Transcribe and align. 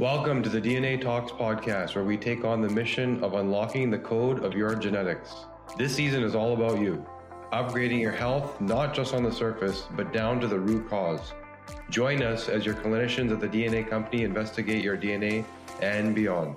Welcome 0.00 0.42
to 0.44 0.48
the 0.48 0.62
DNA 0.62 0.98
Talks 0.98 1.30
podcast, 1.30 1.94
where 1.94 2.04
we 2.04 2.16
take 2.16 2.42
on 2.42 2.62
the 2.62 2.70
mission 2.70 3.22
of 3.22 3.34
unlocking 3.34 3.90
the 3.90 3.98
code 3.98 4.42
of 4.42 4.54
your 4.54 4.74
genetics. 4.74 5.34
This 5.76 5.94
season 5.94 6.22
is 6.22 6.34
all 6.34 6.54
about 6.54 6.80
you, 6.80 7.04
upgrading 7.52 8.00
your 8.00 8.10
health, 8.10 8.58
not 8.62 8.94
just 8.94 9.12
on 9.12 9.22
the 9.22 9.30
surface, 9.30 9.84
but 9.90 10.10
down 10.10 10.40
to 10.40 10.46
the 10.46 10.58
root 10.58 10.88
cause. 10.88 11.34
Join 11.90 12.22
us 12.22 12.48
as 12.48 12.64
your 12.64 12.76
clinicians 12.76 13.30
at 13.30 13.40
the 13.40 13.46
DNA 13.46 13.86
company 13.86 14.22
investigate 14.22 14.82
your 14.82 14.96
DNA 14.96 15.44
and 15.82 16.14
beyond. 16.14 16.56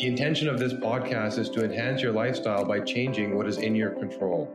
The 0.00 0.06
intention 0.08 0.48
of 0.48 0.58
this 0.58 0.72
podcast 0.72 1.38
is 1.38 1.48
to 1.50 1.64
enhance 1.64 2.02
your 2.02 2.10
lifestyle 2.10 2.64
by 2.64 2.80
changing 2.80 3.36
what 3.36 3.46
is 3.46 3.58
in 3.58 3.76
your 3.76 3.90
control. 3.90 4.52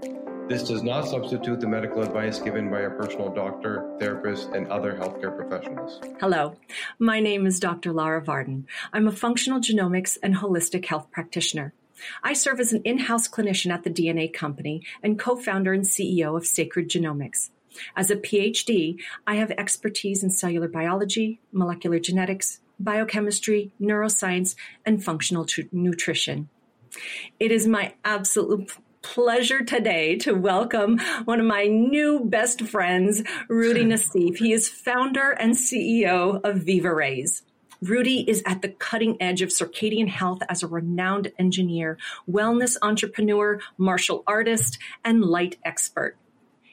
This 0.51 0.67
does 0.67 0.83
not 0.83 1.07
substitute 1.07 1.61
the 1.61 1.67
medical 1.67 2.01
advice 2.01 2.37
given 2.39 2.69
by 2.69 2.81
a 2.81 2.89
personal 2.89 3.33
doctor, 3.33 3.95
therapist, 4.01 4.49
and 4.49 4.67
other 4.67 4.91
healthcare 4.91 5.33
professionals. 5.33 6.01
Hello, 6.19 6.57
my 6.99 7.21
name 7.21 7.45
is 7.45 7.57
Dr. 7.57 7.93
Lara 7.93 8.21
Varden. 8.21 8.67
I'm 8.91 9.07
a 9.07 9.13
functional 9.13 9.61
genomics 9.61 10.17
and 10.21 10.35
holistic 10.35 10.87
health 10.87 11.09
practitioner. 11.09 11.73
I 12.21 12.33
serve 12.33 12.59
as 12.59 12.73
an 12.73 12.81
in 12.83 12.97
house 12.97 13.29
clinician 13.29 13.71
at 13.71 13.85
the 13.85 13.89
DNA 13.89 14.33
company 14.33 14.81
and 15.01 15.17
co 15.17 15.37
founder 15.37 15.71
and 15.71 15.85
CEO 15.85 16.35
of 16.35 16.45
Sacred 16.45 16.89
Genomics. 16.89 17.51
As 17.95 18.11
a 18.11 18.17
PhD, 18.17 18.97
I 19.25 19.35
have 19.35 19.51
expertise 19.51 20.21
in 20.21 20.31
cellular 20.31 20.67
biology, 20.67 21.39
molecular 21.53 21.99
genetics, 21.99 22.59
biochemistry, 22.77 23.71
neuroscience, 23.79 24.55
and 24.85 25.01
functional 25.01 25.45
tr- 25.45 25.61
nutrition. 25.71 26.49
It 27.39 27.53
is 27.53 27.67
my 27.67 27.93
absolute 28.03 28.69
pleasure 29.01 29.63
today 29.63 30.15
to 30.15 30.33
welcome 30.33 30.99
one 31.25 31.39
of 31.39 31.45
my 31.45 31.65
new 31.65 32.23
best 32.25 32.61
friends, 32.61 33.21
Roudy 33.49 33.83
Nassif. 33.85 34.37
He 34.37 34.53
is 34.53 34.69
founder 34.69 35.31
and 35.31 35.53
CEO 35.53 36.39
of 36.43 36.57
Viva 36.57 36.93
Rays. 36.93 37.43
Roudy 37.83 38.23
is 38.27 38.43
at 38.45 38.61
the 38.61 38.69
cutting 38.69 39.17
edge 39.19 39.41
of 39.41 39.49
circadian 39.49 40.07
health 40.07 40.39
as 40.47 40.61
a 40.61 40.67
renowned 40.67 41.31
engineer, 41.39 41.97
wellness 42.29 42.77
entrepreneur, 42.81 43.59
martial 43.77 44.23
artist, 44.27 44.77
and 45.03 45.23
light 45.25 45.57
expert. 45.65 46.15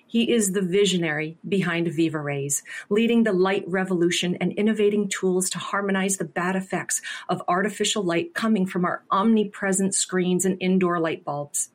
He 0.07 0.31
is 0.31 0.53
the 0.53 0.63
visionary 0.63 1.39
behind 1.47 1.87
Vivarays, 1.89 2.63
leading 2.89 3.25
the 3.25 3.33
light 3.33 3.65
revolution 3.67 4.37
and 4.37 4.53
innovating 4.53 5.09
tools 5.09 5.51
to 5.51 5.59
harmonize 5.59 6.17
the 6.17 6.25
bad 6.25 6.57
effects 6.57 7.01
of 7.29 7.43
artificial 7.49 8.03
light 8.03 8.35
coming 8.35 8.67
from 8.67 8.85
our 8.85 9.03
omnipresent 9.11 9.95
screens 9.95 10.45
and 10.45 10.57
indoor 10.61 10.99
light 10.99 11.25
bulbs. 11.25 11.71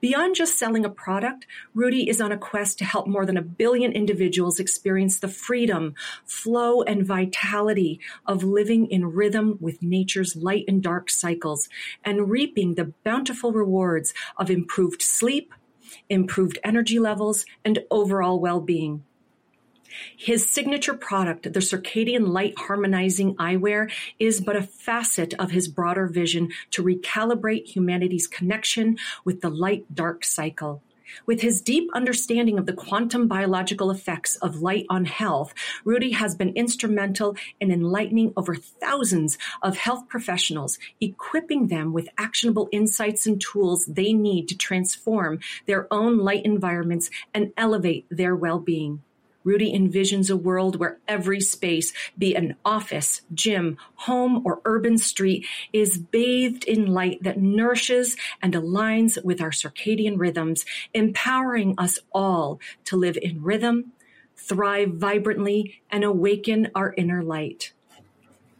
Beyond 0.00 0.34
just 0.34 0.58
selling 0.58 0.84
a 0.84 0.90
product, 0.90 1.46
Roudy 1.74 2.08
is 2.08 2.20
on 2.20 2.32
a 2.32 2.38
quest 2.38 2.78
to 2.78 2.84
help 2.84 3.06
more 3.06 3.26
than 3.26 3.36
a 3.36 3.42
billion 3.42 3.92
individuals 3.92 4.60
experience 4.60 5.18
the 5.18 5.28
freedom, 5.28 5.94
flow, 6.24 6.82
and 6.82 7.06
vitality 7.06 8.00
of 8.26 8.44
living 8.44 8.86
in 8.86 9.12
rhythm 9.12 9.58
with 9.60 9.82
nature's 9.82 10.36
light 10.36 10.64
and 10.68 10.82
dark 10.82 11.10
cycles 11.10 11.68
and 12.04 12.30
reaping 12.30 12.74
the 12.74 12.92
bountiful 13.04 13.52
rewards 13.52 14.14
of 14.36 14.50
improved 14.50 15.02
sleep, 15.02 15.52
improved 16.08 16.58
energy 16.64 16.98
levels, 16.98 17.44
and 17.64 17.80
overall 17.90 18.40
well 18.40 18.60
being. 18.60 19.04
His 20.16 20.48
signature 20.48 20.94
product, 20.94 21.52
the 21.52 21.60
circadian 21.60 22.28
light 22.28 22.54
harmonizing 22.58 23.36
eyewear, 23.36 23.90
is 24.18 24.40
but 24.40 24.56
a 24.56 24.62
facet 24.62 25.34
of 25.34 25.50
his 25.50 25.68
broader 25.68 26.06
vision 26.06 26.50
to 26.72 26.82
recalibrate 26.82 27.66
humanity's 27.66 28.26
connection 28.26 28.96
with 29.24 29.40
the 29.40 29.50
light 29.50 29.94
dark 29.94 30.24
cycle. 30.24 30.82
With 31.26 31.40
his 31.40 31.60
deep 31.60 31.90
understanding 31.94 32.58
of 32.58 32.66
the 32.66 32.72
quantum 32.72 33.26
biological 33.26 33.90
effects 33.90 34.36
of 34.36 34.62
light 34.62 34.86
on 34.88 35.04
health, 35.04 35.54
Roudy 35.84 36.12
has 36.12 36.34
been 36.34 36.50
instrumental 36.56 37.36
in 37.60 37.70
enlightening 37.70 38.32
over 38.36 38.54
thousands 38.54 39.38
of 39.62 39.76
health 39.76 40.08
professionals, 40.08 40.78
equipping 41.00 41.68
them 41.68 41.92
with 41.92 42.08
actionable 42.18 42.68
insights 42.72 43.26
and 43.26 43.40
tools 43.40 43.86
they 43.86 44.12
need 44.12 44.48
to 44.48 44.56
transform 44.56 45.40
their 45.66 45.92
own 45.92 46.18
light 46.18 46.44
environments 46.44 47.10
and 47.34 47.52
elevate 47.56 48.06
their 48.10 48.36
well 48.36 48.58
being. 48.58 49.02
Roudy 49.44 49.74
envisions 49.74 50.30
a 50.30 50.36
world 50.36 50.76
where 50.76 50.98
every 51.08 51.40
space, 51.40 51.92
be 52.18 52.34
an 52.34 52.56
office, 52.64 53.22
gym, 53.32 53.78
home, 53.94 54.42
or 54.44 54.60
urban 54.64 54.98
street, 54.98 55.46
is 55.72 55.98
bathed 55.98 56.64
in 56.64 56.86
light 56.86 57.22
that 57.22 57.40
nourishes 57.40 58.16
and 58.42 58.54
aligns 58.54 59.22
with 59.24 59.40
our 59.40 59.50
circadian 59.50 60.18
rhythms, 60.18 60.64
empowering 60.92 61.74
us 61.78 61.98
all 62.12 62.60
to 62.84 62.96
live 62.96 63.18
in 63.20 63.42
rhythm, 63.42 63.92
thrive 64.36 64.94
vibrantly, 64.94 65.80
and 65.90 66.04
awaken 66.04 66.68
our 66.74 66.94
inner 66.96 67.22
light. 67.22 67.72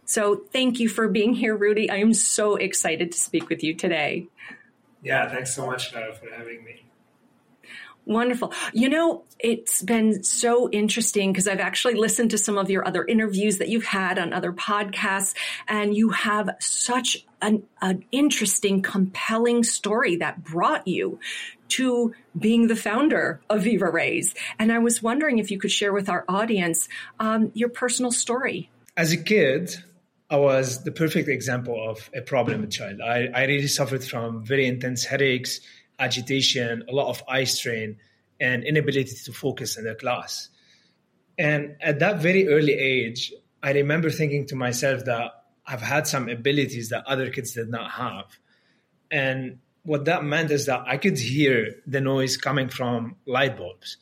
So, 0.05 0.43
thank 0.51 0.79
you 0.79 0.89
for 0.89 1.07
being 1.07 1.33
here, 1.33 1.57
Roudy. 1.57 1.89
I 1.89 1.97
am 1.97 2.13
so 2.13 2.55
excited 2.57 3.13
to 3.13 3.19
speak 3.19 3.47
with 3.47 3.63
you 3.63 3.73
today. 3.73 4.27
Yeah, 5.01 5.29
thanks 5.29 5.55
so 5.55 5.65
much, 5.65 5.93
Lara, 5.93 6.13
for 6.13 6.29
having 6.29 6.65
me. 6.65 6.83
Wonderful. 8.05 8.51
You 8.73 8.89
know, 8.89 9.23
it's 9.39 9.83
been 9.83 10.23
so 10.23 10.69
interesting 10.71 11.31
because 11.31 11.47
I've 11.47 11.59
actually 11.59 11.93
listened 11.93 12.31
to 12.31 12.37
some 12.37 12.57
of 12.57 12.69
your 12.69 12.85
other 12.85 13.05
interviews 13.05 13.59
that 13.59 13.69
you've 13.69 13.85
had 13.85 14.17
on 14.17 14.33
other 14.33 14.51
podcasts, 14.51 15.35
and 15.67 15.95
you 15.95 16.09
have 16.09 16.49
such 16.59 17.25
an, 17.41 17.63
an 17.81 18.03
interesting, 18.11 18.81
compelling 18.81 19.63
story 19.63 20.15
that 20.17 20.43
brought 20.43 20.87
you 20.87 21.19
to 21.69 22.13
being 22.37 22.67
the 22.67 22.75
founder 22.75 23.39
of 23.49 23.63
Vivarays. 23.63 24.35
And 24.57 24.71
I 24.71 24.79
was 24.79 25.01
wondering 25.01 25.37
if 25.37 25.51
you 25.51 25.59
could 25.59 25.71
share 25.71 25.93
with 25.93 26.09
our 26.09 26.25
audience 26.27 26.89
um, 27.19 27.51
your 27.53 27.69
personal 27.69 28.11
story. 28.11 28.69
As 28.97 29.13
a 29.13 29.17
kid, 29.17 29.75
I 30.29 30.37
was 30.37 30.83
the 30.83 30.91
perfect 30.91 31.29
example 31.29 31.89
of 31.89 32.09
a 32.15 32.21
problem 32.21 32.69
child. 32.69 32.99
I, 33.01 33.29
I 33.33 33.45
really 33.45 33.67
suffered 33.67 34.03
from 34.03 34.43
very 34.45 34.65
intense 34.65 35.05
headaches 35.05 35.61
agitation, 36.01 36.83
a 36.89 36.91
lot 36.91 37.07
of 37.07 37.23
eye 37.29 37.45
strain, 37.45 37.97
and 38.39 38.63
inability 38.63 39.15
to 39.23 39.31
focus 39.31 39.77
in 39.77 39.85
the 39.85 39.95
class. 39.95 40.49
And 41.37 41.75
at 41.81 41.99
that 41.99 42.21
very 42.21 42.47
early 42.47 42.73
age, 42.73 43.31
I 43.63 43.71
remember 43.71 44.09
thinking 44.09 44.47
to 44.47 44.55
myself 44.55 45.05
that 45.05 45.31
I've 45.65 45.81
had 45.81 46.07
some 46.07 46.27
abilities 46.27 46.89
that 46.89 47.05
other 47.05 47.29
kids 47.29 47.53
did 47.53 47.69
not 47.69 47.91
have. 47.91 48.25
And 49.11 49.59
what 49.83 50.05
that 50.05 50.23
meant 50.23 50.51
is 50.51 50.65
that 50.65 50.83
I 50.87 50.97
could 50.97 51.17
hear 51.17 51.75
the 51.85 52.01
noise 52.01 52.35
coming 52.37 52.69
from 52.69 53.15
light 53.25 53.57
bulbs. 53.57 53.97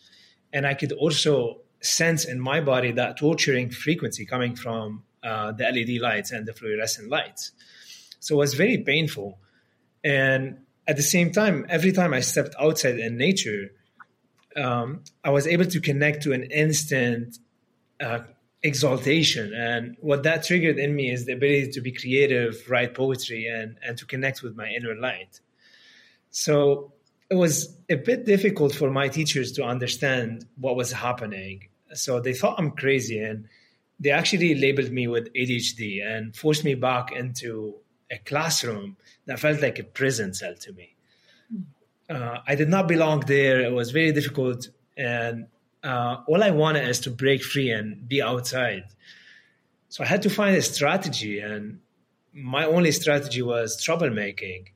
And 0.54 0.66
I 0.66 0.74
could 0.74 0.94
also 0.94 1.62
sense 1.82 2.26
in 2.26 2.40
my 2.40 2.62
body 2.62 2.92
that 2.94 3.18
torturing 3.18 3.70
frequency 3.70 4.26
coming 4.26 4.56
from 4.56 5.04
uh, 5.24 5.52
the 5.52 5.64
LED 5.64 6.02
lights 6.02 6.32
and 6.32 6.46
the 6.46 6.54
fluorescent 6.54 7.10
lights. 7.10 7.52
So 8.20 8.36
it 8.36 8.40
was 8.40 8.54
very 8.54 8.78
painful. 8.78 9.38
And 10.04 10.60
at 10.90 10.98
the 10.98 11.04
same 11.04 11.32
time, 11.32 11.68
every 11.70 11.92
time 11.92 12.16
I 12.16 12.22
stepped 12.22 12.56
outside 12.60 12.98
in 12.98 13.16
nature, 13.16 13.70
um, 14.56 15.04
I 15.24 15.30
was 15.30 15.46
able 15.46 15.66
to 15.66 15.80
connect 15.80 16.24
to 16.24 16.34
an 16.34 16.46
instant 16.46 17.38
uh, 18.02 18.22
exaltation. 18.64 19.54
And 19.54 19.98
what 20.00 20.24
that 20.24 20.44
triggered 20.44 20.80
in 20.80 20.96
me 20.96 21.12
is 21.12 21.26
the 21.26 21.34
ability 21.34 21.70
to 21.74 21.82
be 21.82 21.92
creative, 21.92 22.68
write 22.68 22.96
poetry, 22.96 23.46
and, 23.46 23.78
and 23.86 24.00
to 24.00 24.06
connect 24.08 24.42
with 24.42 24.56
my 24.56 24.68
inner 24.68 24.96
light. 24.96 25.40
So 26.32 26.94
it 27.30 27.36
was 27.36 27.78
a 27.88 27.96
bit 27.96 28.26
difficult 28.26 28.74
for 28.74 28.90
my 28.90 29.10
teachers 29.10 29.52
to 29.54 29.64
understand 29.64 30.48
what 30.58 30.76
was 30.76 30.92
happening. 30.92 31.70
So 31.94 32.20
they 32.20 32.34
thought 32.34 32.58
I'm 32.58 32.72
crazy 32.72 33.20
and 33.20 33.48
they 34.00 34.10
actually 34.10 34.56
labeled 34.56 34.92
me 34.92 35.08
with 35.08 35.32
ADHD 35.36 36.04
and 36.04 36.36
forced 36.36 36.64
me 36.64 36.74
back 36.74 37.12
into 37.12 37.76
a 38.12 38.18
classroom 38.18 38.98
that 39.26 39.40
felt 39.40 39.62
like 39.62 39.80
a 39.80 39.84
prison 39.84 40.34
cell 40.34 40.56
to 40.56 40.74
me. 40.74 40.96
Uh, 42.10 42.40
I 42.48 42.56
did 42.56 42.70
not 42.70 42.88
belong 42.88 43.22
there. 43.22 43.62
It 43.62 43.72
was 43.72 43.92
very 43.92 44.12
difficult. 44.12 44.70
And 44.98 45.48
uh, 45.84 46.18
all 46.28 46.44
I 46.44 46.52
wanted 46.52 46.88
is 46.88 47.00
to 47.02 47.12
break 47.12 47.44
free 47.44 47.70
and 47.70 48.08
be 48.08 48.22
outside. 48.22 48.86
So 49.90 50.04
I 50.04 50.08
had 50.08 50.24
to 50.24 50.30
find 50.30 50.56
a 50.56 50.62
strategy. 50.62 51.40
And 51.40 51.80
my 52.34 52.66
only 52.66 52.92
strategy 52.92 53.42
was 53.42 53.78
troublemaking 53.84 54.70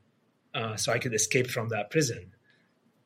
uh, 0.54 0.76
so 0.76 0.92
I 0.92 0.98
could 0.98 1.14
escape 1.14 1.50
from 1.50 1.70
that 1.70 1.90
prison. 1.90 2.32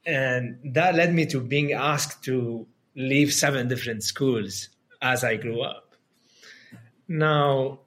And 0.05 0.59
that 0.75 0.95
led 0.95 1.15
me 1.15 1.27
to 1.27 1.41
being 1.41 1.73
asked 1.73 2.25
to 2.25 2.67
leave 2.95 3.33
seven 3.33 3.69
different 3.69 4.03
schools 4.03 4.69
as 5.01 5.25
I 5.25 5.37
grew 5.37 5.63
up. 5.63 5.95
Now, 7.07 7.81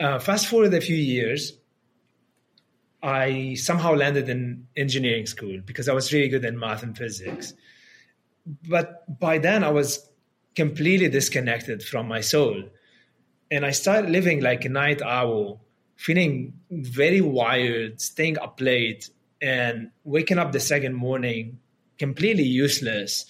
uh, 0.00 0.18
fast 0.18 0.46
forward 0.46 0.74
a 0.74 0.80
few 0.80 0.96
years, 0.96 1.52
I 3.02 3.54
somehow 3.54 3.94
landed 3.94 4.28
in 4.28 4.66
engineering 4.76 5.26
school 5.26 5.60
because 5.64 5.88
I 5.88 5.92
was 5.92 6.12
really 6.12 6.28
good 6.28 6.44
in 6.44 6.58
math 6.58 6.82
and 6.82 6.96
physics. 6.96 7.54
But 8.68 9.18
by 9.20 9.38
then, 9.38 9.62
I 9.62 9.70
was 9.70 10.08
completely 10.54 11.08
disconnected 11.08 11.82
from 11.82 12.08
my 12.08 12.20
soul. 12.20 12.64
And 13.50 13.64
I 13.64 13.70
started 13.70 14.10
living 14.10 14.40
like 14.40 14.64
a 14.64 14.68
night 14.68 15.00
owl, 15.02 15.60
feeling 15.96 16.54
very 16.70 17.20
wired, 17.20 18.00
staying 18.00 18.38
up 18.38 18.60
late, 18.60 19.10
and 19.40 19.90
waking 20.04 20.38
up 20.38 20.52
the 20.52 20.60
second 20.60 20.94
morning 20.94 21.60
completely 21.98 22.44
useless 22.44 23.26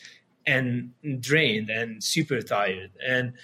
and 0.46 0.92
drained 1.20 1.70
and 1.70 2.02
super 2.02 2.40
tired. 2.40 2.90
And 3.06 3.34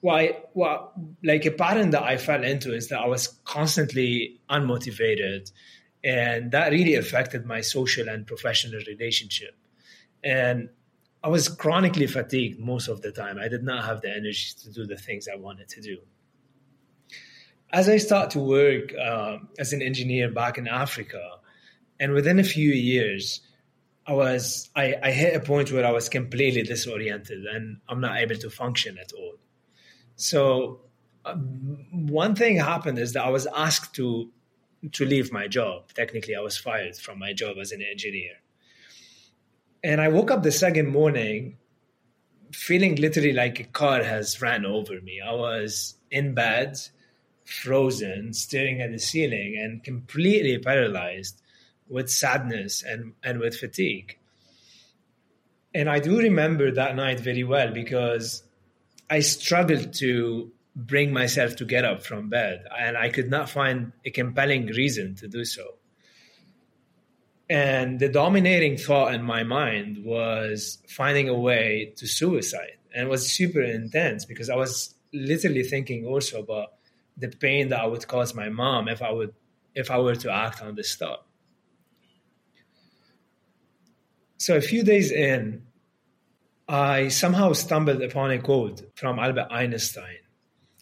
why 0.00 0.36
well 0.54 0.92
like 1.22 1.44
a 1.44 1.50
pattern 1.50 1.90
that 1.90 2.02
i 2.02 2.16
fell 2.16 2.44
into 2.44 2.74
is 2.74 2.88
that 2.88 3.00
i 3.00 3.06
was 3.06 3.28
constantly 3.44 4.40
unmotivated 4.50 5.50
and 6.04 6.52
that 6.52 6.70
really 6.70 6.94
affected 6.94 7.44
my 7.44 7.60
social 7.60 8.08
and 8.08 8.26
professional 8.26 8.80
relationship. 8.86 9.54
And 10.22 10.68
i 11.24 11.28
was 11.28 11.48
chronically 11.48 12.06
fatigued 12.06 12.60
most 12.60 12.88
of 12.88 13.02
the 13.02 13.10
time. 13.10 13.38
I 13.38 13.48
did 13.48 13.64
not 13.64 13.84
have 13.84 14.00
the 14.02 14.10
energy 14.10 14.50
to 14.62 14.72
do 14.72 14.86
the 14.86 14.96
things 14.96 15.26
i 15.32 15.36
wanted 15.36 15.68
to 15.68 15.80
do. 15.80 15.98
As 17.72 17.88
i 17.88 17.96
start 17.96 18.30
to 18.30 18.40
work 18.40 18.94
uh, 18.94 19.38
as 19.58 19.72
an 19.72 19.82
engineer 19.82 20.30
back 20.30 20.58
in 20.58 20.68
africa 20.68 21.24
and 21.98 22.12
within 22.12 22.38
a 22.38 22.44
few 22.44 22.70
years 22.70 23.40
I 24.06 24.12
was 24.12 24.70
I, 24.76 24.94
I 25.02 25.10
hit 25.10 25.34
a 25.34 25.40
point 25.40 25.72
where 25.72 25.84
I 25.84 25.90
was 25.90 26.08
completely 26.08 26.62
disoriented 26.62 27.44
and 27.44 27.78
I'm 27.88 28.00
not 28.00 28.18
able 28.18 28.36
to 28.36 28.50
function 28.50 28.98
at 28.98 29.12
all. 29.12 29.34
So 30.16 30.80
um, 31.24 31.86
one 31.90 32.34
thing 32.34 32.56
happened 32.56 32.98
is 32.98 33.12
that 33.12 33.24
I 33.24 33.30
was 33.30 33.46
asked 33.54 33.94
to 33.96 34.30
to 34.92 35.04
leave 35.04 35.32
my 35.32 35.48
job. 35.48 35.92
Technically, 35.94 36.36
I 36.36 36.40
was 36.40 36.56
fired 36.56 36.96
from 36.96 37.18
my 37.18 37.32
job 37.32 37.56
as 37.58 37.72
an 37.72 37.82
engineer. 37.82 38.34
And 39.82 40.00
I 40.00 40.08
woke 40.08 40.30
up 40.30 40.42
the 40.42 40.52
second 40.52 40.88
morning 40.88 41.56
feeling 42.52 42.96
literally 42.96 43.32
like 43.32 43.60
a 43.60 43.64
car 43.64 44.02
has 44.02 44.40
ran 44.40 44.64
over 44.64 45.00
me. 45.00 45.20
I 45.20 45.32
was 45.32 45.94
in 46.10 46.34
bed, 46.34 46.78
frozen, 47.44 48.32
staring 48.32 48.80
at 48.80 48.92
the 48.92 48.98
ceiling, 48.98 49.56
and 49.58 49.82
completely 49.82 50.58
paralyzed 50.58 51.42
with 51.88 52.10
sadness 52.10 52.82
and, 52.82 53.12
and 53.22 53.38
with 53.38 53.56
fatigue. 53.56 54.18
And 55.74 55.90
I 55.90 55.98
do 55.98 56.18
remember 56.18 56.70
that 56.70 56.96
night 56.96 57.20
very 57.20 57.44
well 57.44 57.72
because 57.72 58.42
I 59.08 59.20
struggled 59.20 59.94
to 59.94 60.50
bring 60.74 61.12
myself 61.12 61.56
to 61.56 61.64
get 61.64 61.84
up 61.84 62.02
from 62.02 62.28
bed 62.28 62.64
and 62.78 62.96
I 62.96 63.08
could 63.08 63.30
not 63.30 63.48
find 63.48 63.92
a 64.04 64.10
compelling 64.10 64.66
reason 64.66 65.14
to 65.16 65.28
do 65.28 65.44
so. 65.44 65.74
And 67.48 68.00
the 68.00 68.08
dominating 68.08 68.76
thought 68.76 69.14
in 69.14 69.22
my 69.22 69.44
mind 69.44 70.04
was 70.04 70.78
finding 70.88 71.28
a 71.28 71.34
way 71.34 71.94
to 71.96 72.06
suicide. 72.06 72.76
And 72.94 73.06
it 73.06 73.10
was 73.10 73.30
super 73.30 73.62
intense 73.62 74.24
because 74.24 74.50
I 74.50 74.56
was 74.56 74.94
literally 75.12 75.62
thinking 75.62 76.04
also 76.06 76.40
about 76.40 76.72
the 77.16 77.28
pain 77.28 77.68
that 77.68 77.80
I 77.80 77.86
would 77.86 78.06
cause 78.06 78.34
my 78.34 78.48
mom 78.48 78.88
if 78.88 79.00
I 79.00 79.10
would 79.10 79.34
if 79.74 79.90
I 79.90 79.98
were 79.98 80.16
to 80.16 80.32
act 80.32 80.62
on 80.62 80.74
this 80.74 80.94
thought. 80.96 81.26
So 84.38 84.56
a 84.56 84.60
few 84.60 84.82
days 84.82 85.10
in, 85.10 85.65
I 86.68 87.08
somehow 87.08 87.52
stumbled 87.52 88.02
upon 88.02 88.32
a 88.32 88.40
quote 88.40 88.82
from 88.96 89.18
Albert 89.18 89.48
Einstein, 89.50 90.18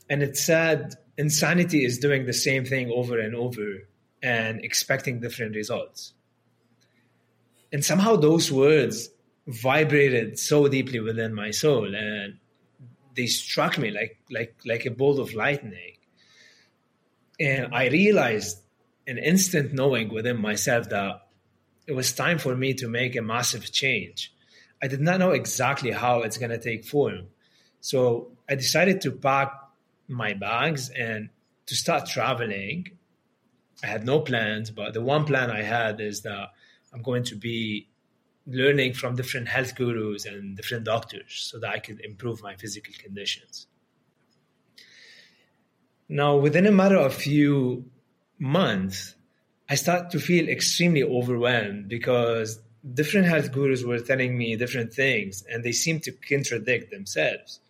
and 0.09 0.23
it 0.23 0.37
said, 0.37 0.95
Insanity 1.17 1.85
is 1.85 1.99
doing 1.99 2.27
the 2.27 2.33
same 2.33 2.65
thing 2.65 2.91
over 2.91 3.19
and 3.19 3.35
over 3.35 3.87
and 4.23 4.65
expecting 4.65 5.21
different 5.21 5.55
results. 5.55 6.15
And 7.73 7.85
somehow 7.85 8.17
those 8.17 8.51
words 8.51 9.11
vibrated 9.47 10.39
so 10.39 10.69
deeply 10.69 11.01
within 11.01 11.35
my 11.35 11.51
soul 11.51 11.95
and 11.95 12.39
they 13.15 13.27
struck 13.27 13.79
me 13.79 13.91
like 13.91 14.19
like 14.31 14.57
like 14.65 14.87
a 14.87 14.91
bolt 14.91 15.19
of 15.21 15.35
lightning. 15.35 15.97
And 17.39 17.75
I 17.75 17.89
realized 17.89 18.59
an 19.07 19.19
instant 19.19 19.73
knowing 19.73 20.13
within 20.13 20.41
myself 20.41 20.89
that 20.89 21.27
it 21.87 21.93
was 21.93 22.13
time 22.13 22.39
for 22.39 22.57
me 22.57 22.75
to 22.75 22.89
make 22.89 23.15
a 23.15 23.23
massive 23.23 23.71
change. 23.71 24.34
I 24.85 24.87
did 24.87 25.01
not 25.01 25.19
know 25.19 25.31
exactly 25.31 25.93
how 25.93 26.21
it's 26.21 26.37
going 26.37 26.51
to 26.51 26.59
take 26.59 26.85
form. 26.85 27.29
So 27.81 28.33
I 28.47 28.55
decided 28.55 29.01
to 29.01 29.13
pack 29.13 29.51
my 30.09 30.35
bags 30.35 30.91
and 30.91 31.31
to 31.65 31.75
start 31.75 32.05
traveling. 32.05 32.91
I 33.83 33.87
had 33.87 34.05
no 34.05 34.21
plans, 34.21 34.71
but 34.71 34.93
the 34.93 35.01
one 35.01 35.25
plan 35.25 35.51
I 35.51 35.63
had 35.63 36.03
is 36.03 36.21
that 36.25 36.49
I'm 36.93 37.01
going 37.01 37.25
to 37.25 37.35
be 37.35 37.89
learning 38.47 38.93
from 38.93 39.17
different 39.17 39.49
health 39.49 39.75
gurus 39.75 40.27
and 40.27 40.55
different 40.55 40.85
doctors 40.85 41.49
so 41.51 41.59
that 41.61 41.71
I 41.71 41.79
could 41.79 42.03
improve 42.03 42.43
my 42.43 42.55
physical 42.57 42.93
conditions. 43.03 43.67
Now, 46.11 46.37
within 46.37 46.67
a 46.67 46.71
matter 46.71 46.99
of 46.99 47.15
few 47.15 47.91
months, 48.39 49.15
I 49.67 49.77
start 49.77 50.11
to 50.11 50.21
feel 50.21 50.47
extremely 50.47 51.03
overwhelmed 51.03 51.89
because 51.89 52.61
different 52.93 53.27
health 53.27 53.53
gurus 53.53 53.83
were 53.83 53.99
telling 53.99 54.37
me 54.37 54.57
different 54.57 54.93
things 54.93 55.45
and 55.51 55.65
they 55.65 55.73
seemed 55.73 56.03
to 56.03 56.13
contradict 56.13 56.91
themselves. 56.91 57.61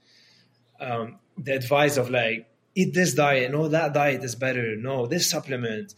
Um, 0.81 1.19
the 1.39 1.55
advice 1.55 1.97
of 1.97 2.11
like, 2.11 2.49
eat 2.75 2.95
this 2.95 3.15
diet, 3.15 3.53
no, 3.53 3.69
that 3.69 3.95
diet 3.95 4.25
is 4.25 4.35
better, 4.35 4.75
no, 4.77 5.07
this 5.07 5.31
supplement. 5.31 5.95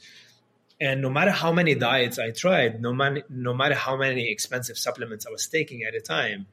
And 0.78 1.00
no 1.00 1.08
matter 1.08 1.30
how 1.30 1.52
many 1.52 1.74
diets 1.74 2.18
I 2.18 2.30
tried, 2.30 2.82
no, 2.82 2.92
man, 2.92 3.22
no 3.30 3.54
matter 3.54 3.74
how 3.74 3.96
many 3.96 4.30
expensive 4.30 4.76
supplements 4.76 5.26
I 5.26 5.30
was 5.30 5.46
taking 5.46 5.84
at 5.84 5.94
a 5.94 6.00
time, 6.00 6.46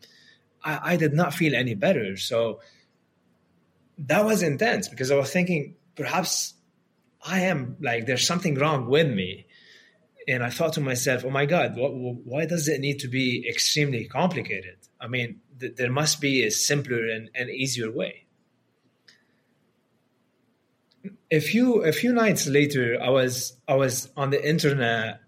I, 0.63 0.93
I 0.93 0.95
did 0.95 1.13
not 1.13 1.33
feel 1.33 1.55
any 1.55 1.75
better. 1.75 2.15
So 2.15 2.61
that 3.97 4.23
was 4.23 4.41
intense 4.41 4.87
because 4.87 5.11
I 5.11 5.15
was 5.15 5.31
thinking 5.31 5.75
perhaps 5.95 6.53
I 7.25 7.41
am 7.41 7.77
like, 7.81 8.05
there's 8.05 8.25
something 8.25 8.55
wrong 8.55 8.87
with 8.87 9.07
me. 9.07 9.45
And 10.27 10.43
I 10.43 10.49
thought 10.49 10.73
to 10.73 10.81
myself, 10.81 11.25
oh 11.25 11.29
my 11.29 11.45
God, 11.45 11.75
what, 11.75 11.93
why 11.93 12.45
does 12.45 12.67
it 12.67 12.79
need 12.79 12.99
to 12.99 13.07
be 13.07 13.47
extremely 13.47 14.05
complicated? 14.05 14.77
I 14.99 15.07
mean, 15.07 15.41
th- 15.59 15.75
there 15.75 15.91
must 15.91 16.21
be 16.21 16.43
a 16.43 16.51
simpler 16.51 17.07
and, 17.07 17.29
and 17.35 17.49
easier 17.49 17.91
way. 17.91 18.25
A 21.31 21.41
few 21.41 21.83
a 21.83 21.91
few 21.91 22.13
nights 22.13 22.47
later, 22.47 22.97
I 23.01 23.09
was 23.09 23.57
I 23.67 23.75
was 23.75 24.09
on 24.15 24.29
the 24.29 24.47
internet 24.47 25.19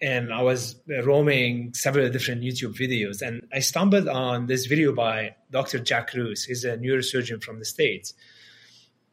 and 0.00 0.32
I 0.32 0.42
was 0.42 0.76
roaming 1.04 1.74
several 1.74 2.08
different 2.08 2.42
YouTube 2.42 2.78
videos, 2.78 3.20
and 3.20 3.44
I 3.52 3.58
stumbled 3.58 4.06
on 4.06 4.46
this 4.46 4.66
video 4.66 4.92
by 4.92 5.34
Dr. 5.50 5.80
Jack 5.80 6.12
Kruse. 6.12 6.44
He's 6.44 6.62
a 6.62 6.76
neurosurgeon 6.76 7.42
from 7.42 7.58
the 7.58 7.64
States 7.64 8.14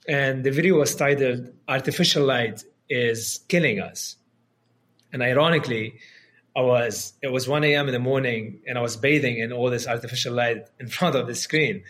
and 0.07 0.44
the 0.44 0.51
video 0.51 0.78
was 0.78 0.95
titled 0.95 1.51
"Artificial 1.68 2.25
Light 2.25 2.63
is 2.89 3.39
Killing 3.48 3.80
Us." 3.80 4.18
And 5.16 5.24
ironically, 5.24 6.00
I 6.58 6.62
was 6.62 7.14
it 7.22 7.32
was 7.32 7.48
1 7.48 7.64
a.m. 7.64 7.88
in 7.88 7.94
the 7.94 8.00
morning, 8.00 8.60
and 8.68 8.78
I 8.78 8.82
was 8.82 8.98
bathing 8.98 9.38
in 9.38 9.54
all 9.54 9.70
this 9.70 9.88
artificial 9.88 10.34
light 10.34 10.68
in 10.78 10.88
front 10.98 11.16
of 11.16 11.26
the 11.26 11.36
screen, 11.36 11.84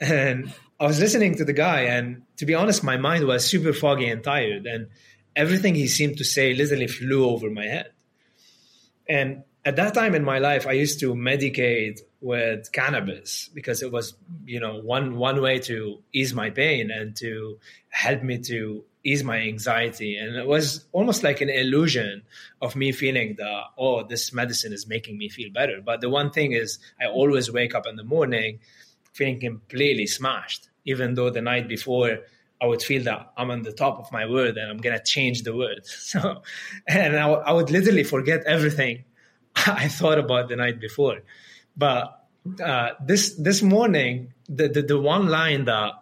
and 0.00 0.52
I 0.78 0.84
was 0.84 1.00
listening 1.00 1.36
to 1.36 1.46
the 1.46 1.54
guy, 1.54 1.80
and 1.96 2.24
to 2.36 2.44
be 2.44 2.54
honest, 2.54 2.84
my 2.84 2.98
mind 2.98 3.26
was 3.26 3.46
super 3.46 3.72
foggy 3.72 4.08
and 4.08 4.22
tired, 4.22 4.66
and 4.66 4.88
everything 5.34 5.74
he 5.74 5.88
seemed 5.88 6.18
to 6.18 6.24
say 6.24 6.52
literally 6.52 6.88
flew 6.88 7.24
over 7.26 7.48
my 7.48 7.64
head. 7.64 7.90
And 9.08 9.44
at 9.66 9.74
that 9.76 9.94
time 9.94 10.14
in 10.14 10.24
my 10.24 10.38
life, 10.38 10.64
I 10.66 10.72
used 10.72 11.00
to 11.00 11.12
medicate 11.12 11.98
with 12.20 12.70
cannabis 12.72 13.50
because 13.52 13.82
it 13.82 13.92
was 13.92 14.14
you 14.46 14.60
know 14.60 14.80
one 14.80 15.16
one 15.16 15.42
way 15.42 15.58
to 15.58 15.98
ease 16.12 16.32
my 16.32 16.50
pain 16.50 16.90
and 16.90 17.14
to 17.16 17.58
help 17.88 18.22
me 18.22 18.38
to 18.38 18.84
ease 19.04 19.22
my 19.22 19.38
anxiety 19.38 20.16
and 20.16 20.34
it 20.34 20.46
was 20.46 20.84
almost 20.92 21.22
like 21.22 21.40
an 21.40 21.50
illusion 21.50 22.22
of 22.60 22.74
me 22.74 22.90
feeling 22.90 23.36
that 23.38 23.62
oh 23.78 24.02
this 24.02 24.32
medicine 24.32 24.72
is 24.72 24.88
making 24.88 25.16
me 25.16 25.28
feel 25.28 25.52
better 25.52 25.80
but 25.84 26.00
the 26.00 26.08
one 26.08 26.30
thing 26.30 26.50
is 26.50 26.80
i 27.00 27.06
always 27.06 27.52
wake 27.52 27.74
up 27.76 27.86
in 27.86 27.94
the 27.94 28.02
morning 28.02 28.58
feeling 29.12 29.38
completely 29.38 30.06
smashed 30.06 30.68
even 30.84 31.14
though 31.14 31.30
the 31.30 31.42
night 31.42 31.68
before 31.68 32.18
I 32.58 32.66
would 32.66 32.82
feel 32.82 33.04
that 33.04 33.34
I'm 33.36 33.50
on 33.50 33.62
the 33.62 33.72
top 33.72 33.98
of 33.98 34.10
my 34.10 34.24
word 34.24 34.56
and 34.56 34.70
I'm 34.70 34.78
gonna 34.78 35.02
change 35.02 35.42
the 35.42 35.54
world. 35.54 35.84
So, 35.84 36.40
and 36.88 37.14
I, 37.14 37.28
I 37.28 37.52
would 37.52 37.70
literally 37.70 38.02
forget 38.02 38.44
everything 38.46 39.04
I 39.66 39.88
thought 39.88 40.18
about 40.18 40.48
the 40.48 40.56
night 40.56 40.80
before. 40.80 41.22
But 41.76 42.26
uh, 42.62 42.90
this 43.04 43.34
this 43.34 43.62
morning, 43.62 44.32
the, 44.48 44.68
the, 44.68 44.82
the 44.82 45.00
one 45.00 45.28
line 45.28 45.64
that 45.64 45.94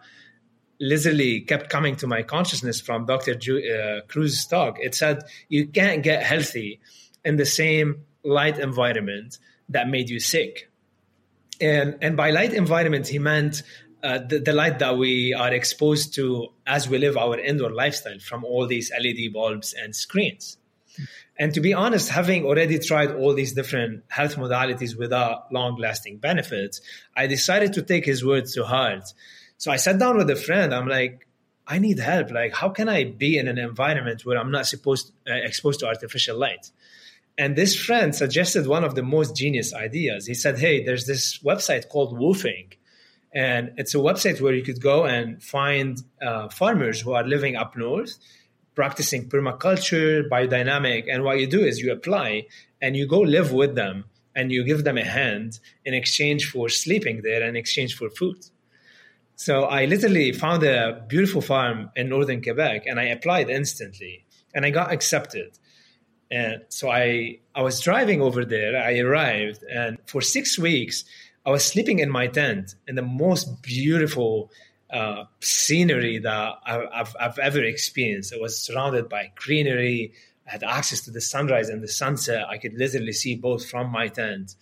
literally 0.80 1.40
kept 1.40 1.70
coming 1.70 1.96
to 1.96 2.06
my 2.06 2.23
consciousness 2.23 2.80
from 2.80 3.06
Dr. 3.06 3.34
Ju- 3.34 3.62
uh, 3.62 4.00
Kruse's 4.06 4.46
talk, 4.46 4.78
it 4.80 4.94
said 4.94 5.23
you 5.49 5.68
can't 5.68 6.02
get 6.02 6.23
healthy 6.23 6.80
in 7.25 7.37
the 7.37 7.46
same 7.46 8.04
light 8.25 8.58
environment 8.58 9.38
that 9.68 9.88
made 9.88 10.11
you 10.11 10.20
sick. 10.20 10.70
And 11.61 11.96
and 12.02 12.16
by 12.16 12.30
light 12.30 12.52
environment, 12.52 13.08
he 13.08 13.18
meant 13.18 13.62
uh, 14.02 14.18
the, 14.18 14.38
the, 14.38 14.52
light 14.52 14.80
that 14.80 14.99
we 14.99 15.32
are 15.32 15.54
exposed 15.54 16.14
to 16.14 16.49
as 16.66 16.88
we 16.88 16.99
live 16.99 17.16
our 17.16 17.38
indoor 17.38 17.70
lifestyle 17.73 18.18
from 18.18 18.44
all 18.44 18.66
these 18.66 18.92
LED 19.00 19.32
bulbs 19.32 19.73
and 19.73 19.96
screens. 19.96 20.58
And 21.37 21.53
to 21.55 21.61
be 21.61 21.75
honest, 21.75 22.11
having 22.11 22.45
already 22.45 22.79
tried 22.79 23.11
all 23.11 23.35
these 23.35 23.55
different 23.55 24.05
health 24.09 24.37
modalities 24.37 24.97
without 24.97 25.53
long 25.53 25.76
lasting 25.76 26.19
benefits, 26.19 26.81
I 27.17 27.26
decided 27.26 27.73
to 27.73 27.83
take 27.83 28.05
his 28.05 28.25
words 28.25 28.55
to 28.55 28.64
heart. 28.64 29.12
So 29.59 29.73
I 29.73 29.76
sat 29.76 29.99
down 29.99 30.17
with 30.17 30.31
a 30.31 30.37
friend. 30.37 30.73
I'm 30.73 30.87
like, 30.87 31.26
I 31.67 31.79
need 31.79 31.99
help. 31.99 32.31
Like, 32.31 32.55
how 32.55 32.69
can 32.69 32.88
I 32.88 33.05
be 33.05 33.38
in 33.38 33.49
an 33.49 33.59
environment 33.59 34.25
where 34.25 34.38
I'm 34.38 34.50
not 34.50 34.67
supposed 34.67 35.12
uh, 35.29 35.33
exposed 35.35 35.81
to 35.81 35.87
artificial 35.87 36.38
light? 36.38 36.71
And 37.37 37.57
this 37.57 37.75
friend 37.75 38.14
suggested 38.14 38.67
one 38.67 38.85
of 38.85 38.95
the 38.95 39.03
most 39.03 39.35
genius 39.35 39.75
ideas. 39.75 40.26
He 40.26 40.35
said, 40.35 40.59
Hey, 40.59 40.85
there's 40.85 41.07
this 41.07 41.38
website 41.38 41.88
called 41.88 42.17
Woofing. 42.17 42.75
And 43.35 43.73
it's 43.76 43.95
a 43.95 43.99
website 43.99 44.41
where 44.41 44.55
you 44.55 44.62
could 44.62 44.81
go 44.81 45.05
and 45.05 45.43
find 45.43 46.00
uh, 46.23 46.49
farmers 46.49 47.00
who 47.00 47.14
are 47.14 47.25
living 47.25 47.57
up 47.57 47.76
north, 47.76 48.17
practicing 48.75 49.28
permaculture, 49.28 50.28
biodynamic. 50.28 51.04
And 51.11 51.25
what 51.25 51.38
you 51.38 51.47
do 51.47 51.61
is 51.61 51.78
you 51.78 51.93
apply 51.93 52.47
and 52.81 52.97
you 52.97 53.07
go 53.07 53.21
live 53.21 53.52
with 53.52 53.75
them 53.75 54.04
and 54.35 54.50
you 54.50 54.64
give 54.64 54.85
them 54.85 54.99
a 54.99 55.04
hand 55.04 55.61
in 55.85 55.95
exchange 55.95 56.50
for 56.50 56.69
sleeping 56.69 57.23
there 57.23 57.40
and 57.40 57.50
in 57.50 57.57
exchange 57.57 57.97
for 57.97 58.11
food. 58.11 58.45
So 59.37 59.64
I 59.64 59.85
literally 59.87 60.33
found 60.33 60.62
a 60.62 61.04
beautiful 61.09 61.40
farm 61.40 61.90
in 61.97 62.09
northern 62.09 62.43
Quebec 62.43 62.85
and 62.87 63.00
I 63.00 63.04
applied 63.04 63.50
instantly 63.50 64.25
and 64.54 64.64
I 64.64 64.71
got 64.71 64.93
accepted. 64.93 65.59
And 66.31 66.62
so 66.69 66.90
I 66.90 67.38
I 67.54 67.62
was 67.62 67.81
driving 67.81 68.21
over 68.21 68.45
there. 68.45 68.76
I 68.76 68.99
arrived 68.99 69.62
and 69.64 69.99
for 70.07 70.21
6 70.21 70.59
weeks 70.59 71.04
I 71.47 71.50
was 71.50 71.64
sleeping 71.64 71.99
in 71.99 72.11
my 72.11 72.26
tent 72.26 72.75
in 72.88 72.95
the 72.95 73.02
most 73.02 73.62
beautiful 73.62 74.50
uh, 74.91 75.25
scenery 75.41 76.19
that 76.19 76.55
I've, 76.67 77.14
I've 77.19 77.38
ever 77.38 77.62
experienced. 77.62 78.35
I 78.35 78.38
was 78.38 78.59
surrounded 78.59 79.09
by 79.09 79.33
greenery. 79.35 80.12
I 80.47 80.53
had 80.53 80.62
access 80.62 81.00
to 81.03 81.11
the 81.11 81.21
sunrise 81.21 81.69
and 81.69 81.83
the 81.83 81.88
sunset. 81.88 82.47
I 82.49 82.59
could 82.59 82.75
literally 82.75 83.12
see 83.12 83.35
both 83.35 83.69
from 83.69 83.91
my 83.91 84.09
tent. 84.09 84.55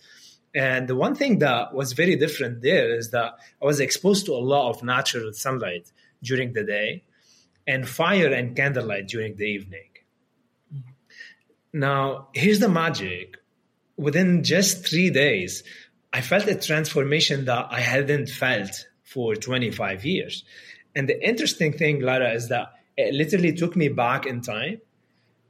And 0.55 0.87
the 0.87 0.95
one 0.95 1.15
thing 1.15 1.39
that 1.39 1.73
was 1.73 1.93
very 1.93 2.15
different 2.15 2.61
there 2.61 2.95
is 2.95 3.11
that 3.11 3.33
I 3.61 3.65
was 3.65 3.79
exposed 3.79 4.25
to 4.27 4.33
a 4.33 4.37
lot 4.37 4.69
of 4.69 4.83
natural 4.83 5.33
sunlight 5.33 5.91
during 6.21 6.53
the 6.53 6.63
day 6.63 7.03
and 7.65 7.87
fire 7.87 8.31
and 8.31 8.55
candlelight 8.55 9.07
during 9.07 9.35
the 9.35 9.45
evening. 9.45 9.89
Now, 11.73 12.27
here's 12.33 12.59
the 12.59 12.69
magic. 12.69 13.37
Within 13.97 14.43
just 14.43 14.87
three 14.87 15.09
days, 15.09 15.63
I 16.11 16.21
felt 16.21 16.47
a 16.47 16.55
transformation 16.55 17.45
that 17.45 17.67
I 17.71 17.79
hadn't 17.79 18.29
felt 18.29 18.87
for 19.13 19.35
25 19.35 20.05
years. 20.05 20.43
And 20.95 21.07
the 21.07 21.23
interesting 21.27 21.73
thing, 21.73 22.01
Lara, 22.01 22.33
is 22.33 22.49
that 22.49 22.73
it 22.97 23.13
literally 23.13 23.53
took 23.53 23.75
me 23.75 23.89
back 23.89 24.25
in 24.25 24.41
time 24.41 24.81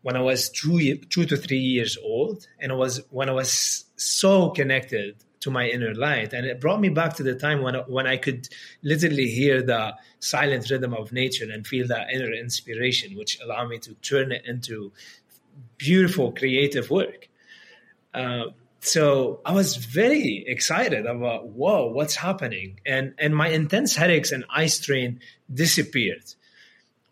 when 0.02 0.18
I 0.18 0.22
was 0.22 0.50
two, 0.50 0.98
two 1.10 1.26
to 1.26 1.38
three 1.38 1.58
years 1.58 1.98
old, 2.04 2.46
and 2.60 2.72
it 2.72 2.76
was 2.76 3.02
when 3.10 3.30
I 3.30 3.32
was 3.32 3.86
so 3.96 4.50
connected 4.50 5.16
to 5.40 5.52
my 5.52 5.68
inner 5.68 5.94
light, 5.94 6.34
and 6.34 6.46
it 6.46 6.60
brought 6.60 6.80
me 6.80 6.90
back 6.90 7.14
to 7.16 7.24
the 7.24 7.36
time 7.36 7.62
when 7.62 7.76
when 7.88 8.08
I 8.08 8.18
could 8.18 8.48
literally 8.82 9.28
hear 9.28 9.62
the 9.62 9.94
silent 10.20 10.70
rhythm 10.70 10.94
of 10.94 11.12
nature 11.12 11.48
and 11.52 11.66
feel 11.66 11.88
that 11.88 12.12
inner 12.12 12.34
inspiration, 12.34 13.18
which 13.18 13.40
allowed 13.42 13.70
me 13.70 13.78
to 13.80 13.94
turn 13.96 14.32
it 14.32 14.46
into 14.46 14.92
beautiful 15.78 16.32
creative 16.32 16.90
work. 16.90 17.30
Uh, 18.14 18.46
so 18.86 19.42
I 19.46 19.54
was 19.54 19.78
very 19.78 20.44
excited 20.48 21.06
about 21.06 21.48
whoa, 21.48 21.88
what's 21.88 22.16
happening, 22.16 22.80
and 22.86 23.14
and 23.18 23.36
my 23.36 23.50
intense 23.50 23.96
headaches 23.96 24.32
and 24.32 24.46
eye 24.50 24.68
strain 24.68 25.20
disappeared. 25.54 26.24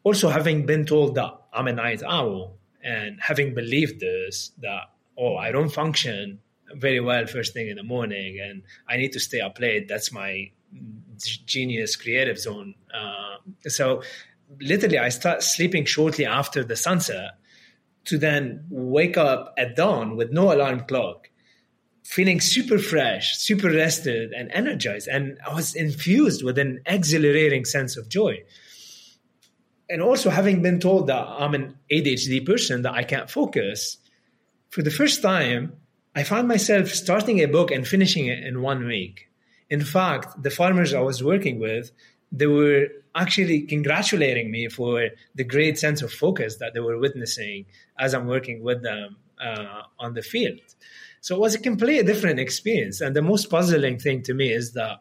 Also, 0.04 0.30
having 0.30 0.66
been 0.66 0.86
told 0.86 1.16
that 1.16 1.34
I'm 1.54 1.68
a 1.68 1.74
night 1.74 2.02
owl, 2.04 2.58
and 2.84 3.20
having 3.22 3.54
believed 3.54 4.00
this 4.00 4.52
that 4.60 4.90
oh 5.18 5.36
i 5.36 5.52
don't 5.52 5.70
function 5.70 6.40
very 6.76 7.00
well 7.00 7.26
first 7.26 7.54
thing 7.54 7.68
in 7.68 7.78
the 7.78 7.84
morning 7.84 8.40
and 8.40 8.64
i 8.88 8.98
need 8.98 9.12
to 9.12 9.20
stay 9.20 9.40
up 9.42 9.60
late 9.60 9.88
that's 9.88 10.12
my 10.12 10.50
genius 11.46 11.96
creative 11.96 12.40
zone 12.40 12.74
uh, 12.94 13.38
so 13.68 14.02
literally 14.60 14.98
i 14.98 15.10
start 15.10 15.44
sleeping 15.44 15.86
shortly 15.86 16.26
after 16.26 16.64
the 16.64 16.76
sunset 16.76 17.32
to 18.04 18.18
then 18.18 18.66
wake 18.70 19.18
up 19.18 19.54
at 19.58 19.76
dawn 19.76 20.16
with 20.16 20.32
no 20.32 20.54
alarm 20.54 20.80
clock 20.88 21.21
feeling 22.12 22.40
super 22.40 22.78
fresh 22.78 23.38
super 23.38 23.72
rested 23.72 24.32
and 24.34 24.52
energized 24.52 25.08
and 25.08 25.38
i 25.48 25.54
was 25.54 25.76
infused 25.76 26.44
with 26.44 26.58
an 26.58 26.80
exhilarating 26.86 27.66
sense 27.66 27.98
of 27.98 28.10
joy 28.10 28.38
and 29.92 30.02
also 30.02 30.30
having 30.30 30.62
been 30.62 30.80
told 30.80 31.08
that 31.08 31.28
I'm 31.28 31.54
an 31.54 31.78
ADHD 31.92 32.46
person, 32.46 32.84
that 32.84 32.94
I 32.94 33.04
can't 33.04 33.30
focus, 33.30 33.98
for 34.70 34.82
the 34.82 34.90
first 34.90 35.22
time, 35.22 35.74
I 36.16 36.24
found 36.24 36.48
myself 36.48 36.88
starting 36.88 37.40
a 37.40 37.46
book 37.46 37.72
and 37.72 37.86
finishing 37.86 38.28
it 38.28 38.42
in 38.42 38.62
one 38.62 38.86
week. 38.86 39.28
In 39.70 39.82
fact, 39.82 40.42
the 40.42 40.50
farmers 40.50 40.94
I 40.94 41.02
was 41.02 41.22
working 41.22 41.60
with, 41.60 41.92
they 42.32 42.48
were 42.48 42.88
actually 43.14 43.64
congratulating 43.64 44.50
me 44.50 44.70
for 44.70 45.10
the 45.36 45.44
great 45.44 45.78
sense 45.78 46.02
of 46.02 46.12
focus 46.14 46.56
that 46.58 46.74
they 46.74 46.80
were 46.80 46.98
witnessing 46.98 47.66
as 48.00 48.14
I'm 48.14 48.28
working 48.28 48.64
with 48.64 48.82
them 48.82 49.18
uh, 49.42 49.84
on 50.00 50.14
the 50.14 50.22
field. 50.22 50.62
So 51.22 51.36
it 51.36 51.40
was 51.40 51.56
a 51.56 51.60
completely 51.60 52.04
different 52.04 52.40
experience. 52.40 53.00
And 53.00 53.16
the 53.16 53.22
most 53.22 53.50
puzzling 53.50 54.00
thing 54.00 54.24
to 54.24 54.34
me 54.34 54.52
is 54.52 54.74
that, 54.74 55.00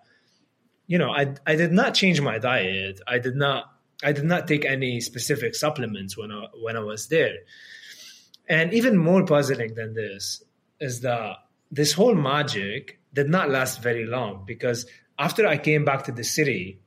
you 0.86 0.98
know, 0.98 1.10
I, 1.10 1.34
I 1.46 1.56
did 1.56 1.72
not 1.72 1.94
change 1.94 2.20
my 2.20 2.38
diet. 2.38 3.00
I 3.06 3.18
did 3.18 3.36
not 3.36 3.64
I 4.02 4.12
did 4.12 4.24
not 4.24 4.48
take 4.48 4.64
any 4.64 5.00
specific 5.00 5.54
supplements 5.54 6.16
when 6.16 6.30
I 6.30 6.46
when 6.62 6.76
I 6.76 6.80
was 6.80 7.08
there. 7.08 7.36
And 8.48 8.72
even 8.74 8.96
more 8.96 9.24
puzzling 9.24 9.74
than 9.74 9.94
this 9.94 10.42
is 10.80 11.00
that 11.02 11.36
this 11.70 11.92
whole 11.92 12.14
magic 12.14 13.00
did 13.12 13.28
not 13.28 13.50
last 13.50 13.82
very 13.82 14.06
long 14.06 14.44
because 14.46 14.86
after 15.18 15.46
I 15.46 15.58
came 15.58 15.84
back 15.84 16.04
to 16.04 16.12
the 16.12 16.24
city, 16.24 16.80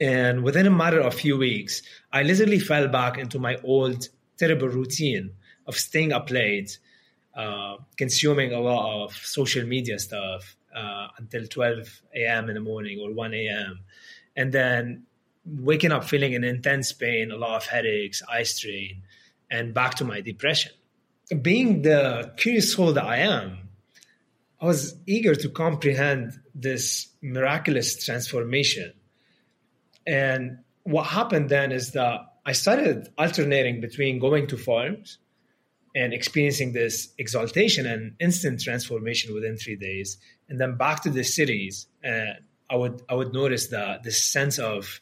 and 0.00 0.42
within 0.42 0.66
a 0.66 0.70
matter 0.70 1.00
of 1.00 1.14
a 1.14 1.16
few 1.16 1.36
weeks, 1.38 1.82
I 2.12 2.22
literally 2.22 2.58
fell 2.58 2.88
back 2.88 3.16
into 3.16 3.38
my 3.38 3.56
old 3.62 4.08
terrible 4.36 4.68
routine 4.68 5.30
of 5.66 5.76
staying 5.76 6.12
up 6.12 6.30
late, 6.30 6.78
uh, 7.36 7.76
consuming 7.96 8.52
a 8.52 8.60
lot 8.60 9.04
of 9.04 9.14
social 9.14 9.66
media 9.66 9.98
stuff 9.98 10.56
uh, 10.74 11.08
until 11.18 11.46
12 11.46 12.02
a.m. 12.14 12.48
in 12.48 12.54
the 12.54 12.60
morning 12.60 13.00
or 13.00 13.12
1 13.12 13.34
a.m. 13.34 13.80
And 14.36 14.52
then 14.52 15.04
waking 15.44 15.92
up 15.92 16.04
feeling 16.04 16.34
an 16.34 16.44
intense 16.44 16.92
pain, 16.92 17.30
a 17.30 17.36
lot 17.36 17.56
of 17.56 17.66
headaches, 17.66 18.22
eye 18.30 18.44
strain, 18.44 19.02
and 19.50 19.74
back 19.74 19.94
to 19.96 20.04
my 20.04 20.20
depression. 20.20 20.72
Being 21.42 21.82
the 21.82 22.32
curious 22.36 22.72
soul 22.72 22.92
that 22.92 23.04
I 23.04 23.18
am, 23.18 23.68
I 24.60 24.66
was 24.66 24.96
eager 25.06 25.34
to 25.34 25.48
comprehend 25.48 26.40
this 26.54 27.08
miraculous 27.20 28.04
transformation. 28.04 28.92
And 30.06 30.58
what 30.84 31.04
happened 31.06 31.48
then 31.48 31.72
is 31.72 31.92
that 31.92 32.20
I 32.46 32.52
started 32.52 33.08
alternating 33.18 33.80
between 33.80 34.18
going 34.18 34.46
to 34.48 34.56
farms 34.56 35.18
and 35.94 36.12
experiencing 36.12 36.72
this 36.72 37.08
exaltation 37.18 37.86
and 37.86 38.14
instant 38.20 38.60
transformation 38.60 39.32
within 39.32 39.56
three 39.56 39.76
days, 39.76 40.18
and 40.48 40.60
then 40.60 40.76
back 40.76 41.02
to 41.02 41.10
the 41.10 41.22
cities. 41.22 41.86
And 42.02 42.38
I 42.68 42.76
would 42.76 43.02
I 43.08 43.14
would 43.14 43.32
notice 43.32 43.68
that 43.68 44.02
this 44.02 44.22
sense 44.22 44.58
of 44.58 45.00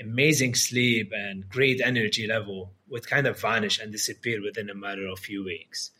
amazing 0.00 0.54
sleep 0.54 1.12
and 1.14 1.48
great 1.48 1.80
energy 1.80 2.26
level 2.26 2.72
would 2.88 3.06
kind 3.06 3.26
of 3.26 3.40
vanish 3.40 3.78
and 3.78 3.92
disappear 3.92 4.42
within 4.42 4.70
a 4.70 4.74
matter 4.74 5.06
of 5.06 5.18
a 5.18 5.20
few 5.20 5.44
weeks. 5.44 5.90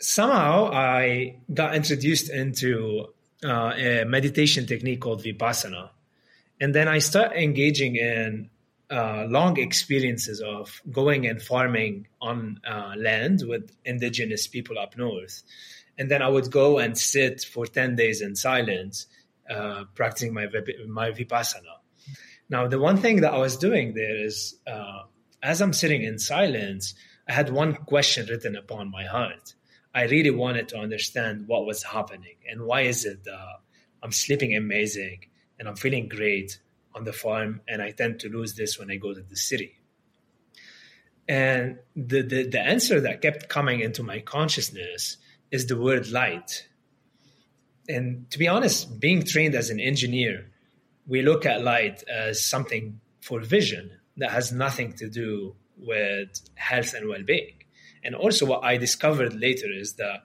Somehow 0.00 0.70
I 0.72 1.36
got 1.52 1.74
introduced 1.74 2.30
into 2.30 3.06
uh, 3.44 3.72
a 3.76 4.04
meditation 4.04 4.66
technique 4.66 5.00
called 5.00 5.22
Vipassana. 5.22 5.90
And 6.60 6.74
then 6.74 6.88
I 6.88 6.98
started 6.98 7.42
engaging 7.42 7.96
in 7.96 8.50
uh, 8.90 9.26
long 9.28 9.58
experiences 9.58 10.40
of 10.40 10.82
going 10.90 11.26
and 11.26 11.40
farming 11.40 12.06
on 12.20 12.60
uh, 12.68 12.92
land 12.96 13.42
with 13.46 13.74
indigenous 13.84 14.46
people 14.46 14.78
up 14.78 14.96
north. 14.96 15.42
And 15.96 16.10
then 16.10 16.22
I 16.22 16.28
would 16.28 16.50
go 16.50 16.78
and 16.78 16.98
sit 16.98 17.42
for 17.42 17.66
10 17.66 17.96
days 17.96 18.20
in 18.20 18.36
silence 18.36 19.06
uh, 19.48 19.84
practicing 19.94 20.32
my 20.32 20.46
my 20.88 21.10
vipassana. 21.10 21.76
Now, 22.48 22.66
the 22.66 22.78
one 22.78 22.96
thing 22.98 23.20
that 23.22 23.32
I 23.32 23.38
was 23.38 23.56
doing 23.56 23.94
there 23.94 24.24
is, 24.24 24.56
uh, 24.66 25.02
as 25.42 25.60
I'm 25.60 25.72
sitting 25.72 26.02
in 26.02 26.18
silence, 26.18 26.94
I 27.28 27.32
had 27.32 27.50
one 27.50 27.74
question 27.74 28.26
written 28.26 28.56
upon 28.56 28.90
my 28.90 29.04
heart. 29.04 29.54
I 29.94 30.04
really 30.04 30.30
wanted 30.30 30.68
to 30.70 30.78
understand 30.78 31.46
what 31.46 31.66
was 31.66 31.82
happening 31.82 32.36
and 32.50 32.62
why 32.62 32.82
is 32.82 33.04
it 33.04 33.24
that 33.24 33.60
I'm 34.02 34.12
sleeping 34.12 34.56
amazing 34.56 35.26
and 35.58 35.68
I'm 35.68 35.76
feeling 35.76 36.08
great 36.08 36.58
on 36.94 37.04
the 37.04 37.12
farm, 37.12 37.60
and 37.66 37.82
I 37.82 37.90
tend 37.90 38.20
to 38.20 38.28
lose 38.28 38.54
this 38.54 38.78
when 38.78 38.90
I 38.90 38.96
go 38.96 39.12
to 39.12 39.20
the 39.20 39.36
city. 39.36 39.76
And 41.28 41.78
the, 41.96 42.22
the, 42.22 42.48
the 42.48 42.60
answer 42.60 43.00
that 43.00 43.22
kept 43.22 43.48
coming 43.48 43.80
into 43.80 44.02
my 44.02 44.20
consciousness 44.20 45.16
is 45.50 45.66
the 45.66 45.80
word 45.80 46.10
light 46.10 46.66
and 47.88 48.30
to 48.30 48.38
be 48.38 48.48
honest, 48.48 48.98
being 48.98 49.22
trained 49.22 49.54
as 49.54 49.70
an 49.70 49.80
engineer, 49.80 50.50
we 51.06 51.22
look 51.22 51.44
at 51.44 51.62
light 51.62 52.02
as 52.08 52.44
something 52.44 53.00
for 53.20 53.40
vision 53.40 53.90
that 54.16 54.30
has 54.30 54.52
nothing 54.52 54.94
to 54.94 55.08
do 55.08 55.54
with 55.76 56.40
health 56.54 56.94
and 56.94 57.08
well-being. 57.08 57.54
And 58.02 58.14
also, 58.14 58.46
what 58.46 58.64
I 58.64 58.76
discovered 58.76 59.34
later 59.34 59.66
is 59.70 59.94
that 59.94 60.20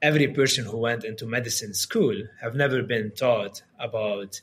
every 0.00 0.28
person 0.28 0.64
who 0.64 0.78
went 0.78 1.04
into 1.04 1.26
medicine 1.26 1.74
school 1.74 2.14
have 2.40 2.54
never 2.54 2.82
been 2.82 3.12
taught 3.12 3.62
about 3.78 4.40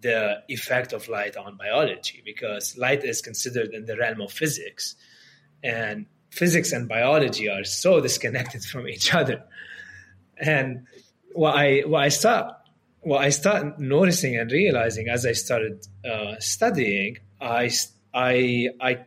the 0.00 0.42
effect 0.48 0.92
of 0.92 1.08
light 1.08 1.36
on 1.36 1.56
biology 1.56 2.22
because 2.24 2.76
light 2.76 3.04
is 3.04 3.20
considered 3.20 3.72
in 3.72 3.84
the 3.86 3.96
realm 3.96 4.20
of 4.20 4.30
physics 4.30 4.94
and 5.62 6.06
physics 6.30 6.72
and 6.72 6.88
biology 6.88 7.48
are 7.48 7.64
so 7.64 8.00
disconnected 8.00 8.62
from 8.62 8.86
each 8.86 9.14
other 9.14 9.42
and 10.36 10.86
what 11.32 11.56
I 11.56 11.80
what 11.80 12.02
I 12.02 12.08
start 12.10 12.54
what 13.00 13.22
I 13.22 13.30
started 13.30 13.78
noticing 13.78 14.36
and 14.36 14.50
realizing 14.50 15.08
as 15.08 15.24
I 15.24 15.32
started 15.32 15.86
uh, 16.04 16.34
studying, 16.40 17.18
I, 17.40 17.70
I, 18.12 18.68
I, 18.80 19.04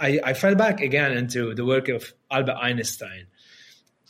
I, 0.00 0.20
I 0.24 0.34
fell 0.34 0.54
back 0.54 0.80
again 0.80 1.12
into 1.12 1.54
the 1.54 1.64
work 1.64 1.88
of 1.88 2.12
Albert 2.30 2.56
Einstein. 2.60 3.26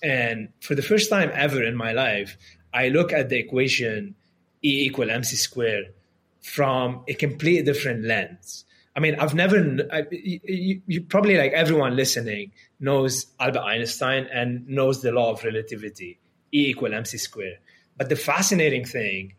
And 0.03 0.49
for 0.61 0.75
the 0.75 0.83
first 0.83 1.11
time 1.11 1.31
ever 1.33 1.63
in 1.63 1.77
my 1.77 1.93
life, 1.93 2.37
I 2.73 2.89
look 2.89 3.13
at 3.13 3.29
the 3.29 3.39
equation 3.39 4.15
E 4.63 4.87
equal 4.87 5.11
mc 5.11 5.37
squared 5.37 5.93
from 6.41 7.05
a 7.09 7.15
completely 7.15 7.63
different 7.63 8.05
lens. 8.05 8.65
I 8.97 9.01
mean, 9.01 9.15
I've 9.15 9.35
never, 9.35 9.59
I, 9.93 10.07
you, 10.11 10.83
you, 10.87 11.01
probably 11.03 11.37
like 11.37 11.53
everyone 11.53 11.95
listening 11.95 12.53
knows 12.81 13.27
Albert 13.39 13.61
Einstein 13.61 14.27
and 14.33 14.67
knows 14.69 15.03
the 15.03 15.13
law 15.13 15.33
of 15.33 15.45
relativity, 15.45 16.19
E 16.53 16.71
equal 16.71 16.93
mc 16.93 17.17
squared. 17.19 17.59
But 17.97 18.09
the 18.09 18.17
fascinating 18.17 18.85
thing 18.85 19.35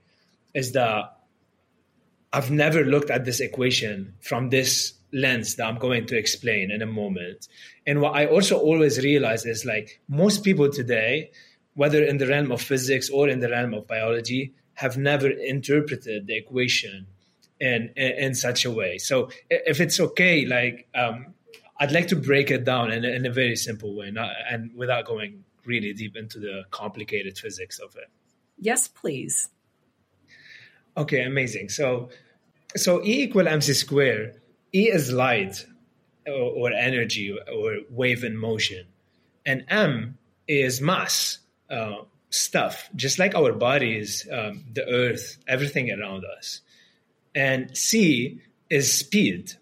is 0.54 0.72
that 0.74 1.18
I've 2.32 2.52
never 2.52 2.86
looked 2.86 3.10
at 3.10 3.26
this 3.26 3.40
equation 3.40 4.14
from 4.22 4.50
this 4.50 4.94
lens 5.12 5.56
that 5.56 5.66
I'm 5.66 5.80
going 5.80 6.06
to 6.08 6.18
explain 6.18 6.72
in 6.72 6.82
a 6.82 6.86
moment. 6.86 7.48
And 7.88 8.02
what 8.02 8.16
I 8.16 8.28
also 8.28 8.58
always 8.58 9.04
realize 9.04 9.46
is 9.46 9.66
like 9.66 10.00
most 10.08 10.44
people 10.44 10.70
today, 10.70 11.32
whether 11.74 12.04
in 12.04 12.18
the 12.18 12.28
realm 12.28 12.52
of 12.52 12.62
physics 12.62 13.10
or 13.10 13.28
in 13.28 13.40
the 13.40 13.50
realm 13.50 13.74
of 13.74 13.88
biology, 13.88 14.54
have 14.80 14.98
never 14.98 15.30
interpreted 15.30 16.26
the 16.28 16.38
equation 16.38 17.06
in, 17.60 17.92
in, 17.98 18.12
in 18.26 18.34
such 18.34 18.64
a 18.64 18.72
way. 18.72 18.98
So 18.98 19.30
if 19.50 19.82
it's 19.82 20.00
okay, 20.00 20.46
like 20.46 20.88
um, 20.96 21.34
I'd 21.82 21.92
like 21.92 22.08
to 22.10 22.16
break 22.16 22.50
it 22.50 22.64
down 22.64 22.90
in, 22.92 23.04
in 23.04 23.26
a 23.26 23.30
very 23.30 23.58
simple 23.58 23.94
way, 23.94 24.10
not, 24.10 24.32
and 24.50 24.72
without 24.76 25.04
going 25.06 25.44
really 25.66 25.92
deep 25.94 26.16
into 26.16 26.40
the 26.40 26.64
complicated 26.72 27.38
physics 27.38 27.78
of 27.80 27.96
it. 27.98 28.10
Yes, 28.58 28.88
please. 28.88 29.50
Okay, 30.96 31.24
amazing. 31.24 31.68
So, 31.70 32.10
so 32.78 33.04
E 33.04 33.24
equal 33.24 33.48
mc 33.48 33.74
square. 33.74 34.36
E 34.74 34.90
is 34.90 35.12
light 35.12 35.66
or, 36.26 36.34
or 36.34 36.72
energy 36.72 37.36
or 37.54 37.80
wave 37.90 38.24
in 38.24 38.38
motion, 38.38 38.86
and 39.46 39.66
m 39.68 40.18
is 40.48 40.80
mass, 40.80 41.40
uh, 41.70 42.04
stuff, 42.30 42.90
just 42.96 43.20
like 43.20 43.36
our 43.36 43.54
bodies, 43.54 44.28
um, 44.32 44.64
the 44.74 44.88
earth, 44.88 45.38
everything 45.48 45.92
around 45.92 46.26
us. 46.38 46.62
And 47.36 47.76
c 47.76 48.42
is 48.70 48.94
speed. 48.94 49.54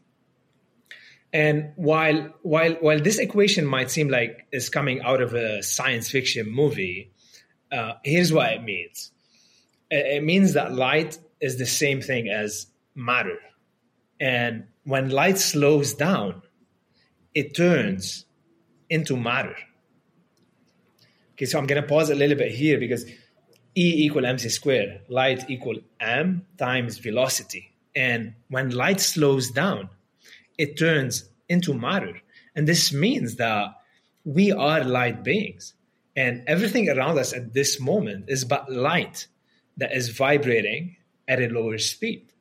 And 1.33 1.73
while 1.75 2.33
while 2.41 2.73
while 2.73 2.99
this 2.99 3.19
equation 3.19 3.65
might 3.65 3.91
seem 3.91 4.09
like 4.09 4.47
is 4.51 4.69
coming 4.69 5.01
out 5.01 5.21
of 5.21 5.33
a 5.33 5.61
science 5.61 6.09
fiction 6.09 6.49
movie, 6.49 7.11
uh, 7.71 7.93
here's 8.03 8.31
what 8.31 8.51
it 8.53 8.63
means 8.63 9.11
it 9.89 10.23
means 10.23 10.53
that 10.53 10.73
light 10.73 11.17
is 11.39 11.57
the 11.57 11.65
same 11.65 12.01
thing 12.01 12.29
as 12.29 12.67
matter. 12.95 13.37
And 14.19 14.65
when 14.83 15.09
light 15.09 15.37
slows 15.37 15.93
down, 15.93 16.41
it 17.33 17.55
turns 17.55 18.25
into 18.89 19.15
matter. 19.15 19.55
Okay, 21.37 21.45
so 21.45 21.59
I'm 21.59 21.67
going 21.67 21.79
to 21.79 21.87
pause 21.87 22.09
a 22.09 22.15
little 22.15 22.35
bit 22.35 22.51
here 22.51 22.79
because 22.79 23.05
E 23.75 24.05
equal 24.05 24.25
mc 24.25 24.49
squared, 24.49 25.01
light 25.07 25.47
equal 25.51 25.75
m 25.99 26.47
times 26.57 26.97
velocity. 26.97 27.75
And 27.95 28.33
when 28.49 28.71
light 28.71 28.99
slows 28.99 29.51
down, 29.51 29.89
it 30.57 30.79
turns 30.79 31.29
into 31.47 31.75
matter. 31.75 32.19
And 32.55 32.67
this 32.67 32.91
means 32.91 33.35
that 33.35 33.75
we 34.25 34.51
are 34.51 34.83
light 34.83 35.23
beings. 35.23 35.75
And 36.15 36.43
everything 36.47 36.89
around 36.89 37.19
us 37.19 37.33
at 37.33 37.53
this 37.53 37.79
moment 37.79 38.25
is 38.29 38.43
but 38.43 38.71
light 38.71 39.27
that 39.77 39.95
is 39.95 40.09
vibrating 40.09 40.95
at 41.27 41.39
a 41.39 41.49
lower 41.49 41.77
speed. 41.77 42.33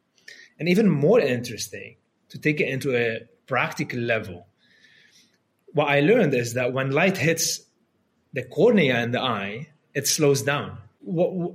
And 0.59 0.71
even 0.71 0.89
more 0.89 1.21
interesting, 1.21 1.97
to 2.31 2.39
take 2.39 2.63
it 2.63 2.71
into 2.71 2.97
a 2.97 3.29
practical 3.47 4.01
level, 4.01 4.47
what 5.75 5.89
I 5.89 6.01
learned 6.01 6.33
is 6.33 6.55
that 6.55 6.73
when 6.73 6.93
light 6.93 7.19
hits 7.19 7.61
the 8.37 8.43
cornea 8.43 9.03
in 9.03 9.13
the 9.13 9.21
eye, 9.21 9.67
it 9.95 10.07
slows 10.07 10.43
down. 10.43 10.77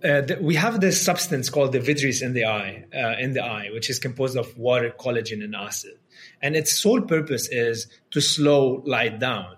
Uh, 0.04 0.24
we 0.42 0.56
have 0.56 0.82
this 0.82 1.00
substance 1.00 1.48
called 1.48 1.74
the 1.74 1.80
vitreous 1.80 2.24
in 2.24 2.34
the 2.34 2.46
eye, 2.46 2.86
uh, 2.92 3.16
in 3.20 3.34
the 3.34 3.44
eye, 3.44 3.70
which 3.72 3.88
is 3.88 4.00
composed 4.00 4.36
of 4.36 4.58
water, 4.58 4.92
collagen, 5.00 5.44
and 5.44 5.56
acid, 5.56 6.00
and 6.42 6.56
its 6.56 6.72
sole 6.74 7.02
purpose 7.02 7.48
is 7.52 7.86
to 8.10 8.20
slow 8.20 8.82
light 8.84 9.20
down. 9.20 9.58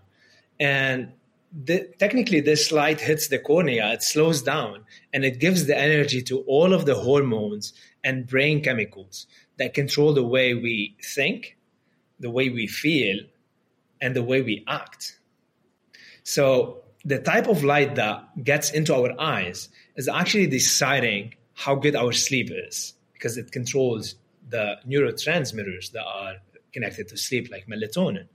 And 0.60 1.14
the, 1.54 1.88
technically 1.98 2.42
this 2.42 2.74
light 2.74 3.00
hits 3.00 3.28
the 3.28 3.38
cornea 3.38 3.94
it 3.94 4.02
slows 4.02 4.42
down 4.42 4.84
and 5.14 5.24
it 5.24 5.40
gives 5.40 5.68
the 5.68 5.78
energy 5.78 6.20
to 6.24 6.40
all 6.48 6.74
of 6.74 6.88
the 6.88 6.96
hormones 6.96 7.74
and 8.04 8.26
brain 8.26 8.64
chemicals 8.64 9.28
that 9.58 9.76
control 9.76 10.16
the 10.16 10.24
way 10.24 10.56
we 10.56 10.98
think 11.04 11.56
the 12.20 12.32
way 12.32 12.50
we 12.50 12.66
feel 12.66 13.20
and 14.02 14.16
the 14.16 14.24
way 14.24 14.42
we 14.42 14.66
act 14.68 15.20
so 16.24 16.83
the 17.06 17.20
type 17.20 17.48
of 17.48 17.64
light 17.64 17.96
that 17.96 18.44
gets 18.44 18.72
into 18.72 18.96
our 18.96 19.20
eyes 19.20 19.70
is 19.96 20.08
actually 20.08 20.48
deciding 20.48 21.36
how 21.54 21.76
good 21.76 21.96
our 21.96 22.12
sleep 22.12 22.50
is 22.52 22.94
because 23.14 23.38
it 23.38 23.52
controls 23.52 24.16
the 24.50 24.76
neurotransmitters 24.88 25.92
that 25.92 26.04
are 26.06 26.36
connected 26.72 27.08
to 27.08 27.18
sleep 27.18 27.50
like 27.52 27.68
melatonin 27.68 28.28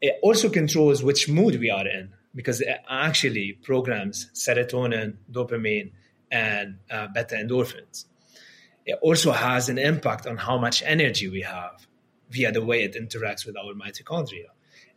it 0.00 0.18
also 0.22 0.48
controls 0.50 1.02
which 1.02 1.28
mood 1.28 1.58
we 1.58 1.70
are 1.70 1.86
in 1.86 2.12
because 2.34 2.60
it 2.60 2.78
actually 2.88 3.52
programs 3.62 4.30
serotonin, 4.34 5.16
dopamine, 5.30 5.92
and 6.30 6.78
uh, 6.90 7.08
beta 7.08 7.36
endorphins. 7.36 8.04
It 8.84 8.98
also 9.00 9.32
has 9.32 9.68
an 9.68 9.78
impact 9.78 10.26
on 10.26 10.36
how 10.36 10.58
much 10.58 10.82
energy 10.84 11.28
we 11.28 11.42
have 11.42 11.86
via 12.30 12.52
the 12.52 12.62
way 12.62 12.84
it 12.84 12.94
interacts 12.94 13.46
with 13.46 13.56
our 13.56 13.72
mitochondria. 13.72 14.50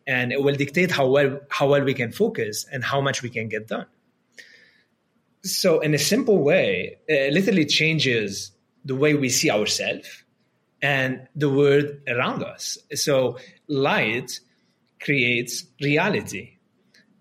And 0.09 0.31
it 0.31 0.41
will 0.41 0.55
dictate 0.55 0.91
how 0.91 1.07
well, 1.07 1.39
how 1.49 1.69
well 1.69 1.83
we 1.83 1.93
can 1.93 2.11
focus 2.11 2.65
and 2.71 2.83
how 2.83 2.99
much 2.99 3.21
we 3.21 3.29
can 3.29 3.47
get 3.47 3.67
done. 3.67 3.85
So, 5.43 5.79
in 5.79 5.93
a 5.93 5.99
simple 5.99 6.39
way, 6.39 6.97
it 7.07 7.31
literally 7.33 7.65
changes 7.65 8.51
the 8.83 8.95
way 8.95 9.13
we 9.13 9.29
see 9.29 9.51
ourselves 9.51 10.07
and 10.81 11.27
the 11.35 11.49
world 11.49 11.85
around 12.07 12.43
us. 12.43 12.77
So, 12.95 13.37
light 13.67 14.39
creates 14.99 15.65
reality 15.79 16.59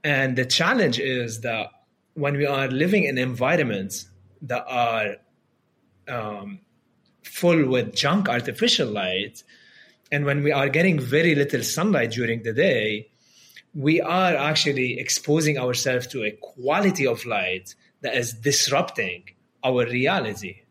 and 0.05 0.37
the 0.37 0.45
challenge 0.45 0.99
is 0.99 1.41
that 1.43 1.67
when 2.15 2.37
we 2.37 2.47
are 2.47 2.69
living 2.69 3.05
in 3.05 3.19
environments 3.19 4.09
that 4.43 4.65
are 4.67 5.17
um, 6.09 6.61
full 7.23 7.69
with 7.69 7.95
junk 7.95 8.29
artificial 8.29 8.89
light, 8.89 9.43
and 10.11 10.25
when 10.25 10.43
we 10.43 10.53
are 10.53 10.69
getting 10.69 10.99
very 10.99 11.35
little 11.35 11.63
sunlight 11.63 12.13
during 12.13 12.43
the 12.43 12.53
day, 12.53 13.11
we 13.75 14.01
are 14.01 14.35
actually 14.35 14.99
exposing 14.99 15.59
ourselves 15.59 16.07
to 16.09 16.25
a 16.25 16.31
quality 16.31 17.07
of 17.07 17.25
light 17.27 17.75
that 18.01 18.15
is 18.15 18.33
disrupting 18.33 19.25
our 19.63 19.85
reality 19.87 20.63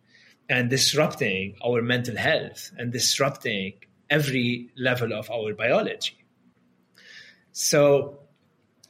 and 0.49 0.69
disrupting 0.69 1.55
our 1.63 1.81
mental 1.81 2.15
health 2.15 2.71
and 2.77 2.91
disrupting 2.91 3.73
every 4.09 4.69
level 4.77 5.13
of 5.13 5.29
our 5.29 5.53
biology. 5.53 6.17
So 7.51 8.19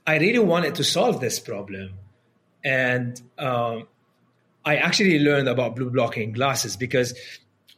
I 0.05 0.17
really 0.17 0.39
wanted 0.39 0.75
to 0.75 0.83
solve 0.83 1.19
this 1.19 1.39
problem. 1.39 1.95
And 2.63 3.21
um, 3.38 3.88
I 4.63 4.77
actually 4.77 5.19
learned 5.19 5.47
about 5.47 5.75
blue 5.75 5.89
blocking 5.89 6.31
glasses 6.31 6.77
because 6.77 7.17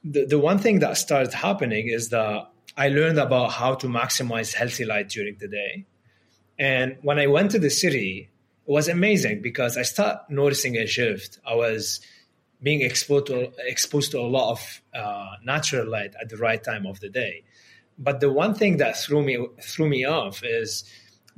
the, 0.03 0.25
the 0.25 0.39
one 0.39 0.59
thing 0.59 0.79
that 0.79 0.97
started 0.97 1.33
happening 1.33 1.87
is 1.87 2.09
that 2.09 2.49
I 2.79 2.87
learned 2.87 3.19
about 3.19 3.51
how 3.51 3.75
to 3.75 3.87
maximize 3.87 4.53
healthy 4.53 4.85
light 4.85 5.09
during 5.09 5.35
the 5.37 5.49
day. 5.49 5.85
And 6.57 6.97
when 7.01 7.19
I 7.19 7.27
went 7.27 7.51
to 7.51 7.59
the 7.59 7.69
city, 7.69 8.29
it 8.65 8.71
was 8.71 8.87
amazing 8.87 9.41
because 9.41 9.75
I 9.75 9.81
started 9.81 10.21
noticing 10.29 10.77
a 10.77 10.87
shift. 10.87 11.39
I 11.45 11.55
was 11.55 11.99
being 12.63 12.81
exposed 12.81 13.25
to, 13.27 13.51
exposed 13.67 14.11
to 14.11 14.19
a 14.19 14.29
lot 14.37 14.51
of 14.51 14.81
uh, 14.93 15.31
natural 15.43 15.89
light 15.89 16.13
at 16.21 16.29
the 16.29 16.37
right 16.37 16.63
time 16.63 16.85
of 16.85 17.01
the 17.01 17.09
day. 17.09 17.43
But 17.97 18.21
the 18.21 18.31
one 18.31 18.55
thing 18.55 18.77
that 18.77 18.95
threw 18.97 19.23
me 19.23 19.45
threw 19.61 19.89
me 19.89 20.05
off 20.05 20.41
is 20.41 20.85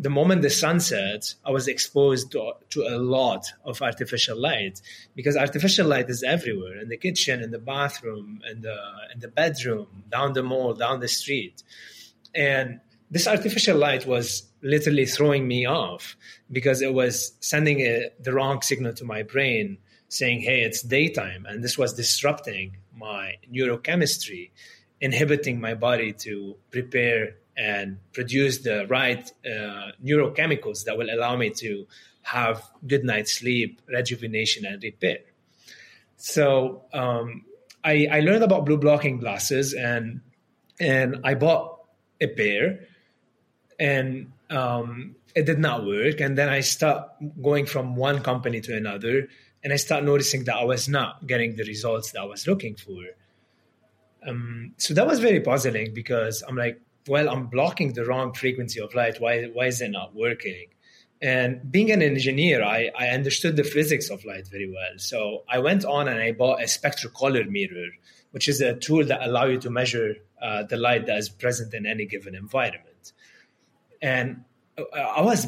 the 0.01 0.09
moment 0.09 0.41
the 0.41 0.49
sun 0.49 0.79
sets, 0.79 1.35
I 1.45 1.51
was 1.51 1.67
exposed 1.67 2.31
to, 2.31 2.53
to 2.71 2.81
a 2.81 2.97
lot 2.97 3.45
of 3.63 3.83
artificial 3.83 4.35
light 4.35 4.81
because 5.15 5.37
artificial 5.37 5.87
light 5.87 6.09
is 6.09 6.23
everywhere 6.23 6.79
in 6.81 6.89
the 6.89 6.97
kitchen, 6.97 7.43
in 7.43 7.51
the 7.51 7.59
bathroom, 7.59 8.41
in 8.49 8.61
the 8.61 8.77
in 9.13 9.19
the 9.19 9.27
bedroom, 9.27 10.03
down 10.09 10.33
the 10.33 10.41
mall, 10.41 10.73
down 10.73 11.01
the 11.01 11.07
street, 11.07 11.61
and 12.33 12.79
this 13.11 13.27
artificial 13.27 13.77
light 13.77 14.07
was 14.07 14.49
literally 14.63 15.05
throwing 15.05 15.47
me 15.47 15.67
off 15.67 16.17
because 16.51 16.81
it 16.81 16.93
was 16.93 17.33
sending 17.39 17.81
a, 17.81 18.09
the 18.19 18.33
wrong 18.33 18.61
signal 18.63 18.93
to 18.93 19.05
my 19.05 19.21
brain 19.21 19.77
saying, 20.09 20.41
"Hey, 20.41 20.61
it's 20.63 20.81
daytime," 20.81 21.45
and 21.47 21.63
this 21.63 21.77
was 21.77 21.93
disrupting 21.93 22.77
my 22.95 23.35
neurochemistry, 23.53 24.49
inhibiting 24.99 25.61
my 25.61 25.75
body 25.75 26.11
to 26.25 26.55
prepare 26.71 27.35
and 27.57 27.97
produce 28.13 28.59
the 28.59 28.87
right 28.87 29.29
uh, 29.45 29.91
neurochemicals 30.03 30.85
that 30.85 30.97
will 30.97 31.09
allow 31.13 31.35
me 31.35 31.49
to 31.49 31.85
have 32.23 32.63
good 32.87 33.03
night's 33.03 33.33
sleep, 33.33 33.81
rejuvenation, 33.87 34.65
and 34.65 34.81
repair. 34.83 35.19
So 36.17 36.83
um, 36.93 37.45
I, 37.83 38.07
I 38.11 38.19
learned 38.19 38.43
about 38.43 38.65
blue 38.65 38.77
blocking 38.77 39.19
glasses 39.19 39.73
and 39.73 40.21
and 40.79 41.17
I 41.23 41.35
bought 41.35 41.79
a 42.19 42.27
pair 42.27 42.87
and 43.79 44.31
um, 44.49 45.15
it 45.35 45.45
did 45.45 45.59
not 45.59 45.85
work. 45.85 46.19
And 46.19 46.37
then 46.37 46.49
I 46.49 46.61
start 46.61 47.09
going 47.41 47.65
from 47.65 47.95
one 47.95 48.21
company 48.21 48.61
to 48.61 48.75
another 48.75 49.27
and 49.63 49.73
I 49.73 49.75
start 49.75 50.03
noticing 50.03 50.45
that 50.45 50.55
I 50.55 50.63
was 50.63 50.89
not 50.89 51.25
getting 51.27 51.55
the 51.55 51.63
results 51.63 52.11
that 52.11 52.21
I 52.21 52.25
was 52.25 52.47
looking 52.47 52.75
for. 52.75 53.03
Um, 54.27 54.73
so 54.77 54.93
that 54.93 55.07
was 55.07 55.19
very 55.19 55.39
puzzling 55.39 55.93
because 55.93 56.43
I'm 56.47 56.55
like, 56.55 56.79
well, 57.07 57.29
I'm 57.29 57.47
blocking 57.47 57.93
the 57.93 58.05
wrong 58.05 58.33
frequency 58.33 58.79
of 58.79 58.93
light. 58.93 59.19
Why, 59.19 59.45
why 59.53 59.67
is 59.67 59.81
it 59.81 59.89
not 59.89 60.15
working? 60.15 60.67
And 61.21 61.71
being 61.71 61.91
an 61.91 62.01
engineer, 62.01 62.63
I, 62.63 62.89
I 62.97 63.09
understood 63.09 63.55
the 63.55 63.63
physics 63.63 64.09
of 64.09 64.25
light 64.25 64.47
very 64.47 64.69
well. 64.69 64.97
So 64.97 65.43
I 65.47 65.59
went 65.59 65.85
on 65.85 66.07
and 66.07 66.19
I 66.19 66.31
bought 66.31 66.61
a 66.61 66.65
spectrocolor 66.65 67.47
mirror, 67.47 67.89
which 68.31 68.47
is 68.47 68.59
a 68.59 68.75
tool 68.75 69.05
that 69.05 69.21
allow 69.21 69.45
you 69.45 69.59
to 69.59 69.69
measure 69.69 70.15
uh, 70.41 70.63
the 70.63 70.77
light 70.77 71.05
that 71.05 71.17
is 71.17 71.29
present 71.29 71.73
in 71.73 71.85
any 71.85 72.05
given 72.05 72.33
environment. 72.33 73.13
And 74.01 74.45
I 74.93 75.21
was 75.21 75.47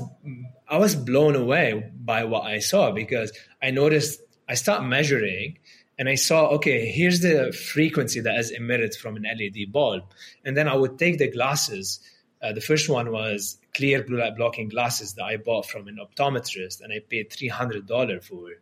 I 0.67 0.77
was 0.77 0.95
blown 0.95 1.35
away 1.35 1.91
by 1.95 2.25
what 2.25 2.43
I 2.43 2.59
saw 2.59 2.91
because 2.91 3.31
I 3.61 3.71
noticed 3.71 4.21
I 4.47 4.55
started 4.55 4.87
measuring 4.87 5.57
and 5.97 6.09
I 6.09 6.15
saw 6.15 6.47
okay 6.49 6.85
here's 6.87 7.21
the 7.21 7.51
frequency 7.51 8.19
that 8.21 8.37
is 8.37 8.51
emitted 8.51 8.95
from 8.95 9.15
an 9.15 9.23
LED 9.23 9.71
bulb 9.71 10.03
and 10.43 10.55
then 10.57 10.67
I 10.67 10.75
would 10.75 10.97
take 10.97 11.17
the 11.17 11.29
glasses 11.29 11.99
uh, 12.43 12.51
the 12.51 12.61
first 12.61 12.89
one 12.89 13.09
was 13.11 13.57
clear 13.73 14.03
blue 14.03 14.19
light 14.19 14.35
blocking 14.35 14.67
glasses 14.67 15.13
that 15.13 15.23
I 15.23 15.37
bought 15.37 15.65
from 15.65 15.87
an 15.87 15.97
optometrist 15.97 16.81
and 16.81 16.91
I 16.91 16.99
paid 16.99 17.29
$300 17.29 18.23
for. 18.23 18.51
it. 18.51 18.59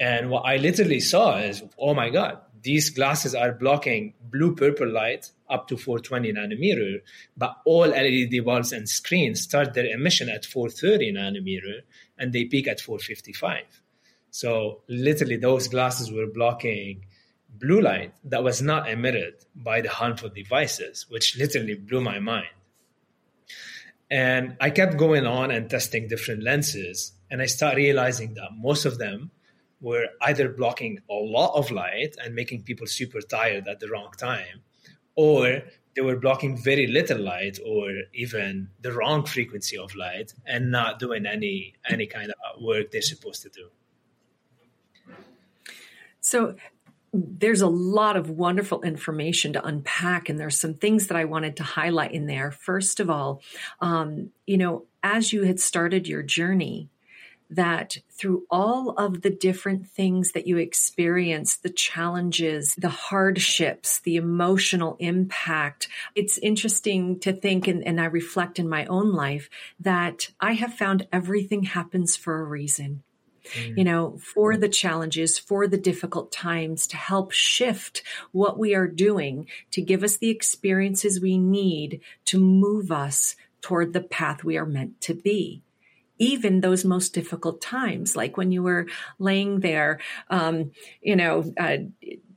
And 0.00 0.30
what 0.30 0.40
I 0.40 0.56
literally 0.56 0.98
saw 0.98 1.38
is, 1.38 1.62
oh 1.78 1.94
my 1.94 2.10
God, 2.10 2.38
these 2.62 2.90
glasses 2.90 3.34
are 3.34 3.52
blocking 3.52 4.14
blue 4.20 4.56
purple 4.56 4.90
light 4.90 5.30
up 5.48 5.68
to 5.68 5.76
420 5.76 6.32
nanometer, 6.32 7.02
but 7.36 7.56
all 7.64 7.86
LED 7.86 8.44
bulbs 8.44 8.72
and 8.72 8.88
screens 8.88 9.42
start 9.42 9.74
their 9.74 9.86
emission 9.86 10.28
at 10.28 10.44
430 10.44 11.12
nanometer 11.12 11.82
and 12.18 12.32
they 12.32 12.46
peak 12.46 12.66
at 12.66 12.80
455. 12.80 13.82
So 14.34 14.80
literally 14.88 15.36
those 15.36 15.68
glasses 15.68 16.10
were 16.10 16.26
blocking 16.26 17.06
blue 17.48 17.80
light 17.80 18.14
that 18.24 18.42
was 18.42 18.60
not 18.60 18.90
emitted 18.90 19.34
by 19.54 19.80
the 19.80 19.88
harmful 19.88 20.28
devices, 20.28 21.06
which 21.08 21.38
literally 21.38 21.76
blew 21.76 22.00
my 22.00 22.18
mind. 22.18 22.56
And 24.10 24.56
I 24.60 24.70
kept 24.70 24.96
going 24.96 25.24
on 25.24 25.52
and 25.52 25.70
testing 25.70 26.08
different 26.08 26.42
lenses. 26.42 27.12
And 27.30 27.40
I 27.40 27.46
started 27.46 27.76
realizing 27.76 28.34
that 28.34 28.48
most 28.58 28.84
of 28.86 28.98
them 28.98 29.30
were 29.80 30.08
either 30.20 30.48
blocking 30.48 30.98
a 31.08 31.14
lot 31.14 31.54
of 31.54 31.70
light 31.70 32.16
and 32.20 32.34
making 32.34 32.64
people 32.64 32.88
super 32.88 33.20
tired 33.20 33.68
at 33.68 33.78
the 33.78 33.88
wrong 33.88 34.10
time, 34.18 34.62
or 35.14 35.62
they 35.94 36.02
were 36.02 36.18
blocking 36.18 36.56
very 36.56 36.88
little 36.88 37.20
light 37.20 37.60
or 37.64 37.88
even 38.12 38.70
the 38.80 38.90
wrong 38.90 39.26
frequency 39.26 39.78
of 39.78 39.94
light 39.94 40.34
and 40.44 40.72
not 40.72 40.98
doing 40.98 41.24
any 41.24 41.74
any 41.88 42.08
kind 42.08 42.30
of 42.32 42.60
work 42.60 42.90
they're 42.90 43.00
supposed 43.00 43.42
to 43.42 43.48
do. 43.50 43.70
So 46.24 46.56
there's 47.12 47.60
a 47.60 47.68
lot 47.68 48.16
of 48.16 48.30
wonderful 48.30 48.82
information 48.82 49.52
to 49.52 49.64
unpack, 49.64 50.28
and 50.28 50.40
there's 50.40 50.58
some 50.58 50.74
things 50.74 51.06
that 51.06 51.16
I 51.16 51.26
wanted 51.26 51.56
to 51.58 51.62
highlight 51.62 52.12
in 52.12 52.26
there. 52.26 52.50
First 52.50 52.98
of 52.98 53.10
all, 53.10 53.42
um, 53.80 54.30
you 54.46 54.56
know, 54.56 54.86
as 55.02 55.32
you 55.34 55.44
had 55.44 55.60
started 55.60 56.08
your 56.08 56.22
journey, 56.22 56.88
that 57.50 57.98
through 58.10 58.44
all 58.50 58.90
of 58.92 59.20
the 59.20 59.30
different 59.30 59.86
things 59.86 60.32
that 60.32 60.46
you 60.46 60.56
experience, 60.56 61.56
the 61.56 61.70
challenges, 61.70 62.74
the 62.78 62.88
hardships, 62.88 64.00
the 64.00 64.16
emotional 64.16 64.96
impact, 64.98 65.88
it's 66.14 66.38
interesting 66.38 67.20
to 67.20 67.34
think, 67.34 67.68
and, 67.68 67.86
and 67.86 68.00
I 68.00 68.06
reflect 68.06 68.58
in 68.58 68.68
my 68.68 68.86
own 68.86 69.12
life, 69.12 69.50
that 69.78 70.30
I 70.40 70.54
have 70.54 70.72
found 70.72 71.06
everything 71.12 71.64
happens 71.64 72.16
for 72.16 72.40
a 72.40 72.44
reason 72.44 73.02
mm. 73.54 73.76
you 73.76 73.84
know, 73.84 74.18
for 74.18 74.56
the 74.56 74.68
challenges, 74.68 75.38
for 75.38 75.66
the 75.66 75.78
difficult 75.78 76.32
times 76.32 76.86
to 76.88 76.96
help 76.96 77.32
shift 77.32 78.02
what 78.32 78.58
we 78.58 78.74
are 78.74 78.88
doing 78.88 79.46
to 79.70 79.82
give 79.82 80.02
us 80.02 80.16
the 80.16 80.30
experiences 80.30 81.20
we 81.20 81.38
need 81.38 82.00
to 82.26 82.38
move 82.38 82.90
us 82.90 83.36
toward 83.60 83.92
the 83.92 84.02
path 84.02 84.44
we 84.44 84.56
are 84.56 84.66
meant 84.66 85.00
to 85.00 85.14
be 85.14 85.62
even 86.18 86.60
those 86.60 86.84
most 86.84 87.12
difficult 87.12 87.60
times, 87.60 88.14
like 88.14 88.36
when 88.36 88.52
you 88.52 88.62
were 88.62 88.86
laying 89.18 89.60
there, 89.60 89.98
um, 90.30 90.70
you 91.02 91.16
know, 91.16 91.52
uh, 91.58 91.78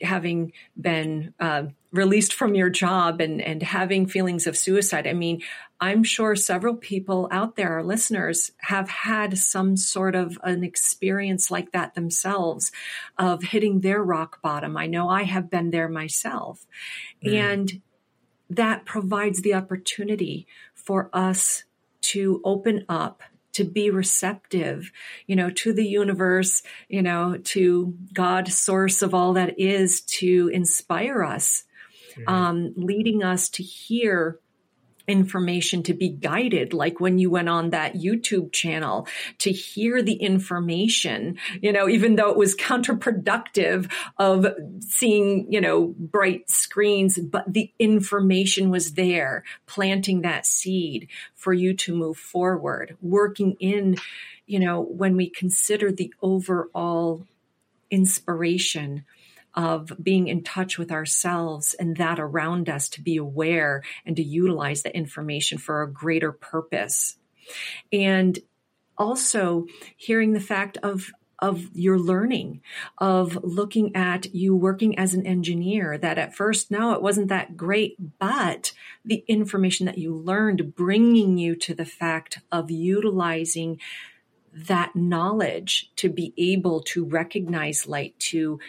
having 0.02 0.52
been 0.80 1.34
uh, 1.40 1.64
released 1.92 2.34
from 2.34 2.56
your 2.56 2.70
job 2.70 3.22
and 3.22 3.42
and 3.42 3.62
having 3.62 4.08
feelings 4.08 4.48
of 4.48 4.58
suicide. 4.58 5.06
I 5.06 5.14
mean, 5.14 5.42
I'm 5.80 6.04
sure 6.04 6.36
several 6.36 6.76
people 6.76 7.28
out 7.32 7.56
there, 7.56 7.74
our 7.74 7.84
listeners, 7.84 8.52
have 8.58 8.90
had 8.90 9.38
some 9.38 9.78
sort 9.78 10.16
of 10.16 10.40
an 10.44 10.64
experience 10.64 11.52
like 11.52 11.72
that 11.72 11.94
themselves 11.94 12.72
of 13.18 13.44
hitting 13.44 13.82
their 13.82 14.02
rock 14.04 14.42
bottom. 14.42 14.76
I 14.76 14.88
know 14.88 15.10
I 15.10 15.24
have 15.24 15.50
been 15.50 15.70
there 15.70 15.90
myself. 15.90 16.66
Mm. 17.24 17.34
And 17.34 17.82
that 18.50 18.86
provides 18.86 19.42
the 19.42 19.54
opportunity 19.54 20.48
for 20.74 21.10
us 21.14 21.64
to 22.02 22.42
open 22.44 22.86
up 22.90 23.22
to 23.58 23.64
be 23.64 23.90
receptive, 23.90 24.92
you 25.26 25.36
know, 25.36 25.50
to 25.50 25.74
the 25.74 25.84
universe, 25.84 26.62
you 26.90 27.02
know, 27.02 27.38
to 27.44 27.98
God, 28.14 28.48
source 28.50 29.02
of 29.02 29.16
all 29.16 29.34
that 29.34 29.60
is 29.60 30.02
to 30.02 30.52
inspire 30.54 31.24
us, 31.24 31.64
mm-hmm. 32.16 32.30
um, 32.30 32.74
leading 32.76 33.24
us 33.24 33.50
to 33.50 33.64
hear 33.64 34.40
information 35.08 35.84
to 35.84 35.94
be 35.94 36.10
guided, 36.10 36.74
like 36.74 37.00
when 37.00 37.18
you 37.18 37.30
went 37.30 37.48
on 37.48 37.70
that 37.70 37.96
YouTube 37.96 38.52
channel 38.52 39.08
to 39.40 39.52
hear 39.52 40.02
the 40.02 40.16
information, 40.16 41.38
you 41.62 41.72
know, 41.72 41.88
even 41.88 42.16
though 42.16 42.30
it 42.30 42.38
was 42.38 42.56
counterproductive 42.56 43.90
of 44.18 44.48
seeing, 44.82 45.52
you 45.52 45.62
know, 45.62 45.96
bright 45.98 46.50
screens, 46.50 47.18
but 47.18 47.52
the 47.52 47.72
information 47.80 48.70
was 48.70 48.94
there, 48.94 49.44
planting 49.66 50.22
that 50.22 50.46
seed 50.46 51.08
for 51.36 51.54
you 51.54 51.74
to 51.74 51.96
move 51.96 52.18
forward, 52.18 52.98
working 53.02 53.56
in, 53.60 53.96
you 54.46 54.60
know, 54.60 54.82
when 54.82 55.16
we 55.16 55.30
consider 55.30 55.92
the 55.92 56.14
overall 56.22 57.26
inspiration 57.90 59.06
of 59.58 59.92
being 60.02 60.28
in 60.28 60.44
touch 60.44 60.78
with 60.78 60.92
ourselves 60.92 61.74
and 61.74 61.98
that 61.98 62.20
around 62.20 62.70
us 62.70 62.88
to 62.90 63.02
be 63.02 63.18
aware 63.18 63.82
and 64.06 64.16
to 64.16 64.24
utilize 64.24 64.84
the 64.84 64.96
information 64.96 65.58
for 65.58 65.82
a 65.82 65.92
greater 65.92 66.32
purpose. 66.32 67.18
And 67.92 68.38
also 68.98 69.66
hearing 69.98 70.34
the 70.34 70.40
fact 70.40 70.78
of 70.78 71.12
of 71.40 71.70
your 71.76 72.00
learning, 72.00 72.62
of 72.98 73.38
looking 73.44 73.96
at 73.96 74.34
you 74.34 74.56
working 74.56 74.98
as 74.98 75.14
an 75.14 75.28
engineer, 75.28 75.96
that 75.96 76.18
at 76.18 76.36
first, 76.36 76.72
no, 76.72 76.94
it 76.94 77.02
wasn't 77.02 77.28
that 77.28 77.56
great, 77.56 77.96
but 78.18 78.72
the 79.06 79.24
information 79.28 79.86
that 79.86 80.00
you 80.00 80.16
learned 80.16 80.76
bringing 80.76 81.38
you 81.38 81.56
to 81.56 81.76
the 81.76 81.86
fact 81.86 82.40
of 82.52 82.72
utilizing 82.72 83.80
that 84.52 84.96
knowledge 84.96 85.92
to 85.98 86.10
be 86.10 86.34
able 86.38 86.82
to 86.82 87.06
recognize 87.06 87.88
light, 87.88 88.18
to 88.18 88.60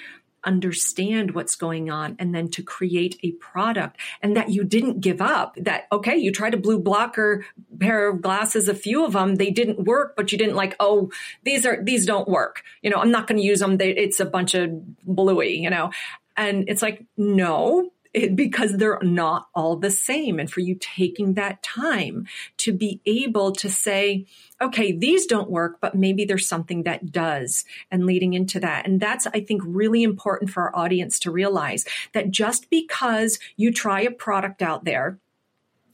understand 0.48 1.32
what's 1.32 1.56
going 1.56 1.90
on 1.90 2.16
and 2.18 2.34
then 2.34 2.48
to 2.48 2.62
create 2.62 3.20
a 3.22 3.32
product 3.32 3.98
and 4.22 4.34
that 4.34 4.48
you 4.48 4.64
didn't 4.64 4.98
give 5.00 5.20
up 5.20 5.54
that 5.56 5.86
okay 5.92 6.16
you 6.16 6.32
tried 6.32 6.54
a 6.54 6.56
blue 6.56 6.78
blocker 6.78 7.44
pair 7.78 8.08
of 8.08 8.22
glasses 8.22 8.66
a 8.66 8.74
few 8.74 9.04
of 9.04 9.12
them 9.12 9.34
they 9.34 9.50
didn't 9.50 9.84
work 9.84 10.16
but 10.16 10.32
you 10.32 10.38
didn't 10.38 10.56
like 10.56 10.74
oh 10.80 11.10
these 11.44 11.66
are 11.66 11.84
these 11.84 12.06
don't 12.06 12.26
work. 12.26 12.62
You 12.80 12.88
know 12.88 12.96
i'm 12.96 13.10
not 13.10 13.26
going 13.26 13.38
to 13.38 13.44
use 13.44 13.60
them 13.60 13.76
they, 13.76 13.90
it's 13.90 14.20
a 14.20 14.24
bunch 14.24 14.54
of 14.54 14.70
bluey 15.04 15.58
you 15.58 15.68
know? 15.68 15.90
And 16.34 16.68
it's 16.68 16.82
like 16.82 17.04
no 17.16 17.90
it, 18.18 18.36
because 18.36 18.76
they're 18.76 18.98
not 19.02 19.48
all 19.54 19.76
the 19.76 19.90
same. 19.90 20.38
And 20.38 20.50
for 20.50 20.60
you 20.60 20.76
taking 20.78 21.34
that 21.34 21.62
time 21.62 22.26
to 22.58 22.72
be 22.72 23.00
able 23.06 23.52
to 23.52 23.70
say, 23.70 24.26
okay, 24.60 24.92
these 24.92 25.26
don't 25.26 25.50
work, 25.50 25.78
but 25.80 25.94
maybe 25.94 26.24
there's 26.24 26.48
something 26.48 26.82
that 26.82 27.12
does 27.12 27.64
and 27.90 28.06
leading 28.06 28.34
into 28.34 28.60
that. 28.60 28.86
And 28.86 29.00
that's, 29.00 29.26
I 29.26 29.40
think, 29.40 29.62
really 29.64 30.02
important 30.02 30.50
for 30.50 30.64
our 30.64 30.76
audience 30.76 31.18
to 31.20 31.30
realize 31.30 31.84
that 32.12 32.30
just 32.30 32.68
because 32.70 33.38
you 33.56 33.72
try 33.72 34.00
a 34.00 34.10
product 34.10 34.62
out 34.62 34.84
there, 34.84 35.18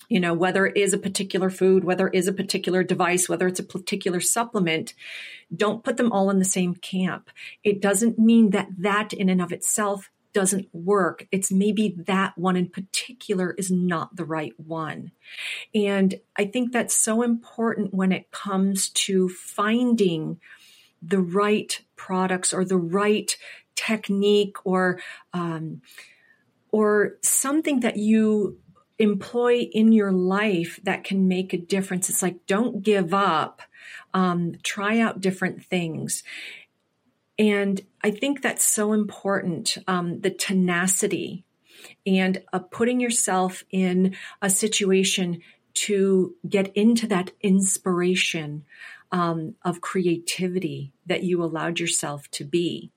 you 0.09 0.21
know, 0.21 0.35
whether 0.35 0.67
it 0.67 0.77
is 0.77 0.93
a 0.93 0.99
particular 0.99 1.51
food, 1.51 1.85
whether 1.85 2.09
it 2.09 2.15
is 2.15 2.29
a 2.29 2.33
particular 2.33 2.83
device, 2.83 3.29
whether 3.29 3.47
it's 3.47 3.61
a 3.61 3.65
particular 3.65 4.21
supplement, 4.21 4.95
don't 5.55 5.83
put 5.83 5.97
them 5.97 6.13
all 6.13 6.31
in 6.31 6.39
the 6.39 6.45
same 6.45 6.75
camp. 6.75 7.31
It 7.63 7.81
doesn't 7.81 8.19
mean 8.19 8.51
that 8.51 8.69
that 8.79 9.13
in 9.13 9.29
and 9.29 9.41
of 9.41 9.53
itself 9.53 10.11
doesn't 10.35 10.69
work. 10.75 11.27
It's 11.33 11.51
maybe 11.51 11.95
that 12.07 12.37
one 12.37 12.57
in 12.57 12.69
particular 12.69 13.53
is 13.53 13.71
not 13.71 14.17
the 14.17 14.25
right 14.25 14.53
one. 14.59 15.13
And 15.75 16.17
I 16.37 16.45
think 16.45 16.73
that's 16.73 16.95
so 16.95 17.23
important 17.23 17.95
when 17.95 18.13
it 18.13 18.31
comes 18.31 18.91
to 18.91 19.29
finding 19.31 20.41
the 21.01 21.21
right 21.21 21.81
products 21.97 22.53
or 22.53 22.65
the 22.65 22.77
right 22.77 23.35
technique 23.77 24.57
or 24.65 25.01
um, 25.33 25.81
or 26.71 27.17
something 27.23 27.81
that 27.81 27.97
you 27.97 28.59
employ 28.99 29.61
in 29.61 29.93
your 29.93 30.13
life 30.13 30.81
that 30.83 31.05
can 31.05 31.29
make 31.29 31.53
a 31.53 31.59
difference. 31.59 32.11
It's 32.11 32.23
like 32.23 32.47
don't 32.47 32.83
give 32.83 33.15
up. 33.15 33.63
Um, 34.13 34.55
try 34.63 35.01
out 35.01 35.21
different 35.21 35.65
things. 35.65 36.23
And 37.39 37.81
I 38.03 38.11
think 38.11 38.43
that's 38.43 38.65
so 38.65 38.93
important. 38.93 39.79
Um, 39.87 40.21
the 40.21 40.31
tenacity 40.31 41.45
and 42.07 42.43
uh, 42.53 42.61
putting 42.61 43.01
yourself 43.01 43.65
in 43.71 44.17
a 44.41 44.49
situation 44.49 45.41
to 45.75 46.35
get 46.49 46.75
into 46.77 47.07
that 47.09 47.33
inspiration 47.41 48.65
um, 49.11 49.55
of 49.65 49.81
creativity 49.81 50.93
that 51.07 51.23
you 51.25 51.43
allowed 51.43 51.81
yourself 51.81 52.31
to 52.33 52.45
be. 52.45 52.91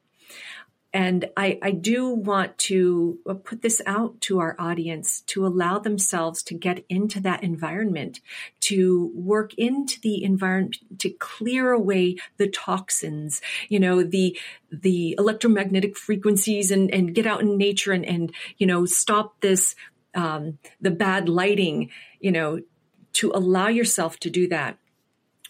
And 0.97 1.29
I, 1.37 1.59
I 1.61 1.71
do 1.73 2.09
want 2.09 2.57
to 2.57 3.19
uh, 3.29 3.35
put 3.35 3.61
this 3.61 3.83
out 3.85 4.19
to 4.21 4.39
our 4.39 4.55
audience 4.57 5.21
to 5.27 5.45
allow 5.45 5.77
themselves 5.77 6.41
to 6.41 6.55
get 6.55 6.85
into 6.89 7.19
that 7.19 7.43
environment, 7.43 8.19
to 8.61 9.11
work 9.13 9.53
into 9.59 10.01
the 10.01 10.23
environment, 10.23 10.77
to 10.97 11.11
clear 11.11 11.71
away 11.71 12.15
the 12.37 12.49
toxins, 12.49 13.41
you 13.69 13.79
know, 13.79 14.01
the, 14.01 14.39
the 14.71 15.15
electromagnetic 15.19 15.95
frequencies 15.95 16.71
and, 16.71 16.91
and 16.91 17.13
get 17.13 17.27
out 17.27 17.41
in 17.41 17.59
nature 17.59 17.91
and, 17.91 18.03
and, 18.03 18.33
you 18.57 18.65
know, 18.65 18.87
stop 18.87 19.39
this, 19.41 19.75
um, 20.15 20.57
the 20.81 20.89
bad 20.89 21.29
lighting, 21.29 21.91
you 22.19 22.31
know, 22.31 22.59
to 23.13 23.31
allow 23.35 23.67
yourself 23.67 24.19
to 24.21 24.31
do 24.31 24.47
that. 24.47 24.79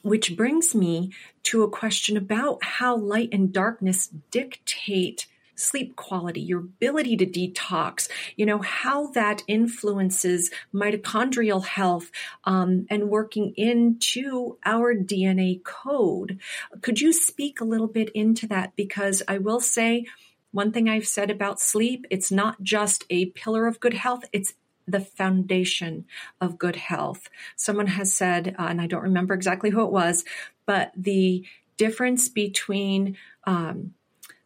Which 0.01 0.35
brings 0.35 0.75
me 0.75 1.13
to 1.43 1.63
a 1.63 1.69
question 1.69 2.17
about 2.17 2.61
how 2.65 2.97
light 2.97 3.29
and 3.31 3.53
darkness 3.53 4.09
dictate 4.29 5.25
sleep 5.57 5.95
quality, 5.95 6.39
your 6.39 6.59
ability 6.59 7.17
to 7.17 7.25
detox, 7.25 8.07
you 8.35 8.45
know, 8.45 8.59
how 8.59 9.07
that 9.07 9.43
influences 9.47 10.51
mitochondrial 10.73 11.65
health 11.65 12.11
um, 12.45 12.85
and 12.89 13.09
working 13.09 13.53
into 13.57 14.57
our 14.65 14.95
DNA 14.95 15.61
code. 15.63 16.39
Could 16.81 17.01
you 17.01 17.11
speak 17.11 17.59
a 17.59 17.65
little 17.65 17.87
bit 17.87 18.09
into 18.09 18.47
that? 18.47 18.75
Because 18.75 19.21
I 19.27 19.39
will 19.39 19.59
say, 19.59 20.05
one 20.51 20.71
thing 20.71 20.87
I've 20.87 21.07
said 21.07 21.29
about 21.29 21.59
sleep, 21.59 22.05
it's 22.09 22.31
not 22.31 22.63
just 22.63 23.03
a 23.09 23.25
pillar 23.27 23.67
of 23.67 23.79
good 23.79 23.93
health, 23.93 24.23
it's 24.31 24.53
the 24.87 25.01
foundation 25.01 26.05
of 26.39 26.57
good 26.57 26.77
health. 26.77 27.29
Someone 27.55 27.87
has 27.87 28.13
said, 28.13 28.55
uh, 28.57 28.67
and 28.69 28.79
I 28.79 28.87
don't 28.87 29.03
remember 29.03 29.33
exactly 29.33 29.69
who 29.69 29.83
it 29.83 29.91
was, 29.91 30.23
but 30.65 30.91
the 30.95 31.45
difference 31.75 32.29
between 32.29 33.17
um, 33.45 33.93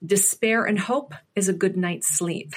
despair 0.05 0.65
and 0.65 0.79
hope 0.79 1.13
is 1.35 1.47
a 1.47 1.53
good 1.53 1.77
night's 1.77 2.07
sleep. 2.07 2.53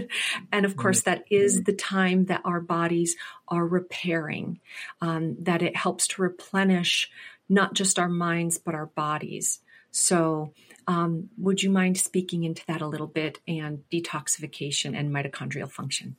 and 0.52 0.66
of 0.66 0.76
course, 0.76 1.02
that 1.02 1.24
is 1.30 1.62
the 1.62 1.72
time 1.72 2.26
that 2.26 2.42
our 2.44 2.60
bodies 2.60 3.16
are 3.46 3.66
repairing, 3.66 4.60
um, 5.00 5.36
that 5.40 5.62
it 5.62 5.76
helps 5.76 6.08
to 6.08 6.22
replenish 6.22 7.10
not 7.48 7.74
just 7.74 7.98
our 7.98 8.08
minds, 8.08 8.58
but 8.58 8.74
our 8.74 8.86
bodies. 8.86 9.60
So, 9.90 10.52
um, 10.86 11.30
would 11.38 11.62
you 11.62 11.70
mind 11.70 11.98
speaking 11.98 12.44
into 12.44 12.62
that 12.66 12.82
a 12.82 12.86
little 12.86 13.06
bit 13.06 13.40
and 13.46 13.84
detoxification 13.90 14.98
and 14.98 15.10
mitochondrial 15.10 15.70
function? 15.70 16.16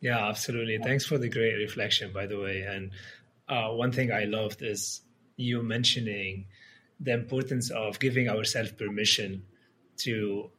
Yeah, 0.00 0.26
absolutely. 0.28 0.78
Thanks 0.78 1.04
for 1.04 1.16
the 1.16 1.28
great 1.28 1.54
reflection, 1.54 2.12
by 2.12 2.26
the 2.26 2.38
way. 2.40 2.62
And 2.62 2.90
uh, 3.48 3.68
one 3.68 3.92
thing 3.92 4.10
I 4.12 4.24
loved 4.24 4.62
is 4.62 5.02
you 5.36 5.62
mentioning 5.62 6.46
the 6.98 7.12
importance 7.12 7.70
of 7.70 8.00
giving 8.00 8.28
ourselves 8.28 8.72
permission 8.72 9.44
to 10.04 10.50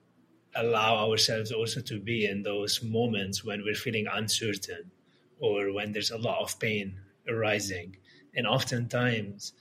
allow 0.56 1.10
ourselves 1.10 1.51
also 1.51 1.82
to 1.82 1.99
be 1.99 2.25
in 2.25 2.43
those 2.43 2.84
moments 2.84 3.43
when 3.43 3.63
we're 3.63 3.75
feeling 3.75 4.08
uncertain 4.12 4.91
or 5.39 5.73
when 5.73 5.91
there's 5.91 6.12
a 6.12 6.17
lot 6.17 6.39
of 6.41 6.60
pain 6.60 6.99
arising. 7.27 7.97
And 8.36 8.47
oftentimes, 8.47 9.53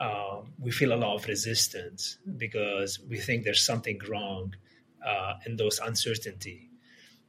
uh, 0.00 0.40
we 0.58 0.70
feel 0.70 0.92
a 0.92 0.96
lot 0.96 1.14
of 1.14 1.26
resistance 1.26 2.18
because 2.36 2.98
we 3.08 3.18
think 3.18 3.44
there's 3.44 3.64
something 3.64 4.00
wrong 4.08 4.54
uh, 5.04 5.34
in 5.46 5.56
those 5.56 5.78
uncertainty. 5.78 6.68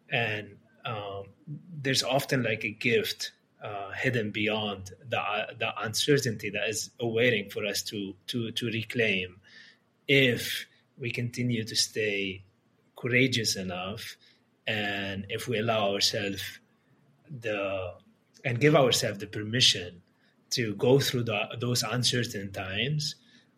And 0.09 0.57
um, 0.83 1.25
there's 1.81 2.03
often 2.03 2.43
like 2.43 2.63
a 2.63 2.71
gift 2.71 3.31
uh, 3.63 3.91
hidden 3.91 4.31
beyond 4.31 4.91
the 5.09 5.21
the 5.57 5.71
uncertainty 5.81 6.51
that 6.51 6.69
is 6.69 6.91
awaiting 6.99 7.49
for 7.49 7.65
us 7.65 7.81
to 7.81 8.13
to 8.27 8.51
to 8.51 8.67
reclaim 8.67 9.37
if 10.07 10.67
we 10.99 11.11
continue 11.11 11.63
to 11.63 11.75
stay 11.75 12.43
courageous 12.95 13.55
enough 13.55 14.15
and 14.67 15.25
if 15.29 15.47
we 15.47 15.59
allow 15.59 15.93
ourselves 15.93 16.59
the 17.41 17.93
and 18.43 18.59
give 18.59 18.75
ourselves 18.75 19.19
the 19.19 19.27
permission 19.27 20.01
to 20.51 20.75
go 20.75 20.99
through 20.99 21.23
the, 21.23 21.39
those 21.59 21.83
uncertain 21.83 22.51
times 22.51 23.15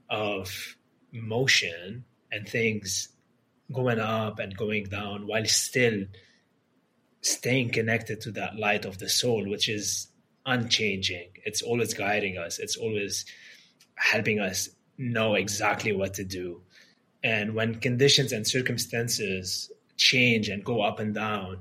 of 0.10 0.78
motion 1.12 2.06
and 2.32 2.48
things 2.48 3.10
going 3.72 4.00
up 4.00 4.40
and 4.40 4.56
going 4.56 4.86
down 4.86 5.28
while 5.28 5.46
still 5.46 6.06
staying 7.22 7.70
connected 7.70 8.22
to 8.22 8.32
that 8.32 8.56
light 8.56 8.86
of 8.86 8.98
the 9.00 9.10
soul, 9.10 9.48
which 9.48 9.68
is 9.68 10.08
unchanging. 10.46 11.30
It's 11.44 11.62
always 11.62 11.94
guiding 11.94 12.38
us, 12.38 12.60
it's 12.60 12.78
always 12.78 13.26
helping 13.96 14.40
us 14.40 14.70
know 14.98 15.36
exactly 15.36 15.92
what 15.92 16.14
to 16.16 16.24
do. 16.24 16.62
And 17.24 17.56
when 17.56 17.76
conditions 17.76 18.32
and 18.32 18.48
circumstances 18.48 19.72
change 19.98 20.50
and 20.50 20.64
go 20.64 20.82
up 20.82 21.00
and 21.00 21.14
down, 21.14 21.60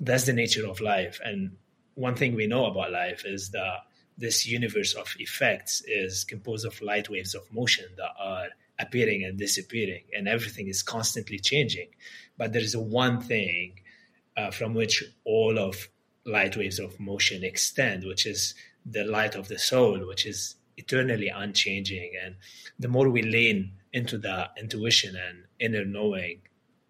that's 0.00 0.26
the 0.26 0.32
nature 0.32 0.66
of 0.66 0.80
life. 0.80 1.20
And 1.24 1.56
one 1.94 2.14
thing 2.14 2.34
we 2.34 2.46
know 2.46 2.66
about 2.66 2.92
life 2.92 3.24
is 3.24 3.50
that 3.50 3.80
this 4.18 4.46
universe 4.46 4.94
of 4.94 5.14
effects 5.18 5.82
is 5.86 6.24
composed 6.24 6.66
of 6.66 6.80
light 6.80 7.08
waves 7.08 7.34
of 7.34 7.52
motion 7.52 7.86
that 7.96 8.12
are 8.18 8.48
appearing 8.78 9.24
and 9.24 9.38
disappearing, 9.38 10.02
and 10.16 10.28
everything 10.28 10.68
is 10.68 10.82
constantly 10.82 11.38
changing. 11.38 11.88
But 12.36 12.52
there 12.52 12.62
is 12.62 12.76
one 12.76 13.20
thing 13.20 13.80
uh, 14.36 14.50
from 14.50 14.74
which 14.74 15.04
all 15.24 15.58
of 15.58 15.88
light 16.24 16.56
waves 16.56 16.78
of 16.78 16.98
motion 16.98 17.44
extend, 17.44 18.04
which 18.04 18.26
is 18.26 18.54
the 18.84 19.04
light 19.04 19.34
of 19.34 19.48
the 19.48 19.58
soul, 19.58 20.06
which 20.06 20.26
is 20.26 20.56
eternally 20.76 21.28
unchanging. 21.28 22.12
And 22.24 22.36
the 22.78 22.88
more 22.88 23.08
we 23.08 23.22
lean 23.22 23.72
into 23.92 24.18
the 24.18 24.48
intuition 24.58 25.16
and 25.16 25.44
inner 25.58 25.84
knowing, 25.84 26.40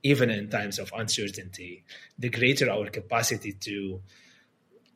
even 0.02 0.30
in 0.30 0.48
times 0.48 0.78
of 0.78 0.92
uncertainty, 0.96 1.84
the 2.18 2.28
greater 2.28 2.70
our 2.70 2.88
capacity 2.88 3.52
to 3.52 4.00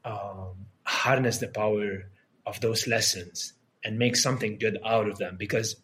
um, 0.04 0.66
harness 0.84 1.38
the 1.38 1.48
power 1.48 2.04
of 2.46 2.60
those 2.60 2.86
lessons 2.86 3.52
and 3.84 3.98
make 3.98 4.16
something 4.16 4.58
good 4.58 4.78
out 4.84 5.08
of 5.08 5.18
them. 5.18 5.36
Because 5.36 5.76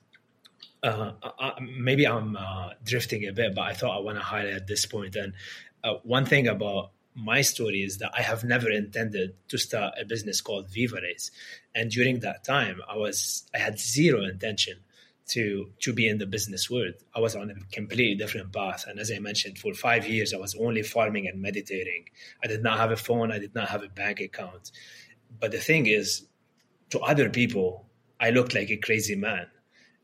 uh, 0.83 1.13
I, 1.39 1.53
maybe 1.61 2.07
I'm 2.07 2.37
uh, 2.37 2.71
drifting 2.85 3.27
a 3.27 3.33
bit, 3.33 3.55
but 3.55 3.63
I 3.63 3.75
thought 3.75 3.97
I 3.97 4.01
want 4.01 4.19
to 4.19 4.25
highlight 4.25 4.67
this 4.67 4.87
point. 4.87 5.17
And 5.17 5.35
uh, 5.83 5.95
one 6.03 6.25
thing 6.25 6.47
about 6.47 6.91
my 7.15 7.43
story 7.43 7.83
is 7.83 7.99
that 7.99 8.13
I 8.17 8.23
have 8.23 8.43
never 8.45 8.71
intended 8.71 9.35
to 9.49 9.59
start 9.59 9.95
a 10.01 10.05
business 10.05 10.41
called 10.41 10.69
Vivarays. 10.69 11.31
And 11.75 11.91
during 11.91 12.21
that 12.21 12.45
time, 12.45 12.81
I 12.89 12.97
was 12.97 13.45
I 13.55 13.59
had 13.59 13.79
zero 13.79 14.25
intention 14.25 14.79
to 15.29 15.71
to 15.81 15.93
be 15.93 16.09
in 16.09 16.19
the 16.19 16.27
business 16.27 16.71
world. 16.71 16.95
I 17.15 17.21
was 17.21 17.35
on 17.37 17.51
a 17.51 17.55
completely 17.75 18.15
different 18.15 18.53
path, 18.53 18.87
and 18.87 18.99
as 18.99 19.11
I 19.11 19.19
mentioned, 19.19 19.59
for 19.59 19.75
five 19.75 20.07
years 20.07 20.35
I 20.35 20.39
was 20.39 20.55
only 20.55 20.83
farming 20.83 21.29
and 21.29 21.41
meditating. 21.41 22.07
I 22.43 22.47
did 22.47 22.63
not 22.63 22.79
have 22.79 22.91
a 22.91 22.97
phone. 22.97 23.33
I 23.33 23.39
did 23.39 23.55
not 23.55 23.69
have 23.69 23.83
a 23.83 23.89
bank 23.89 24.21
account. 24.21 24.73
But 25.41 25.53
the 25.53 25.59
thing 25.59 25.87
is, 25.87 26.27
to 26.91 27.01
other 27.01 27.31
people, 27.31 27.87
I 28.21 28.31
looked 28.31 28.55
like 28.55 28.71
a 28.71 28.77
crazy 28.77 29.17
man, 29.17 29.47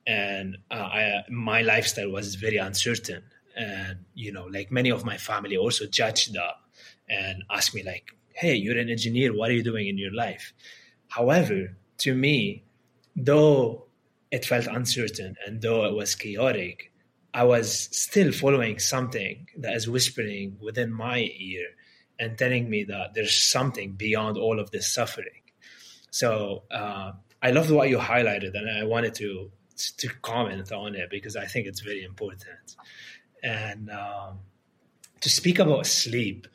and 0.07 0.57
uh, 0.71 0.75
I, 0.75 1.23
my 1.31 1.63
lifestyle 1.63 2.11
was 2.11 2.35
very 2.35 2.57
uncertain 2.57 3.23
and 3.59 3.99
you 4.15 4.33
know 4.33 4.47
like 4.47 4.71
many 4.71 4.91
of 4.91 5.05
my 5.05 5.17
family 5.17 5.57
also 5.57 5.87
judged 5.87 6.33
that 6.33 6.55
and 7.09 7.43
asked 7.51 7.75
me 7.75 7.83
like 7.83 8.13
hey 8.33 8.55
you're 8.55 8.79
an 8.79 8.89
engineer 8.89 9.37
what 9.37 9.51
are 9.51 9.55
you 9.55 9.65
doing 9.65 9.89
in 9.89 9.99
your 9.99 10.15
life 10.15 10.55
however 11.09 11.77
to 11.99 12.15
me 12.15 12.65
though 13.17 13.88
it 14.31 14.45
felt 14.45 14.67
uncertain. 14.67 15.37
And 15.47 15.63
though 15.63 15.85
it 15.85 15.95
was 15.95 16.15
chaotic 16.15 16.93
i 17.35 17.45
was 17.45 17.89
still 17.93 18.33
following 18.33 18.79
something 18.79 19.47
that 19.59 19.75
is 19.75 19.89
whispering 19.89 20.57
within 20.61 20.93
my 20.93 21.31
ear 21.39 21.67
and 22.19 22.37
telling 22.39 22.69
me 22.69 22.85
that 22.85 23.15
there's 23.15 23.35
something 23.35 23.93
beyond 23.93 24.37
all 24.37 24.59
of 24.59 24.73
this 24.73 24.93
suffering. 24.93 25.43
So 26.11 26.65
uh, 26.71 27.13
i 27.43 27.51
loved 27.51 27.71
what 27.71 27.89
you 27.89 27.99
highlighted 27.99 28.53
and 28.55 28.69
i 28.71 28.85
wanted 28.85 29.15
to 29.15 29.51
to 29.99 30.09
comment 30.23 30.73
on 30.73 30.97
it 30.97 31.09
because 31.11 31.37
i 31.37 31.47
think 31.47 31.67
it's 31.67 31.81
very 31.81 32.03
important. 32.03 32.77
And 33.43 33.91
um, 33.91 34.41
to 35.21 35.31
speak 35.31 35.61
about 35.61 35.87
sleep, 35.87 36.49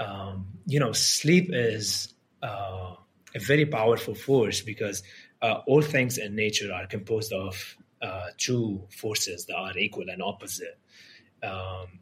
um, 0.00 0.46
you 0.66 0.80
know, 0.80 0.90
sleep 0.90 1.50
is 1.52 2.12
uh, 2.42 2.94
a 3.34 3.38
very 3.38 3.66
powerful 3.66 4.16
force 4.16 4.60
because 4.60 5.04
uh, 5.42 5.60
all 5.66 5.82
things 5.82 6.18
in 6.18 6.34
nature 6.34 6.72
are 6.72 6.86
composed 6.86 7.32
of 7.32 7.76
uh, 8.02 8.28
two 8.38 8.82
forces 8.90 9.46
that 9.46 9.56
are 9.56 9.76
equal 9.78 10.08
and 10.08 10.22
opposite. 10.22 10.78
um, 11.42 12.00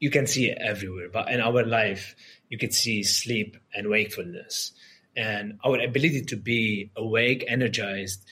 you 0.00 0.10
can 0.10 0.26
see 0.26 0.50
it 0.50 0.58
everywhere. 0.60 1.08
But 1.12 1.30
in 1.30 1.40
our 1.40 1.64
life, 1.64 2.14
you 2.48 2.58
could 2.58 2.74
see 2.74 3.02
sleep 3.02 3.56
and 3.74 3.88
wakefulness, 3.88 4.72
and 5.16 5.58
our 5.64 5.80
ability 5.80 6.22
to 6.22 6.36
be 6.36 6.90
awake, 6.96 7.44
energized, 7.46 8.24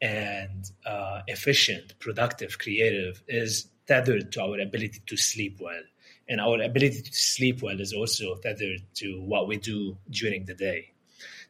and 0.00 0.70
uh, 0.86 1.20
efficient, 1.26 1.98
productive, 1.98 2.58
creative 2.58 3.22
is 3.28 3.68
tethered 3.86 4.32
to 4.32 4.42
our 4.42 4.58
ability 4.58 5.00
to 5.06 5.16
sleep 5.16 5.58
well. 5.60 5.82
And 6.28 6.40
our 6.40 6.60
ability 6.62 7.02
to 7.02 7.12
sleep 7.12 7.60
well 7.62 7.80
is 7.80 7.92
also 7.92 8.36
tethered 8.36 8.82
to 8.94 9.20
what 9.20 9.48
we 9.48 9.56
do 9.56 9.98
during 10.08 10.46
the 10.46 10.54
day. 10.54 10.92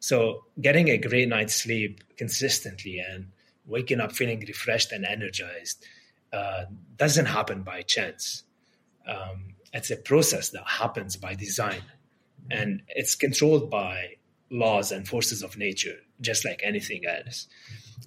So, 0.00 0.46
getting 0.60 0.88
a 0.88 0.98
great 0.98 1.28
night's 1.28 1.54
sleep 1.54 2.02
consistently 2.16 2.98
and 2.98 3.28
waking 3.66 4.00
up 4.00 4.12
feeling 4.12 4.40
refreshed 4.40 4.92
and 4.92 5.04
energized 5.04 5.84
uh, 6.32 6.64
doesn't 6.96 7.26
happen 7.26 7.62
by 7.62 7.82
chance. 7.82 8.44
Um, 9.06 9.54
it's 9.72 9.90
a 9.90 9.96
process 9.96 10.50
that 10.50 10.66
happens 10.66 11.16
by 11.16 11.34
design, 11.34 11.82
and 12.50 12.82
it's 12.88 13.14
controlled 13.14 13.70
by 13.70 14.16
laws 14.50 14.90
and 14.90 15.06
forces 15.06 15.42
of 15.42 15.56
nature, 15.56 15.96
just 16.20 16.44
like 16.44 16.60
anything 16.64 17.02
else. 17.06 17.46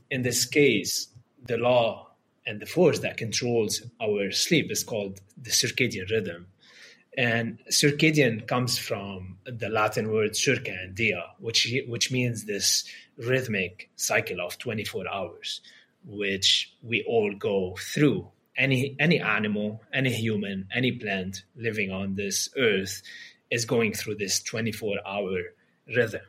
In 0.10 0.24
this 0.24 0.46
case, 0.46 1.08
the 1.46 1.58
law 1.58 2.12
and 2.46 2.60
the 2.60 2.66
force 2.66 3.00
that 3.00 3.18
controls 3.18 3.82
our 4.02 4.32
sleep 4.32 4.72
is 4.72 4.84
called 4.84 5.22
the 5.42 5.52
circadian 5.52 6.10
rhythm. 6.10 6.48
And 7.17 7.60
circadian 7.69 8.47
comes 8.47 8.78
from 8.78 9.38
the 9.45 9.69
Latin 9.69 10.12
word 10.12 10.36
circa 10.36 10.71
and 10.71 10.95
dia, 10.95 11.23
which, 11.39 11.71
which 11.88 12.12
means 12.12 12.45
this 12.45 12.86
rhythmic 13.17 13.89
cycle 13.95 14.41
of 14.41 14.58
24 14.58 15.08
hours, 15.08 15.62
which 16.06 16.73
we 16.82 17.04
all 17.04 17.34
go 17.36 17.76
through. 17.80 18.28
Any, 18.56 18.95
any 18.99 19.19
animal, 19.19 19.82
any 19.93 20.12
human, 20.12 20.67
any 20.73 20.91
plant 20.91 21.43
living 21.56 21.91
on 21.91 22.15
this 22.15 22.49
earth 22.58 23.02
is 23.49 23.65
going 23.65 23.93
through 23.93 24.15
this 24.15 24.41
24 24.41 24.97
hour 25.06 25.39
rhythm. 25.95 26.21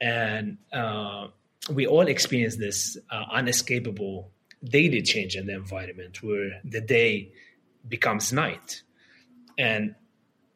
And 0.00 0.58
uh, 0.72 1.28
we 1.70 1.86
all 1.86 2.06
experience 2.06 2.56
this 2.56 2.96
uh, 3.10 3.24
unescapable 3.32 4.30
daily 4.62 5.02
change 5.02 5.36
in 5.36 5.46
the 5.46 5.54
environment 5.54 6.22
where 6.22 6.60
the 6.64 6.80
day 6.80 7.32
becomes 7.88 8.32
night. 8.32 8.82
And 9.58 9.94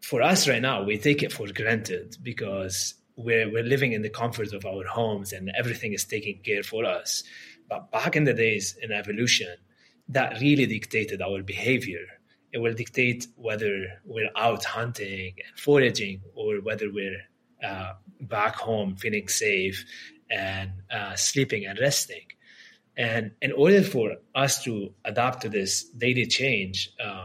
for 0.00 0.22
us 0.22 0.48
right 0.48 0.62
now, 0.62 0.82
we 0.82 0.98
take 0.98 1.22
it 1.22 1.32
for 1.32 1.46
granted 1.52 2.16
because 2.22 2.94
we're, 3.16 3.50
we're 3.50 3.62
living 3.62 3.92
in 3.92 4.02
the 4.02 4.10
comfort 4.10 4.52
of 4.52 4.64
our 4.64 4.84
homes 4.86 5.32
and 5.32 5.50
everything 5.56 5.92
is 5.92 6.04
taken 6.04 6.40
care 6.44 6.62
for 6.62 6.84
us. 6.84 7.22
But 7.68 7.90
back 7.90 8.16
in 8.16 8.24
the 8.24 8.34
days 8.34 8.76
in 8.82 8.92
evolution, 8.92 9.56
that 10.08 10.40
really 10.40 10.66
dictated 10.66 11.22
our 11.22 11.42
behavior. 11.42 12.04
It 12.52 12.58
will 12.58 12.74
dictate 12.74 13.28
whether 13.36 13.86
we're 14.04 14.30
out 14.36 14.64
hunting 14.64 15.34
and 15.46 15.58
foraging 15.58 16.22
or 16.34 16.56
whether 16.56 16.90
we're 16.92 17.20
uh, 17.62 17.92
back 18.22 18.56
home 18.56 18.96
feeling 18.96 19.28
safe 19.28 19.84
and 20.30 20.72
uh, 20.90 21.14
sleeping 21.14 21.64
and 21.66 21.78
resting. 21.78 22.26
And 22.96 23.32
in 23.40 23.52
order 23.52 23.82
for 23.82 24.16
us 24.34 24.64
to 24.64 24.92
adapt 25.04 25.42
to 25.42 25.48
this 25.48 25.84
daily 25.84 26.26
change 26.26 26.90
um, 27.02 27.19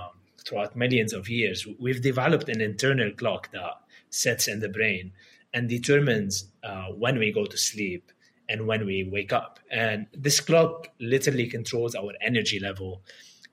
throughout 0.46 0.76
millions 0.76 1.14
of 1.14 1.28
years, 1.30 1.68
we've 1.80 2.02
developed 2.02 2.50
an 2.50 2.62
internal 2.62 3.12
clock 3.12 3.52
that 3.52 3.74
sets 4.10 4.48
in 4.48 4.60
the 4.60 4.70
brain 4.70 5.12
and 5.54 5.70
determines 5.70 6.52
uh, 6.64 6.88
when 6.88 7.18
we 7.18 7.32
go 7.32 7.46
to 7.46 7.58
sleep 7.58 8.12
and 8.48 8.68
when 8.68 8.86
we 8.86 9.04
wake 9.04 9.34
up. 9.34 9.60
And 9.72 10.08
this 10.14 10.40
clock 10.40 10.90
literally 11.00 11.48
controls 11.48 11.96
our 11.96 12.12
energy 12.22 12.60
level, 12.60 13.02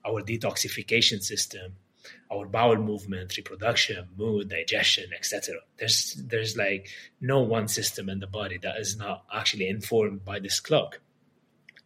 our 0.04 0.22
detoxification 0.22 1.22
system, 1.22 1.76
our 2.30 2.46
bowel 2.46 2.76
movement, 2.76 3.36
reproduction, 3.36 4.08
mood, 4.16 4.48
digestion, 4.48 5.10
etc. 5.16 5.54
There's 5.78 6.20
there's 6.26 6.56
like 6.56 6.88
no 7.20 7.40
one 7.40 7.68
system 7.68 8.08
in 8.08 8.18
the 8.18 8.26
body 8.26 8.58
that 8.58 8.78
is 8.78 8.96
not 8.96 9.24
actually 9.32 9.68
informed 9.68 10.24
by 10.24 10.40
this 10.40 10.60
clock. 10.60 11.00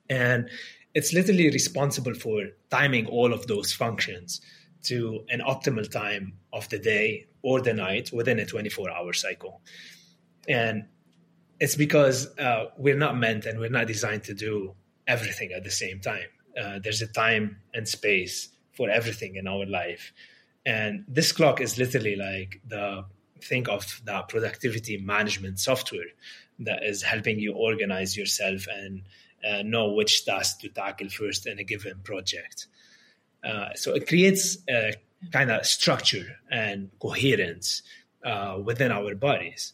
And 0.09 0.49
it's 0.95 1.13
literally 1.13 1.51
responsible 1.51 2.15
for 2.15 2.45
timing 2.71 3.07
all 3.07 3.33
of 3.33 3.47
those 3.47 3.73
functions 3.73 4.41
to 4.87 5.25
an 5.29 5.41
optimal 5.41 5.91
time 5.91 6.35
of 6.53 6.69
the 6.69 6.79
day 6.79 7.27
or 7.43 7.61
the 7.61 7.75
night 7.75 8.11
within 8.13 8.39
a 8.39 8.47
24 8.47 8.91
hour 8.91 9.13
cycle. 9.13 9.61
And 10.49 10.87
it's 11.59 11.77
because 11.77 12.27
uh, 12.39 12.67
we're 12.77 12.97
not 12.97 13.17
meant 13.17 13.47
and 13.47 13.59
we're 13.59 13.71
not 13.71 13.87
designed 13.87 14.25
to 14.25 14.35
do 14.35 14.75
everything 15.07 15.53
at 15.53 15.65
the 15.65 15.71
same 15.71 16.01
time. 16.01 16.29
Uh, 16.61 16.79
there's 16.83 17.03
a 17.03 17.07
time 17.07 17.59
and 17.75 17.87
space 17.87 18.49
for 18.73 18.91
everything 18.91 19.37
in 19.37 19.47
our 19.47 19.67
life. 19.67 20.13
And 20.65 21.05
this 21.09 21.33
clock 21.33 21.61
is 21.61 21.79
literally 21.79 22.17
like 22.17 22.61
the 22.67 23.05
think 23.41 23.69
of 23.69 24.01
the 24.05 24.23
productivity 24.29 24.99
management 24.99 25.61
software 25.61 26.11
that 26.61 26.83
is 26.83 27.03
helping 27.03 27.39
you 27.39 27.53
organize 27.53 28.17
yourself 28.17 28.67
and 28.73 29.03
uh, 29.47 29.63
know 29.63 29.93
which 29.93 30.25
task 30.25 30.61
to 30.61 30.69
tackle 30.69 31.09
first 31.09 31.47
in 31.47 31.59
a 31.59 31.65
given 31.65 32.01
project. 32.03 32.67
Uh, 33.47 33.69
so 33.75 33.95
it 33.95 34.09
creates 34.09 34.59
a 34.69 34.95
kind 35.33 35.51
of 35.51 35.65
structure 35.65 36.27
and 36.51 36.91
coherence 37.01 37.83
uh, 38.25 38.59
within 38.63 38.91
our 38.91 39.15
bodies. 39.15 39.73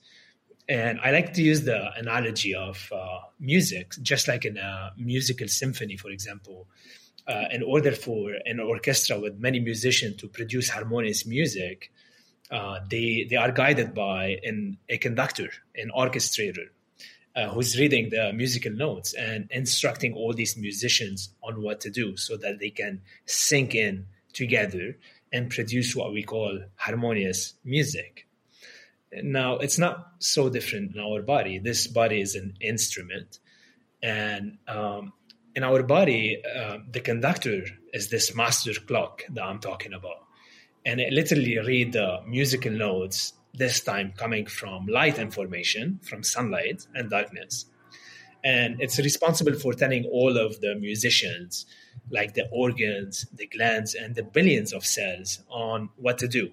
And 0.69 1.01
I 1.01 1.11
like 1.11 1.35
to 1.35 1.43
use 1.43 1.63
the 1.63 1.91
analogy 1.97 2.55
of 2.55 2.91
uh, 2.95 3.21
music, 3.41 3.95
just 4.03 4.29
like 4.29 4.45
in 4.45 4.57
a 4.59 4.93
musical 4.97 5.49
symphony, 5.49 5.97
for 5.97 6.11
example. 6.11 6.69
Uh, 7.27 7.45
in 7.51 7.63
order 7.63 7.93
for 7.93 8.33
an 8.47 8.59
orchestra 8.61 9.19
with 9.19 9.39
many 9.39 9.61
musicians 9.61 10.17
to 10.17 10.29
produce 10.29 10.69
harmonious 10.69 11.25
music, 11.25 11.93
uh, 12.51 12.81
they 12.91 13.27
they 13.31 13.37
are 13.37 13.53
guided 13.53 13.95
by 13.95 14.39
an, 14.45 14.77
a 14.89 14.99
conductor, 14.99 15.51
an 15.77 15.91
orchestrator, 15.97 16.67
uh, 17.35 17.49
who's 17.49 17.79
reading 17.79 18.11
the 18.11 18.33
musical 18.33 18.73
notes 18.73 19.15
and 19.15 19.49
instructing 19.51 20.15
all 20.15 20.33
these 20.33 20.57
musicians 20.57 21.31
on 21.43 21.63
what 21.63 21.81
to 21.81 21.91
do 21.91 22.17
so 22.17 22.37
that 22.37 22.59
they 22.59 22.71
can 22.71 23.01
sync 23.27 23.75
in 23.75 24.07
together 24.33 24.97
and 25.33 25.51
produce 25.51 25.97
what 25.97 26.13
we 26.13 26.23
call 26.23 26.61
harmonious 26.77 27.55
music. 27.65 28.27
Now, 29.23 29.57
it's 29.57 29.79
not 29.79 30.09
so 30.19 30.49
different 30.49 30.95
in 30.95 31.01
our 31.01 31.23
body. 31.23 31.59
This 31.59 31.87
body 31.87 32.21
is 32.21 32.35
an 32.35 32.55
instrument. 32.61 33.39
And 34.03 34.59
um, 34.69 35.13
in 35.55 35.65
our 35.65 35.83
body, 35.83 36.43
uh, 36.45 36.79
the 36.91 37.01
conductor 37.01 37.65
is 37.93 38.09
this 38.09 38.35
master 38.35 38.73
clock 38.87 39.23
that 39.31 39.43
I'm 39.45 39.59
talking 39.59 39.93
about. 39.93 40.25
And 40.85 41.01
it 41.01 41.13
literally 41.13 41.59
read 41.59 41.93
the 41.93 42.21
musical 42.27 42.73
notes 42.73 43.35
this 43.55 43.81
time 43.81 44.13
coming 44.17 44.47
from 44.47 44.87
light 44.87 45.19
information, 45.19 46.01
from 46.03 46.23
sunlight 46.23 46.87
and 46.95 47.11
darkness. 47.11 47.67
And 48.45 48.81
it's 48.81 48.99
responsible 48.99 49.55
for 49.55 49.73
telling 49.73 50.05
all 50.07 50.37
of 50.37 50.61
the 50.61 50.75
musicians, 50.75 51.67
like 52.11 52.35
the 52.35 52.49
organs, 52.51 53.27
the 53.33 53.47
glands, 53.47 53.95
and 53.95 54.15
the 54.15 54.25
billions 54.25 54.73
of 54.73 54.85
cells, 54.85 55.43
on 55.49 55.91
what 55.97 56.19
to 56.19 56.29
do. 56.29 56.51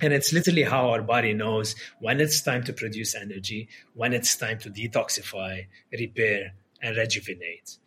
And 0.00 0.12
it's 0.12 0.32
literally 0.32 0.62
how 0.62 0.90
our 0.90 1.02
body 1.02 1.32
knows 1.32 1.74
when 1.98 2.20
it's 2.20 2.40
time 2.40 2.62
to 2.64 2.72
produce 2.72 3.16
energy, 3.16 3.68
when 3.94 4.12
it's 4.12 4.36
time 4.36 4.58
to 4.60 4.70
detoxify, 4.70 5.66
repair, 5.92 6.54
and 6.80 6.96
rejuvenate. 6.96 7.78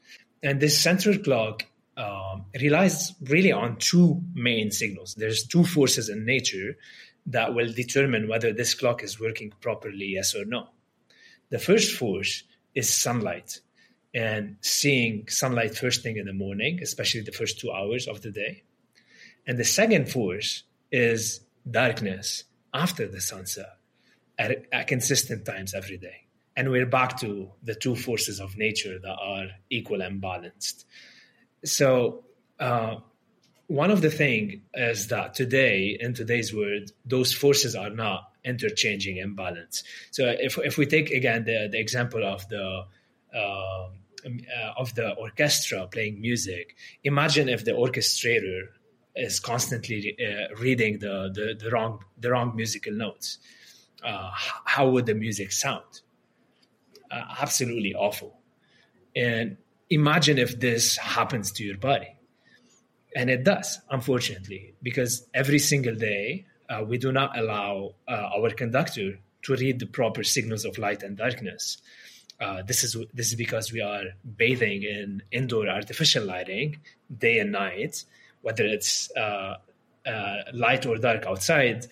And 0.43 0.59
this 0.59 0.77
central 0.77 1.17
clock 1.17 1.65
um, 1.95 2.45
relies 2.59 3.13
really 3.23 3.51
on 3.51 3.77
two 3.77 4.21
main 4.33 4.71
signals. 4.71 5.15
There's 5.15 5.43
two 5.45 5.63
forces 5.63 6.09
in 6.09 6.25
nature 6.25 6.75
that 7.27 7.53
will 7.53 7.71
determine 7.71 8.27
whether 8.27 8.51
this 8.51 8.73
clock 8.73 9.03
is 9.03 9.19
working 9.19 9.53
properly, 9.61 10.05
yes 10.05 10.35
or 10.35 10.45
no. 10.45 10.69
The 11.49 11.59
first 11.59 11.95
force 11.95 12.43
is 12.73 12.93
sunlight 12.93 13.59
and 14.13 14.57
seeing 14.61 15.27
sunlight 15.27 15.77
first 15.77 16.03
thing 16.03 16.17
in 16.17 16.25
the 16.25 16.33
morning, 16.33 16.79
especially 16.81 17.21
the 17.21 17.31
first 17.31 17.59
two 17.59 17.71
hours 17.71 18.07
of 18.07 18.21
the 18.21 18.31
day. 18.31 18.63
And 19.47 19.57
the 19.57 19.65
second 19.65 20.09
force 20.11 20.63
is 20.91 21.41
darkness 21.69 22.43
after 22.73 23.07
the 23.07 23.21
sunset 23.21 23.77
at, 24.37 24.65
at 24.71 24.87
consistent 24.87 25.45
times 25.45 25.73
every 25.73 25.97
day. 25.97 26.27
And 26.55 26.69
we're 26.69 26.85
back 26.85 27.19
to 27.21 27.49
the 27.63 27.75
two 27.75 27.95
forces 27.95 28.39
of 28.39 28.57
nature 28.57 28.99
that 28.99 29.17
are 29.21 29.47
equal 29.69 30.01
and 30.01 30.19
balanced. 30.19 30.85
So, 31.63 32.25
uh, 32.59 32.97
one 33.71 33.89
of 33.89 34.01
the 34.01 34.11
things 34.11 34.55
is 34.73 35.07
that 35.07 35.33
today, 35.33 35.97
in 35.97 36.13
today's 36.13 36.53
world, 36.53 36.91
those 37.05 37.31
forces 37.31 37.73
are 37.73 37.89
not 37.89 38.29
interchanging 38.43 39.15
in 39.15 39.33
balance. 39.33 39.85
So 40.11 40.25
if, 40.27 40.57
if 40.57 40.77
we 40.77 40.85
take 40.85 41.09
again 41.09 41.45
the, 41.45 41.69
the 41.71 41.79
example 41.79 42.21
of 42.25 42.47
the 42.49 42.83
uh, 43.33 43.87
uh, 44.23 44.73
of 44.77 44.93
the 44.95 45.11
orchestra 45.13 45.87
playing 45.87 46.19
music, 46.19 46.75
imagine 47.05 47.47
if 47.47 47.63
the 47.63 47.71
orchestrator 47.71 48.63
is 49.15 49.39
constantly 49.39 50.17
uh, 50.19 50.53
reading 50.59 50.99
the, 50.99 51.31
the, 51.33 51.55
the 51.57 51.71
wrong 51.71 52.03
the 52.19 52.29
wrong 52.29 52.53
musical 52.53 52.93
notes. 52.93 53.37
Uh, 54.03 54.31
how 54.65 54.89
would 54.89 55.05
the 55.05 55.15
music 55.15 55.53
sound? 55.53 56.01
Uh, 57.09 57.23
absolutely 57.39 57.95
awful. 57.95 58.37
And 59.15 59.55
imagine 59.89 60.37
if 60.37 60.59
this 60.59 60.97
happens 60.97 61.53
to 61.53 61.63
your 61.63 61.77
body 61.77 62.17
and 63.15 63.29
it 63.29 63.43
does, 63.43 63.79
unfortunately, 63.89 64.73
because 64.81 65.27
every 65.33 65.59
single 65.59 65.95
day 65.95 66.45
uh, 66.69 66.83
we 66.83 66.97
do 66.97 67.11
not 67.11 67.37
allow 67.37 67.93
uh, 68.07 68.29
our 68.35 68.49
conductor 68.51 69.19
to 69.43 69.55
read 69.55 69.79
the 69.79 69.85
proper 69.85 70.23
signals 70.23 70.65
of 70.65 70.77
light 70.77 71.03
and 71.03 71.17
darkness. 71.17 71.77
Uh, 72.39 72.61
this 72.63 72.83
is 72.83 72.95
this 73.13 73.27
is 73.27 73.35
because 73.35 73.71
we 73.71 73.81
are 73.81 74.05
bathing 74.37 74.83
in 74.83 75.21
indoor 75.31 75.67
artificial 75.67 76.25
lighting 76.25 76.77
day 77.15 77.39
and 77.39 77.51
night, 77.51 78.03
whether 78.41 78.65
it's 78.65 79.11
uh, 79.15 79.57
uh, 80.05 80.37
light 80.53 80.85
or 80.85 80.97
dark 80.97 81.25
outside. 81.25 81.85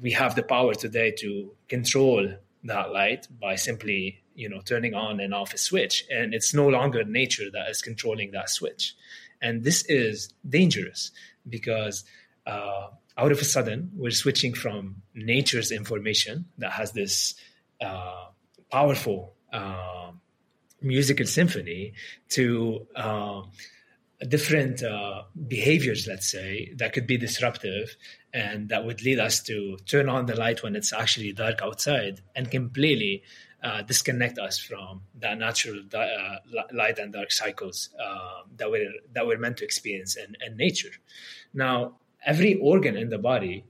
We 0.00 0.12
have 0.12 0.34
the 0.34 0.42
power 0.42 0.74
today 0.74 1.10
to 1.18 1.52
control 1.68 2.28
that 2.64 2.92
light 2.92 3.28
by 3.40 3.56
simply 3.56 4.22
you 4.34 4.48
know 4.48 4.60
turning 4.64 4.94
on 4.94 5.20
and 5.20 5.34
off 5.34 5.52
a 5.52 5.58
switch, 5.58 6.06
and 6.10 6.32
it's 6.32 6.54
no 6.54 6.68
longer 6.68 7.04
nature 7.04 7.50
that 7.52 7.68
is 7.68 7.82
controlling 7.82 8.30
that 8.30 8.48
switch, 8.48 8.94
and 9.40 9.64
this 9.64 9.84
is 9.86 10.32
dangerous 10.48 11.10
because 11.48 12.04
uh, 12.46 12.88
out 13.18 13.32
of 13.32 13.40
a 13.40 13.44
sudden 13.44 13.90
we're 13.94 14.10
switching 14.10 14.54
from 14.54 15.02
nature's 15.14 15.70
information 15.70 16.46
that 16.58 16.72
has 16.72 16.92
this 16.92 17.34
uh, 17.80 18.26
powerful 18.70 19.34
uh, 19.52 20.10
musical 20.82 21.26
symphony 21.26 21.94
to 22.28 22.86
uh, 22.94 23.42
different 24.28 24.82
uh, 24.82 25.22
behaviors, 25.46 26.06
let's 26.06 26.30
say, 26.30 26.72
that 26.76 26.92
could 26.92 27.06
be 27.06 27.18
disruptive 27.18 27.96
and 28.32 28.68
that 28.68 28.84
would 28.84 29.02
lead 29.02 29.18
us 29.18 29.42
to 29.42 29.76
turn 29.86 30.08
on 30.08 30.26
the 30.26 30.36
light 30.36 30.62
when 30.62 30.76
it's 30.76 30.92
actually 30.92 31.32
dark 31.32 31.60
outside 31.62 32.20
and 32.34 32.50
completely 32.50 33.22
uh, 33.66 33.82
disconnect 33.82 34.38
us 34.38 34.60
from 34.60 35.02
the 35.18 35.34
natural 35.34 35.80
uh, 35.92 36.36
light 36.72 37.00
and 37.00 37.12
dark 37.12 37.32
cycles 37.32 37.90
uh, 38.00 38.42
that 38.56 38.70
we're 38.70 38.92
that 39.12 39.26
we're 39.26 39.38
meant 39.38 39.56
to 39.56 39.64
experience 39.64 40.16
in, 40.16 40.36
in 40.46 40.56
nature. 40.56 40.92
Now, 41.52 41.96
every 42.24 42.54
organ 42.60 42.96
in 42.96 43.08
the 43.10 43.18
body 43.18 43.64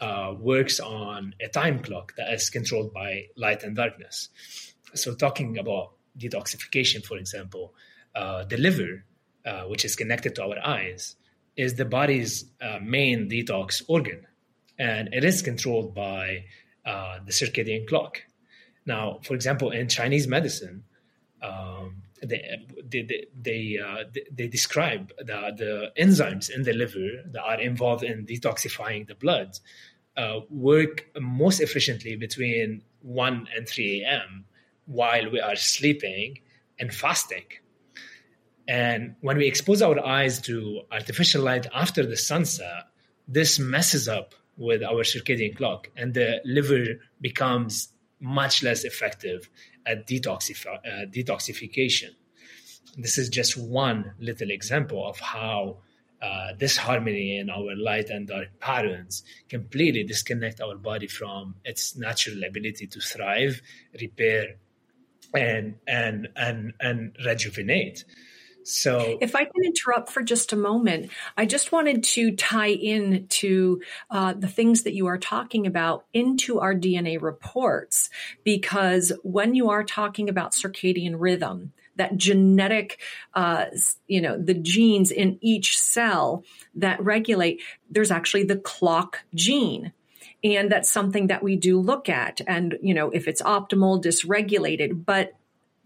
uh, 0.00 0.34
works 0.38 0.80
on 0.80 1.34
a 1.38 1.48
time 1.48 1.80
clock 1.80 2.14
that 2.16 2.32
is 2.32 2.48
controlled 2.48 2.94
by 2.94 3.26
light 3.36 3.62
and 3.62 3.76
darkness. 3.76 4.30
So, 4.94 5.14
talking 5.14 5.58
about 5.58 5.92
detoxification, 6.18 7.04
for 7.04 7.18
example, 7.18 7.74
uh, 8.14 8.44
the 8.44 8.56
liver, 8.56 9.04
uh, 9.44 9.64
which 9.64 9.84
is 9.84 9.96
connected 9.96 10.34
to 10.36 10.44
our 10.44 10.66
eyes, 10.66 11.16
is 11.58 11.74
the 11.74 11.84
body's 11.84 12.46
main 12.80 13.28
detox 13.28 13.82
organ, 13.86 14.26
and 14.78 15.12
it 15.12 15.24
is 15.24 15.42
controlled 15.42 15.94
by 15.94 16.46
the 16.86 17.32
circadian 17.32 17.86
clock. 17.86 18.22
Now, 18.86 19.20
for 19.22 19.34
example, 19.34 19.70
in 19.70 19.88
Chinese 19.88 20.26
medicine, 20.26 20.84
um, 21.42 22.02
they 22.22 22.42
they 22.88 23.26
they, 23.40 23.78
uh, 23.84 24.04
they 24.32 24.46
describe 24.46 25.12
the, 25.18 25.52
the 25.56 25.92
enzymes 26.00 26.50
in 26.50 26.62
the 26.62 26.72
liver 26.72 27.22
that 27.26 27.42
are 27.42 27.60
involved 27.60 28.04
in 28.04 28.26
detoxifying 28.26 29.08
the 29.08 29.14
blood 29.14 29.58
uh, 30.16 30.40
work 30.50 31.06
most 31.20 31.60
efficiently 31.60 32.16
between 32.16 32.82
1 33.02 33.48
and 33.56 33.68
3 33.68 34.02
a.m. 34.02 34.44
while 34.86 35.30
we 35.30 35.40
are 35.40 35.56
sleeping 35.56 36.40
and 36.78 36.92
fasting. 36.92 37.44
And 38.68 39.16
when 39.20 39.38
we 39.38 39.46
expose 39.46 39.82
our 39.82 40.04
eyes 40.04 40.40
to 40.42 40.82
artificial 40.90 41.42
light 41.42 41.66
after 41.74 42.06
the 42.06 42.16
sunset, 42.16 42.84
this 43.26 43.58
messes 43.58 44.08
up 44.08 44.34
with 44.56 44.82
our 44.82 45.02
circadian 45.02 45.56
clock, 45.56 45.88
and 45.96 46.14
the 46.14 46.40
liver 46.44 47.00
becomes 47.20 47.88
much 48.22 48.62
less 48.62 48.84
effective 48.84 49.50
at 49.84 49.98
uh, 49.98 50.02
detoxification. 50.06 52.10
This 52.96 53.18
is 53.18 53.28
just 53.28 53.58
one 53.58 54.12
little 54.20 54.50
example 54.50 55.06
of 55.06 55.18
how 55.18 55.78
uh, 56.22 56.52
disharmony 56.56 57.38
in 57.38 57.50
our 57.50 57.74
light 57.74 58.08
and 58.08 58.28
dark 58.28 58.48
patterns 58.60 59.24
completely 59.48 60.04
disconnect 60.04 60.60
our 60.60 60.76
body 60.76 61.08
from 61.08 61.56
its 61.64 61.96
natural 61.96 62.44
ability 62.44 62.86
to 62.86 63.00
thrive, 63.00 63.60
repair, 64.00 64.54
and 65.34 65.74
and 65.88 66.28
and 66.36 66.74
and 66.80 67.16
rejuvenate. 67.26 68.04
So, 68.64 69.18
if 69.20 69.34
I 69.34 69.44
can 69.44 69.64
interrupt 69.64 70.10
for 70.10 70.22
just 70.22 70.52
a 70.52 70.56
moment, 70.56 71.10
I 71.36 71.46
just 71.46 71.72
wanted 71.72 72.04
to 72.04 72.34
tie 72.36 72.70
in 72.70 73.26
to 73.28 73.80
uh, 74.10 74.34
the 74.34 74.48
things 74.48 74.82
that 74.82 74.94
you 74.94 75.06
are 75.06 75.18
talking 75.18 75.66
about 75.66 76.04
into 76.12 76.60
our 76.60 76.74
DNA 76.74 77.20
reports, 77.20 78.10
because 78.44 79.12
when 79.22 79.54
you 79.54 79.70
are 79.70 79.84
talking 79.84 80.28
about 80.28 80.52
circadian 80.52 81.14
rhythm, 81.18 81.72
that 81.96 82.16
genetic, 82.16 83.00
uh, 83.34 83.66
you 84.06 84.20
know, 84.20 84.38
the 84.38 84.54
genes 84.54 85.10
in 85.10 85.38
each 85.40 85.78
cell 85.78 86.44
that 86.74 87.02
regulate, 87.02 87.60
there's 87.90 88.10
actually 88.10 88.44
the 88.44 88.56
clock 88.56 89.20
gene. 89.34 89.92
And 90.44 90.72
that's 90.72 90.90
something 90.90 91.28
that 91.28 91.42
we 91.42 91.56
do 91.56 91.78
look 91.78 92.08
at. 92.08 92.40
And 92.46 92.78
you 92.82 92.94
know 92.94 93.10
if 93.10 93.28
it's 93.28 93.42
optimal 93.42 94.02
dysregulated. 94.02 95.04
But 95.04 95.34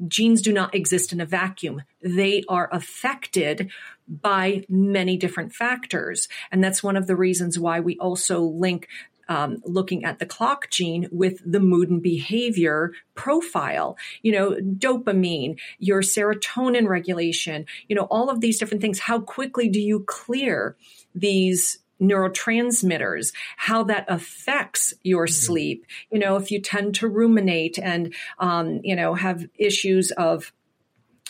genes 0.07 0.43
do 0.43 0.53
not 0.53 0.75
exist 0.75 1.13
in 1.13 1.21
a 1.21 1.27
vacuum. 1.27 1.83
They 2.03 2.45
are 2.49 2.69
affected 2.73 3.71
by 4.09 4.65
many 4.69 5.17
different 5.17 5.53
factors. 5.53 6.29
And 6.53 6.63
that's 6.63 6.83
one 6.83 6.97
of 6.97 7.07
the 7.07 7.17
reasons 7.17 7.59
why 7.59 7.81
we 7.81 7.99
also 7.99 8.41
link 8.41 8.89
um, 9.29 9.61
looking 9.65 10.05
at 10.05 10.19
the 10.19 10.27
clock 10.27 10.71
gene 10.71 11.09
with 11.11 11.41
the 11.45 11.61
mood 11.61 11.91
and 11.91 12.03
behavior 12.03 12.93
profile, 13.15 13.97
you 14.23 14.33
know, 14.33 14.53
dopamine, 14.53 15.59
your 15.79 16.01
serotonin 16.01 16.87
regulation, 16.87 17.67
you 17.89 17.97
know, 17.97 18.07
all 18.11 18.31
of 18.31 18.41
these 18.41 18.59
different 18.59 18.83
things. 18.83 19.01
How 19.01 19.21
quickly 19.21 19.69
do 19.69 19.81
you 19.81 20.05
clear 20.07 20.77
these 21.15 21.79
neurotransmitters, 22.01 23.33
how 23.57 23.85
that 23.85 24.05
affects 24.09 24.95
your 25.03 25.27
mm-hmm. 25.27 25.33
sleep. 25.33 25.87
You 26.11 26.19
know, 26.19 26.37
if 26.37 26.51
you 26.51 26.61
tend 26.61 26.95
to 26.97 27.09
ruminate 27.09 27.79
and, 27.79 28.15
um, 28.39 28.81
you 28.83 28.97
know, 28.97 29.15
have 29.15 29.47
issues 29.59 30.11
of 30.13 30.53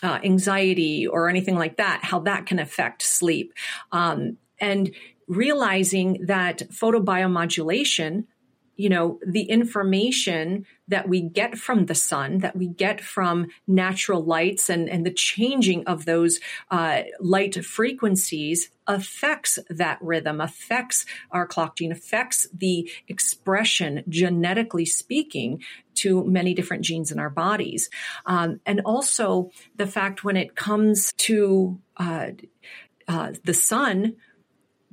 uh, 0.02 0.18
anxiety 0.22 1.06
or 1.06 1.28
anything 1.28 1.56
like 1.56 1.76
that, 1.76 2.00
how 2.02 2.20
that 2.20 2.46
can 2.46 2.58
affect 2.58 3.02
sleep. 3.02 3.52
Um, 3.92 4.38
and 4.60 4.94
realizing 5.28 6.26
that 6.26 6.58
photobiomodulation 6.70 8.24
you 8.77 8.89
know, 8.89 9.18
the 9.27 9.43
information 9.43 10.66
that 10.89 11.09
we 11.09 11.20
get 11.20 11.57
from 11.57 11.87
the 11.87 11.95
sun, 11.95 12.39
that 12.39 12.57
we 12.57 12.68
get 12.68 13.01
from 13.01 13.49
natural 13.66 14.22
lights 14.22 14.68
and, 14.68 14.89
and 14.89 15.05
the 15.05 15.12
changing 15.12 15.85
of 15.87 16.05
those 16.05 16.41
uh, 16.70 17.03
light 17.18 17.64
frequencies 17.64 18.70
affects 18.87 19.59
that 19.68 19.99
rhythm, 20.01 20.41
affects 20.41 21.07
our 21.31 21.47
clock 21.47 21.77
gene, 21.77 21.91
affects 21.91 22.47
the 22.53 22.89
expression, 23.09 24.05
genetically 24.09 24.85
speaking, 24.85 25.62
to 25.95 26.24
many 26.24 26.55
different 26.55 26.85
genes 26.85 27.11
in 27.11 27.18
our 27.18 27.31
bodies. 27.31 27.89
Um, 28.27 28.61
and 28.66 28.83
also 28.85 29.51
the 29.77 29.87
fact 29.87 30.22
when 30.22 30.37
it 30.37 30.55
comes 30.55 31.12
to 31.14 31.81
uh, 31.97 32.29
uh, 33.09 33.33
the 33.45 33.55
sun, 33.55 34.16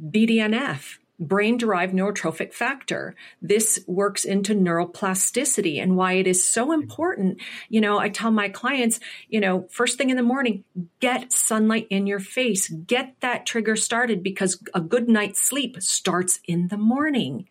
BDNF, 0.02 0.98
brain 1.28 1.57
derived 1.57 1.93
neurotrophic 1.93 2.53
factor. 2.53 3.15
This 3.41 3.84
works 3.88 4.26
into 4.26 4.53
neuroplasticity 4.53 5.82
and 5.82 5.95
why 5.95 6.13
it 6.13 6.28
is 6.28 6.43
so 6.43 6.71
important. 6.71 7.41
You 7.69 7.82
know, 7.82 7.97
I 7.97 8.09
tell 8.09 8.32
my 8.32 8.49
clients, 8.49 8.99
you 9.30 9.39
know, 9.39 9.67
first 9.71 9.97
thing 9.97 10.09
in 10.09 10.17
the 10.17 10.24
morning, 10.24 10.63
get 10.99 11.32
sunlight 11.32 11.88
in 11.89 12.07
your 12.07 12.19
face, 12.19 12.69
get 12.69 13.15
that 13.21 13.45
trigger 13.45 13.76
started 13.76 14.24
because 14.24 14.61
a 14.74 14.82
good 14.82 15.09
night's 15.09 15.41
sleep 15.41 15.82
starts 15.82 16.39
in 16.45 16.67
the 16.67 16.78
morning 16.78 17.47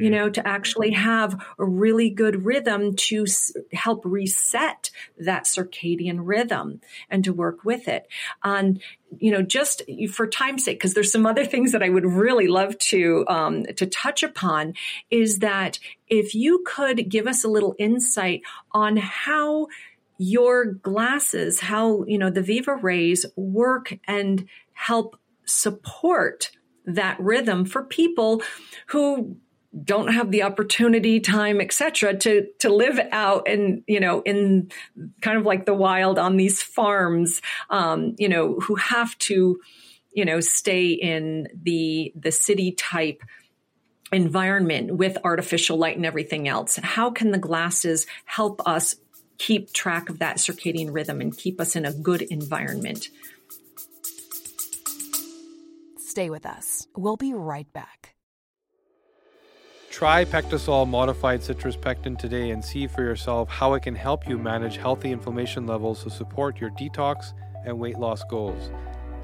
you 0.00 0.10
know, 0.10 0.28
to 0.28 0.46
actually 0.46 0.90
have 0.90 1.42
a 1.58 1.64
really 1.64 2.10
good 2.10 2.44
rhythm 2.44 2.94
to 2.96 3.22
s- 3.22 3.52
help 3.72 4.04
reset 4.04 4.90
that 5.18 5.44
circadian 5.44 6.20
rhythm 6.22 6.80
and 7.10 7.24
to 7.24 7.32
work 7.32 7.64
with 7.64 7.88
it. 7.88 8.06
And, 8.42 8.80
you 9.18 9.30
know, 9.30 9.42
just 9.42 9.82
for 10.12 10.26
time's 10.26 10.64
sake, 10.64 10.78
because 10.78 10.94
there's 10.94 11.12
some 11.12 11.26
other 11.26 11.44
things 11.44 11.72
that 11.72 11.82
I 11.82 11.88
would 11.88 12.06
really 12.06 12.48
love 12.48 12.78
to, 12.78 13.24
um, 13.28 13.64
to 13.76 13.86
touch 13.86 14.22
upon 14.22 14.74
is 15.10 15.38
that 15.40 15.78
if 16.08 16.34
you 16.34 16.62
could 16.66 17.08
give 17.08 17.26
us 17.26 17.44
a 17.44 17.48
little 17.48 17.74
insight 17.78 18.42
on 18.72 18.96
how 18.96 19.68
your 20.18 20.64
glasses, 20.64 21.60
how, 21.60 22.04
you 22.04 22.18
know, 22.18 22.30
the 22.30 22.42
Vivarays 22.42 23.24
work 23.36 23.98
and 24.06 24.46
help 24.72 25.18
support 25.44 26.50
that 26.84 27.18
rhythm 27.20 27.64
for 27.64 27.82
people 27.82 28.42
who 28.86 29.36
don't 29.84 30.08
have 30.08 30.30
the 30.30 30.42
opportunity, 30.42 31.20
time, 31.20 31.60
etc., 31.60 32.16
to 32.18 32.46
to 32.60 32.72
live 32.72 32.98
out 33.12 33.48
and 33.48 33.82
you 33.86 34.00
know 34.00 34.22
in 34.22 34.70
kind 35.20 35.38
of 35.38 35.44
like 35.44 35.66
the 35.66 35.74
wild 35.74 36.18
on 36.18 36.36
these 36.36 36.62
farms, 36.62 37.42
um, 37.70 38.14
you 38.18 38.28
know, 38.28 38.58
who 38.60 38.76
have 38.76 39.16
to 39.18 39.60
you 40.12 40.24
know 40.24 40.40
stay 40.40 40.90
in 40.90 41.48
the 41.62 42.12
the 42.16 42.32
city 42.32 42.72
type 42.72 43.22
environment 44.12 44.96
with 44.96 45.18
artificial 45.24 45.76
light 45.76 45.96
and 45.96 46.06
everything 46.06 46.48
else. 46.48 46.76
How 46.76 47.10
can 47.10 47.32
the 47.32 47.38
glasses 47.38 48.06
help 48.24 48.62
us 48.66 48.94
keep 49.38 49.72
track 49.72 50.08
of 50.08 50.20
that 50.20 50.36
circadian 50.36 50.94
rhythm 50.94 51.20
and 51.20 51.36
keep 51.36 51.60
us 51.60 51.76
in 51.76 51.84
a 51.84 51.92
good 51.92 52.22
environment? 52.22 53.08
Stay 55.98 56.30
with 56.30 56.46
us. 56.46 56.86
We'll 56.96 57.18
be 57.18 57.34
right 57.34 57.70
back. 57.74 58.15
Try 59.96 60.26
PectaSol 60.26 60.86
modified 60.86 61.42
citrus 61.42 61.74
pectin 61.74 62.16
today 62.16 62.50
and 62.50 62.62
see 62.62 62.86
for 62.86 63.00
yourself 63.00 63.48
how 63.48 63.72
it 63.72 63.82
can 63.82 63.94
help 63.94 64.28
you 64.28 64.36
manage 64.36 64.76
healthy 64.76 65.10
inflammation 65.10 65.66
levels 65.66 66.02
to 66.02 66.10
support 66.10 66.60
your 66.60 66.68
detox 66.72 67.32
and 67.64 67.78
weight 67.78 67.98
loss 67.98 68.22
goals. 68.24 68.70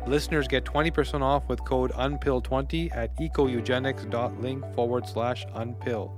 Listeners 0.06 0.48
get 0.48 0.64
20% 0.64 1.20
off 1.20 1.46
with 1.46 1.62
code 1.66 1.92
UNPILL20 1.92 2.96
at 2.96 3.14
econugenics.link 3.20 4.74
forward 4.74 5.06
slash 5.06 5.44
unpill. 5.48 6.10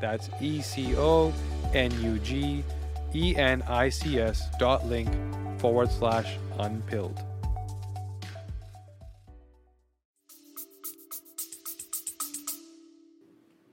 That's 0.00 0.30
E 0.40 0.62
C 0.62 0.96
O 0.96 1.30
N 1.74 1.92
U 2.02 2.18
G 2.20 2.64
E 3.14 3.36
N 3.36 3.60
I 3.68 3.90
C 3.90 4.18
S 4.18 4.48
dot 4.58 4.86
link 4.86 5.10
forward 5.58 5.90
slash 5.90 6.38
unpilled. 6.58 7.22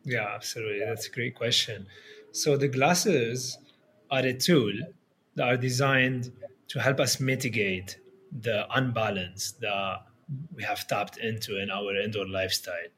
Yeah, 0.03 0.27
absolutely. 0.33 0.79
That's 0.85 1.07
a 1.07 1.11
great 1.11 1.35
question. 1.35 1.87
So 2.31 2.57
the 2.57 2.67
glasses 2.67 3.57
are 4.09 4.21
a 4.21 4.33
tool 4.33 4.73
that 5.35 5.47
are 5.47 5.57
designed 5.57 6.31
to 6.69 6.79
help 6.79 6.99
us 6.99 7.19
mitigate 7.19 7.99
the 8.31 8.65
unbalance 8.75 9.53
that 9.61 10.05
we 10.55 10.63
have 10.63 10.87
tapped 10.87 11.17
into 11.17 11.61
in 11.61 11.69
our 11.71 11.95
indoor 11.95 12.27
lifestyle. 12.27 12.91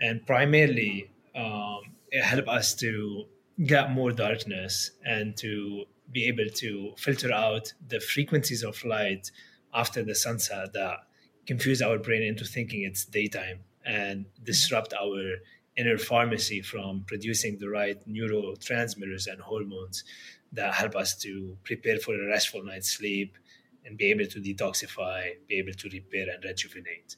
And 0.00 0.26
primarily, 0.26 1.10
um, 1.34 1.80
it 2.10 2.22
helps 2.22 2.48
us 2.48 2.74
to 2.76 3.24
get 3.64 3.90
more 3.90 4.12
darkness 4.12 4.92
and 5.04 5.36
to 5.36 5.84
be 6.10 6.26
able 6.26 6.48
to 6.54 6.92
filter 6.96 7.32
out 7.32 7.72
the 7.88 8.00
frequencies 8.00 8.62
of 8.62 8.82
light 8.84 9.30
after 9.74 10.02
the 10.02 10.14
sunset 10.14 10.72
that 10.72 10.98
confuse 11.46 11.80
our 11.82 11.98
brain 11.98 12.22
into 12.22 12.44
thinking 12.44 12.82
it's 12.82 13.04
daytime 13.04 13.60
and 13.84 14.26
disrupt 14.42 14.92
our 14.94 15.36
inner 15.76 15.98
pharmacy 15.98 16.60
from 16.60 17.04
producing 17.06 17.58
the 17.58 17.68
right 17.68 18.06
neurotransmitters 18.08 19.26
and 19.26 19.40
hormones 19.40 20.04
that 20.52 20.74
help 20.74 20.94
us 20.94 21.16
to 21.16 21.56
prepare 21.64 21.98
for 21.98 22.14
a 22.14 22.26
restful 22.26 22.62
night's 22.62 22.90
sleep 22.90 23.36
and 23.84 23.96
be 23.96 24.10
able 24.10 24.26
to 24.26 24.38
detoxify, 24.40 25.30
be 25.48 25.58
able 25.58 25.72
to 25.72 25.88
repair 25.88 26.26
and 26.32 26.44
rejuvenate. 26.44 27.16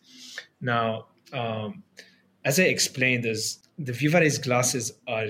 Now, 0.60 1.06
um, 1.32 1.82
as 2.44 2.60
I 2.60 2.64
explained, 2.64 3.26
is 3.26 3.58
the 3.78 3.92
Vivarays 3.92 4.42
glasses 4.42 4.92
are 5.06 5.28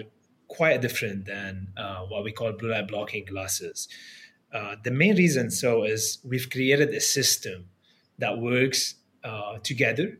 quite 0.48 0.80
different 0.80 1.24
than 1.24 1.68
uh, 1.76 2.00
what 2.02 2.24
we 2.24 2.32
call 2.32 2.52
blue 2.52 2.70
light 2.70 2.88
blocking 2.88 3.24
glasses. 3.24 3.88
Uh, 4.52 4.76
the 4.84 4.90
main 4.90 5.16
reason 5.16 5.50
so 5.50 5.84
is 5.84 6.18
we've 6.24 6.48
created 6.50 6.90
a 6.90 7.00
system 7.00 7.66
that 8.18 8.38
works 8.38 8.94
uh, 9.24 9.58
together 9.62 10.18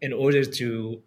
in 0.00 0.12
order 0.12 0.44
to 0.44 1.02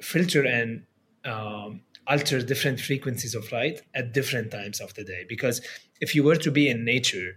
filter 0.00 0.44
and 0.44 0.84
um, 1.24 1.80
alter 2.06 2.40
different 2.40 2.80
frequencies 2.80 3.34
of 3.34 3.50
light 3.52 3.82
at 3.94 4.12
different 4.12 4.50
times 4.50 4.80
of 4.80 4.94
the 4.94 5.04
day. 5.04 5.24
Because 5.28 5.60
if 6.00 6.14
you 6.14 6.22
were 6.22 6.36
to 6.36 6.50
be 6.50 6.68
in 6.68 6.84
nature, 6.84 7.36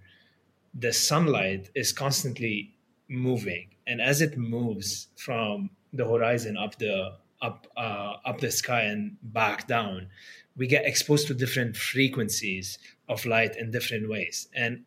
the 0.74 0.94
sunlight 0.94 1.70
is 1.76 1.92
constantly 1.92 2.76
moving, 3.10 3.70
and 3.88 4.00
as 4.02 4.22
it 4.22 4.38
moves 4.38 5.08
from 5.18 5.72
the 5.94 6.06
horizon 6.06 6.56
up 6.58 6.78
the 6.78 7.18
up 7.42 7.66
uh, 7.76 8.14
up 8.26 8.40
the 8.40 8.52
sky 8.52 8.82
and 8.84 9.18
back 9.24 9.68
down, 9.68 10.08
we 10.56 10.68
get 10.68 10.86
exposed 10.86 11.28
to 11.28 11.34
different 11.34 11.76
frequencies 11.76 12.78
of 13.08 13.26
light 13.26 13.56
in 13.56 13.72
different 13.72 14.10
ways. 14.10 14.48
And 14.54 14.84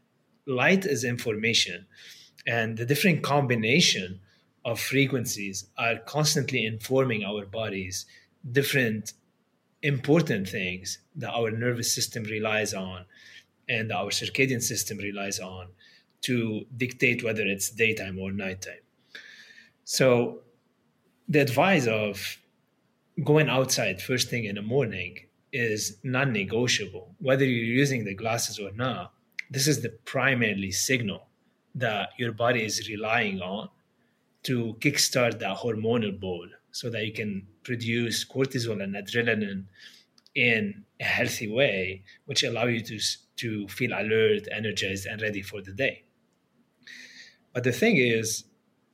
light 0.47 0.85
is 0.87 1.03
information, 1.03 1.87
and 2.47 2.79
the 2.79 2.87
different 2.87 3.23
combination 3.23 4.21
of 4.65 4.81
frequencies 4.81 5.67
are 5.77 5.97
constantly 6.07 6.65
informing 6.65 7.25
our 7.25 7.45
bodies 7.45 8.07
different 8.51 9.13
important 9.83 10.49
things 10.49 10.99
that 11.17 11.33
our 11.33 11.51
nervous 11.51 11.93
system 11.93 12.23
relies 12.25 12.73
on 12.75 13.05
and 13.69 13.93
our 13.93 14.11
circadian 14.11 14.63
system 14.63 14.99
relies 14.99 15.41
on 15.41 15.69
to 16.23 16.65
dictate 16.77 17.25
whether 17.25 17.43
it's 17.43 17.71
daytime 17.71 18.19
or 18.19 18.31
nighttime. 18.33 18.85
So, 19.85 20.41
the 21.29 21.41
advice 21.41 21.87
of 21.87 22.39
going 23.25 23.49
outside 23.49 24.01
first 24.01 24.29
thing 24.29 24.45
in 24.45 24.57
the 24.57 24.63
morning 24.63 25.19
is 25.53 25.99
non 26.03 26.33
negotiable. 26.33 27.15
Whether 27.19 27.45
you're 27.45 27.65
using 27.65 28.05
the 28.05 28.15
glasses 28.15 28.59
or 28.59 28.71
not, 28.73 29.13
this 29.51 29.67
is 29.67 29.83
the 29.83 29.91
primarily 30.05 30.71
signal 30.71 31.27
that 31.75 32.11
your 32.19 32.33
body 32.33 32.65
is 32.65 32.89
relying 32.89 33.41
on 33.41 33.69
to 34.45 34.77
kickstart 34.81 35.39
that 35.39 35.59
hormonal 35.59 36.19
ball 36.19 36.47
so 36.73 36.91
that 36.91 37.07
you 37.07 37.13
can 37.13 37.47
produce 37.63 38.25
cortisol 38.25 38.83
and 38.83 38.95
adrenaline 38.95 39.65
in 40.35 40.85
a 41.01 41.05
healthy 41.05 41.51
way, 41.51 42.03
which 42.25 42.43
allow 42.43 42.65
you 42.65 42.81
to, 42.81 42.99
to 43.37 43.69
feel 43.69 43.93
alert, 43.93 44.49
energized, 44.51 45.07
and 45.07 45.21
ready 45.21 45.43
for 45.43 45.61
the 45.61 45.73
day. 45.73 46.05
But 47.53 47.65
the 47.65 47.73
thing 47.73 47.97
is, 47.99 48.45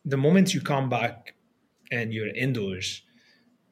the 0.04 0.16
moment 0.16 0.52
you 0.52 0.60
come 0.60 0.88
back 0.88 1.34
and 1.92 2.12
you're 2.12 2.28
indoors, 2.28 3.02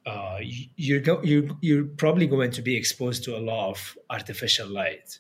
uh, 0.06 0.38
you're, 0.76 1.00
go, 1.00 1.20
you, 1.22 1.56
you're 1.60 1.84
probably 1.84 2.28
going 2.28 2.52
to 2.52 2.62
be 2.62 2.76
exposed 2.76 3.24
to 3.24 3.36
a 3.36 3.40
lot 3.40 3.70
of 3.70 3.98
artificial 4.08 4.68
light. 4.68 5.18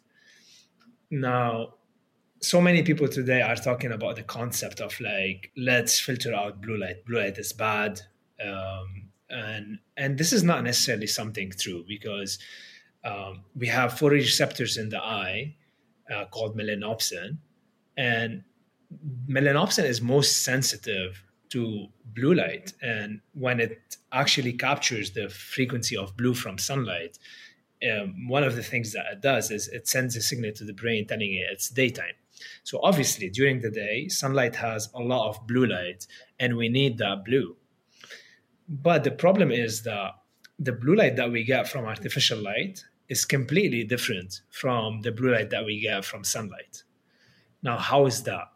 Now, 1.10 1.74
so 2.40 2.60
many 2.60 2.82
people 2.82 3.08
today 3.08 3.42
are 3.42 3.56
talking 3.56 3.92
about 3.92 4.16
the 4.16 4.22
concept 4.22 4.80
of 4.80 4.98
like 5.00 5.50
let's 5.56 5.98
filter 5.98 6.34
out 6.34 6.60
blue 6.60 6.78
light. 6.78 7.04
Blue 7.04 7.18
light 7.18 7.38
is 7.38 7.52
bad 7.52 8.00
um, 8.44 9.08
and 9.30 9.78
and 9.96 10.18
this 10.18 10.32
is 10.32 10.42
not 10.42 10.62
necessarily 10.62 11.06
something 11.06 11.52
true 11.58 11.84
because 11.88 12.38
um, 13.04 13.44
we 13.54 13.66
have 13.66 13.94
photoreceptors 13.94 14.78
in 14.78 14.88
the 14.88 15.02
eye 15.02 15.56
uh, 16.14 16.24
called 16.26 16.56
melanopsin 16.56 17.38
and 17.96 18.42
melanopsin 19.28 19.84
is 19.84 20.00
most 20.00 20.44
sensitive 20.44 21.22
to 21.48 21.86
blue 22.14 22.34
light. 22.34 22.72
And 22.82 23.20
when 23.34 23.60
it 23.60 23.96
actually 24.12 24.52
captures 24.52 25.12
the 25.12 25.28
frequency 25.28 25.96
of 25.96 26.16
blue 26.16 26.34
from 26.34 26.58
sunlight 26.58 27.18
um, 27.84 28.28
one 28.28 28.42
of 28.42 28.56
the 28.56 28.62
things 28.62 28.92
that 28.92 29.04
it 29.12 29.20
does 29.20 29.50
is 29.50 29.68
it 29.68 29.86
sends 29.86 30.16
a 30.16 30.22
signal 30.22 30.52
to 30.52 30.64
the 30.64 30.72
brain 30.72 31.06
telling 31.06 31.34
it 31.34 31.46
it's 31.50 31.68
daytime 31.68 32.14
so 32.64 32.80
obviously, 32.82 33.30
during 33.30 33.60
the 33.60 33.70
day, 33.70 34.08
sunlight 34.08 34.56
has 34.56 34.88
a 34.94 35.00
lot 35.00 35.28
of 35.28 35.46
blue 35.46 35.66
light, 35.66 36.06
and 36.38 36.56
we 36.56 36.68
need 36.68 36.98
that 36.98 37.24
blue. 37.24 37.56
But 38.68 39.04
the 39.04 39.10
problem 39.10 39.50
is 39.50 39.82
that 39.82 40.12
the 40.58 40.72
blue 40.72 40.96
light 40.96 41.16
that 41.16 41.30
we 41.30 41.44
get 41.44 41.68
from 41.68 41.84
artificial 41.84 42.38
light 42.38 42.84
is 43.08 43.24
completely 43.24 43.84
different 43.84 44.40
from 44.50 45.02
the 45.02 45.12
blue 45.12 45.32
light 45.32 45.50
that 45.50 45.64
we 45.64 45.80
get 45.80 46.04
from 46.04 46.24
sunlight. 46.24 46.82
Now, 47.62 47.78
how 47.78 48.06
is 48.06 48.22
that? 48.24 48.48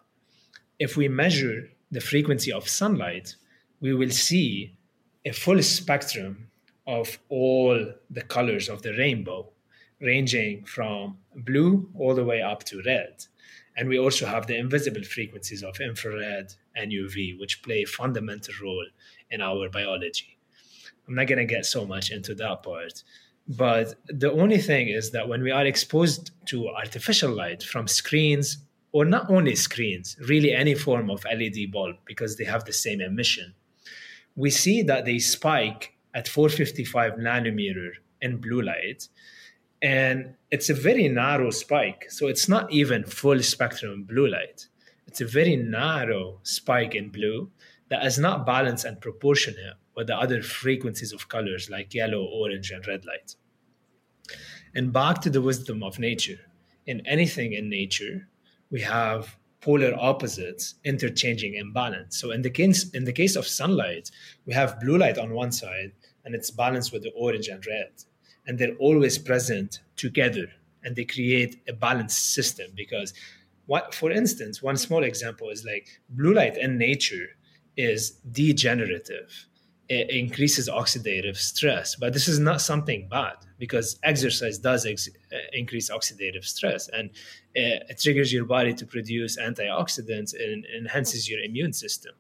If 0.79 0.97
we 0.97 1.09
measure 1.09 1.71
the 1.91 2.01
frequency 2.01 2.53
of 2.53 2.69
sunlight, 2.69 3.37
we 3.81 3.95
will 3.95 4.11
see 4.11 4.77
a 5.25 5.33
full 5.33 5.63
spectrum 5.63 6.51
of 6.87 7.19
all 7.29 7.93
the 8.11 8.23
colors 8.23 8.69
of 8.69 8.83
the 8.83 8.93
rainbow, 8.95 9.49
ranging 10.01 10.65
from 10.65 11.19
blue 11.37 11.89
all 11.95 12.15
the 12.15 12.25
way 12.25 12.43
up 12.43 12.65
to 12.65 12.83
red. 12.85 13.27
And 13.77 13.89
we 13.89 13.99
also 13.99 14.27
have 14.27 14.47
the 14.47 14.57
invisible 14.57 15.03
frequencies 15.03 15.63
of 15.63 15.81
infrared 15.81 16.55
and 16.75 16.93
UV, 16.93 17.39
which 17.39 17.63
play 17.63 17.83
a 17.83 17.87
fundamental 17.87 18.55
role 18.63 18.87
in 19.31 19.41
our 19.41 19.69
biology. 19.69 20.37
I'm 21.07 21.15
not 21.15 21.27
going 21.27 21.39
to 21.39 21.45
get 21.45 21.67
so 21.67 21.87
much 21.87 22.11
into 22.11 22.35
that 22.37 22.63
part. 22.63 23.03
But 23.49 23.95
the 24.07 24.31
only 24.31 24.59
thing 24.59 24.89
is 24.89 25.11
that 25.11 25.29
when 25.29 25.43
we 25.43 25.51
are 25.51 25.67
exposed 25.67 26.31
to 26.47 26.69
artificial 26.69 27.33
light 27.33 27.63
from 27.63 27.89
screens, 27.89 28.59
or 28.93 29.05
not 29.05 29.31
only 29.31 29.57
screens, 29.57 30.17
really 30.29 30.53
any 30.53 30.75
form 30.75 31.11
of 31.11 31.25
LED 31.25 31.73
bulb, 31.73 31.97
because 32.05 32.37
they 32.37 32.45
have 32.45 32.65
the 32.65 32.73
same 32.73 33.01
emission, 33.01 33.55
we 34.37 34.51
see 34.51 34.83
that 34.83 35.05
they 35.05 35.19
spike 35.19 35.95
at 36.15 36.29
455 36.29 37.15
nanometer 37.15 37.91
in 38.21 38.37
blue 38.37 38.63
light 38.63 39.09
and 39.83 40.35
it's 40.51 40.69
a 40.69 40.75
very 40.75 41.09
narrow 41.09 41.51
spike. 41.51 42.07
So 42.11 42.27
it's 42.27 42.49
not 42.49 42.71
even 42.73 43.05
full 43.05 43.43
spectrum 43.43 44.05
blue 44.05 44.29
light. 44.29 44.69
It's 45.07 45.21
a 45.21 45.27
very 45.27 45.57
narrow 45.57 46.39
spike 46.43 46.95
in 46.95 47.09
blue 47.09 47.51
that 47.89 48.05
is 48.05 48.19
not 48.19 48.47
balanced 48.47 48.85
and 48.85 49.01
proportionate 49.01 49.75
with 49.97 50.07
the 50.07 50.17
other 50.17 50.43
frequencies 50.43 51.13
of 51.13 51.29
colors 51.29 51.69
like 51.71 51.95
yellow, 51.95 52.23
orange, 52.23 52.71
and 52.71 52.87
red 52.87 53.05
light. 53.05 53.35
And 54.75 54.93
back 54.93 55.21
to 55.23 55.31
the 55.31 55.43
wisdom 55.43 55.83
of 55.83 55.99
nature. 55.99 56.39
In 56.87 57.05
anything 57.07 57.53
in 57.53 57.69
nature, 57.69 58.29
we 58.71 58.81
have 58.83 59.37
polar 59.61 59.95
opposites 59.99 60.77
interchanging 60.85 61.55
in 61.55 61.73
balance. 61.73 62.17
So 62.17 62.31
in 62.31 62.43
the 62.43 62.51
case 62.51 62.91
in 62.91 63.05
the 63.05 63.13
case 63.13 63.37
of 63.37 63.47
sunlight, 63.47 64.11
we 64.47 64.53
have 64.55 64.81
blue 64.81 64.97
light 64.97 65.19
on 65.19 65.35
one 65.35 65.53
side 65.53 65.93
and 66.25 66.35
it's 66.35 66.51
balanced 66.51 66.93
with 66.93 67.03
the 67.03 67.13
orange 67.13 67.49
and 67.49 67.65
red 67.67 67.91
and 68.51 68.59
they're 68.59 68.75
always 68.81 69.17
present 69.17 69.79
together 69.95 70.49
and 70.83 70.97
they 70.97 71.05
create 71.05 71.63
a 71.69 71.73
balanced 71.73 72.35
system 72.35 72.67
because 72.75 73.15
what 73.67 73.95
for 73.95 74.11
instance 74.11 74.61
one 74.61 74.77
small 74.77 75.05
example 75.05 75.51
is 75.51 75.65
like 75.65 75.87
blue 76.09 76.35
light 76.35 76.57
in 76.57 76.77
nature 76.77 77.29
is 77.77 78.11
degenerative. 78.33 79.47
It 79.89 80.11
increases 80.11 80.69
oxidative 80.69 81.37
stress, 81.37 81.95
but 81.95 82.13
this 82.13 82.27
is 82.27 82.41
not 82.41 82.61
something 82.61 83.07
bad 83.09 83.37
because 83.57 84.01
exercise 84.03 84.59
does 84.59 84.85
ex- 84.85 85.09
uh, 85.33 85.37
increase 85.53 85.89
oxidative 85.89 86.45
stress 86.45 86.89
and 86.89 87.11
it, 87.55 87.85
it, 87.89 88.01
triggers 88.01 88.33
your 88.33 88.47
body 88.47 88.75
to 88.75 88.85
produce 88.85 89.39
antioxidants 89.39 90.35
and 90.35 90.67
enhances 90.77 91.31
your 91.31 91.39
immune 91.39 91.73
system. 91.73 92.17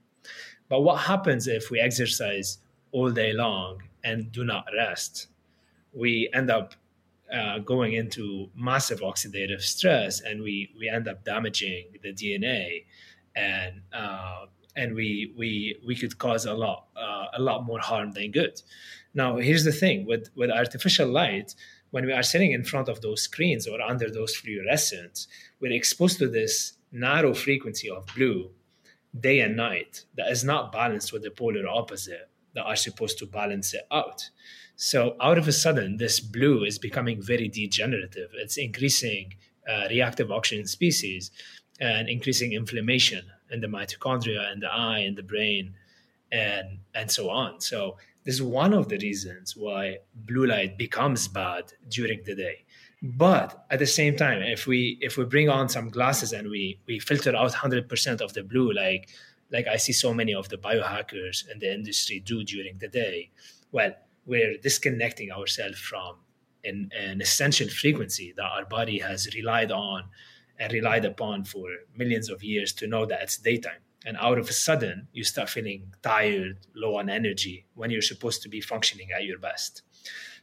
But 0.69 0.83
what 0.83 0.99
happens 1.01 1.49
if 1.49 1.73
we 1.73 1.81
exercise 1.81 2.59
all 2.93 3.11
day 3.11 3.33
long 3.33 3.83
and 4.05 4.31
do 4.31 4.45
not 4.45 4.67
rest? 4.77 5.27
We 5.93 6.31
end 6.33 6.51
up 6.51 6.75
uh, 7.33 7.59
going 7.59 7.95
into 7.95 8.51
massive 8.57 9.01
oxidative 9.01 9.63
stress 9.63 10.21
and 10.21 10.43
we, 10.43 10.75
we 10.79 10.89
end 10.89 11.09
up 11.09 11.25
damaging 11.25 11.87
the 12.03 12.13
DNA 12.13 12.85
and 13.37 13.83
uh, 13.93 14.47
and 14.77 14.95
we 14.95 15.33
we 15.37 15.77
we 15.87 15.97
could 15.97 16.19
cause 16.19 16.47
a 16.47 16.55
lot 16.55 16.87
uh, 16.97 17.27
a 17.35 17.41
lot 17.41 17.65
more 17.65 17.79
harm 17.79 18.13
than 18.13 18.31
good. 18.31 18.61
Now, 19.15 19.37
here's 19.37 19.65
the 19.65 19.73
thing 19.73 20.07
with 20.07 20.31
with 20.35 20.51
artificial 20.51 21.09
light, 21.09 21.55
when 21.91 22.07
we 22.07 22.13
are 22.13 22.23
sitting 22.23 22.53
in 22.53 22.65
front 22.65 22.89
of 22.89 23.01
those 23.01 23.23
screens 23.23 23.67
or 23.67 23.81
under 23.81 24.11
those 24.11 24.37
fluorescents, 24.37 25.27
we're 25.61 25.73
exposed 25.73 26.19
to 26.19 26.29
this 26.29 26.75
narrow 26.93 27.35
frequency 27.35 27.91
of 27.91 28.07
blue 28.15 28.51
day 29.19 29.41
and 29.41 29.57
night 29.57 30.05
that 30.17 30.31
is 30.31 30.45
not 30.45 30.73
balanced 30.73 31.13
with 31.13 31.23
the 31.23 31.31
polar 31.31 31.67
opposite 31.67 32.30
that 32.61 32.69
are 32.69 32.77
supposed 32.77 33.19
to 33.19 33.27
balance 33.27 33.75
it 33.75 33.87
out. 33.91 34.31
So, 34.77 35.17
out 35.21 35.39
of 35.39 35.49
a 35.49 35.53
sudden, 35.53 35.97
this 35.97 36.21
blue 36.21 36.65
is 36.65 36.79
becoming 36.79 37.23
very 37.23 37.49
degenerative. 37.49 38.31
It's 38.35 38.57
increasing 38.57 39.35
uh, 39.69 39.87
reactive 39.89 40.31
oxygen 40.31 40.67
species 40.67 41.31
and 41.81 42.09
increasing 42.09 42.53
inflammation 42.53 43.25
in 43.51 43.61
the 43.61 43.67
mitochondria 43.67 44.51
and 44.51 44.63
the 44.63 44.69
eye 44.73 45.01
and 45.01 45.17
the 45.17 45.23
brain 45.23 45.75
and 46.33 46.79
and 46.95 47.11
so 47.11 47.29
on 47.31 47.61
so 47.61 47.97
this 48.25 48.37
is 48.37 48.43
one 48.43 48.73
of 48.73 48.89
the 48.89 48.99
reasons 48.99 49.57
why 49.57 49.97
blue 50.15 50.47
light 50.47 50.79
becomes 50.79 51.27
bad 51.27 51.73
during 51.89 52.23
the 52.25 52.35
day 52.35 52.65
but 53.03 53.65
at 53.71 53.79
the 53.79 53.87
same 53.87 54.17
time 54.17 54.43
if 54.43 54.67
we 54.67 54.99
if 55.01 55.17
we 55.17 55.25
bring 55.25 55.49
on 55.49 55.69
some 55.69 55.89
glasses 55.89 56.33
and 56.33 56.49
we 56.49 56.79
we 56.87 56.99
filter 56.99 57.35
out 57.35 57.53
100% 57.53 58.21
of 58.21 58.33
the 58.35 58.43
blue 58.43 58.73
like 58.73 59.09
like 59.53 59.67
i 59.67 59.77
see 59.77 59.93
so 59.93 60.13
many 60.13 60.35
of 60.35 60.49
the 60.49 60.57
biohackers 60.57 61.49
in 61.51 61.59
the 61.59 61.73
industry 61.73 62.21
do 62.21 62.43
during 62.45 62.79
the 62.79 62.89
day 62.89 63.31
well 63.73 63.93
we're 64.27 64.57
disconnecting 64.59 65.31
ourselves 65.33 65.79
from 65.79 66.17
an, 66.65 66.91
an 66.99 67.21
essential 67.21 67.69
frequency 67.69 68.33
that 68.37 68.45
our 68.45 68.65
body 68.65 68.99
has 68.99 69.29
relied 69.35 69.73
on 69.73 70.05
and 70.59 70.73
relied 70.73 71.05
upon 71.05 71.45
for 71.45 71.69
millions 71.97 72.29
of 72.31 72.43
years 72.43 72.73
to 72.75 72.87
know 72.87 73.07
that 73.07 73.23
it's 73.23 73.39
daytime. 73.39 73.81
And 74.07 74.17
out 74.17 74.39
of 74.39 74.49
a 74.49 74.53
sudden, 74.53 75.09
you 75.13 75.25
start 75.25 75.51
feeling 75.51 75.93
tired, 76.03 76.59
low 76.75 76.97
on 76.97 77.11
energy 77.11 77.67
when 77.75 77.91
you're 77.91 78.03
supposed 78.03 78.43
to 78.43 78.49
be 78.49 78.61
functioning 78.61 79.09
at 79.15 79.25
your 79.25 79.39
best. 79.39 79.83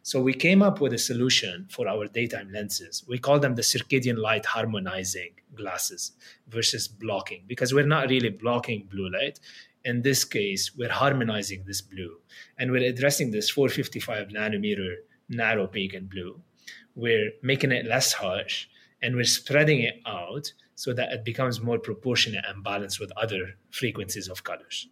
So 0.03 0.22
we 0.22 0.34
came 0.34 0.62
up 0.62 0.80
with 0.80 0.93
a 0.93 0.97
solution 0.97 1.68
for 1.70 1.88
our 1.88 2.08
daytime 2.08 2.49
lenses. 2.53 3.03
We 3.08 3.18
call 3.18 3.39
them 3.39 3.55
the 3.55 3.62
circadian 3.62 4.18
light 4.18 4.45
harmonizing 4.45 5.32
glasses 5.53 6.14
versus 6.47 6.88
blocking 6.88 7.43
because 7.45 7.74
we're 7.74 7.86
not 7.86 8.10
really 8.10 8.30
blocking 8.30 8.88
blue 8.89 9.10
light. 9.10 9.39
In 9.84 10.03
this 10.03 10.24
case, 10.24 10.72
we're 10.78 10.91
harmonizing 10.91 11.64
this 11.66 11.82
blue 11.82 12.20
and 12.58 12.72
we're 12.72 12.88
addressing 12.88 13.32
this 13.32 13.49
455 13.49 14.30
nanometer 14.30 14.95
narrow 15.28 15.68
peak 15.68 15.93
in 15.93 16.05
blue. 16.05 16.39
We're 16.95 17.32
making 17.41 17.74
it 17.74 17.86
less 17.86 18.14
harsh 18.14 18.68
and 19.01 19.16
we're 19.16 19.26
spreading 19.26 19.82
it 19.82 19.99
out 20.05 20.53
so 20.78 20.94
that 20.94 21.12
it 21.12 21.26
becomes 21.26 21.60
more 21.60 21.80
proportionate 21.80 22.46
and 22.48 22.64
balanced 22.64 23.00
with 23.00 23.12
other 23.18 23.56
frequencies 23.72 24.28
of 24.30 24.44
colors. 24.44 24.88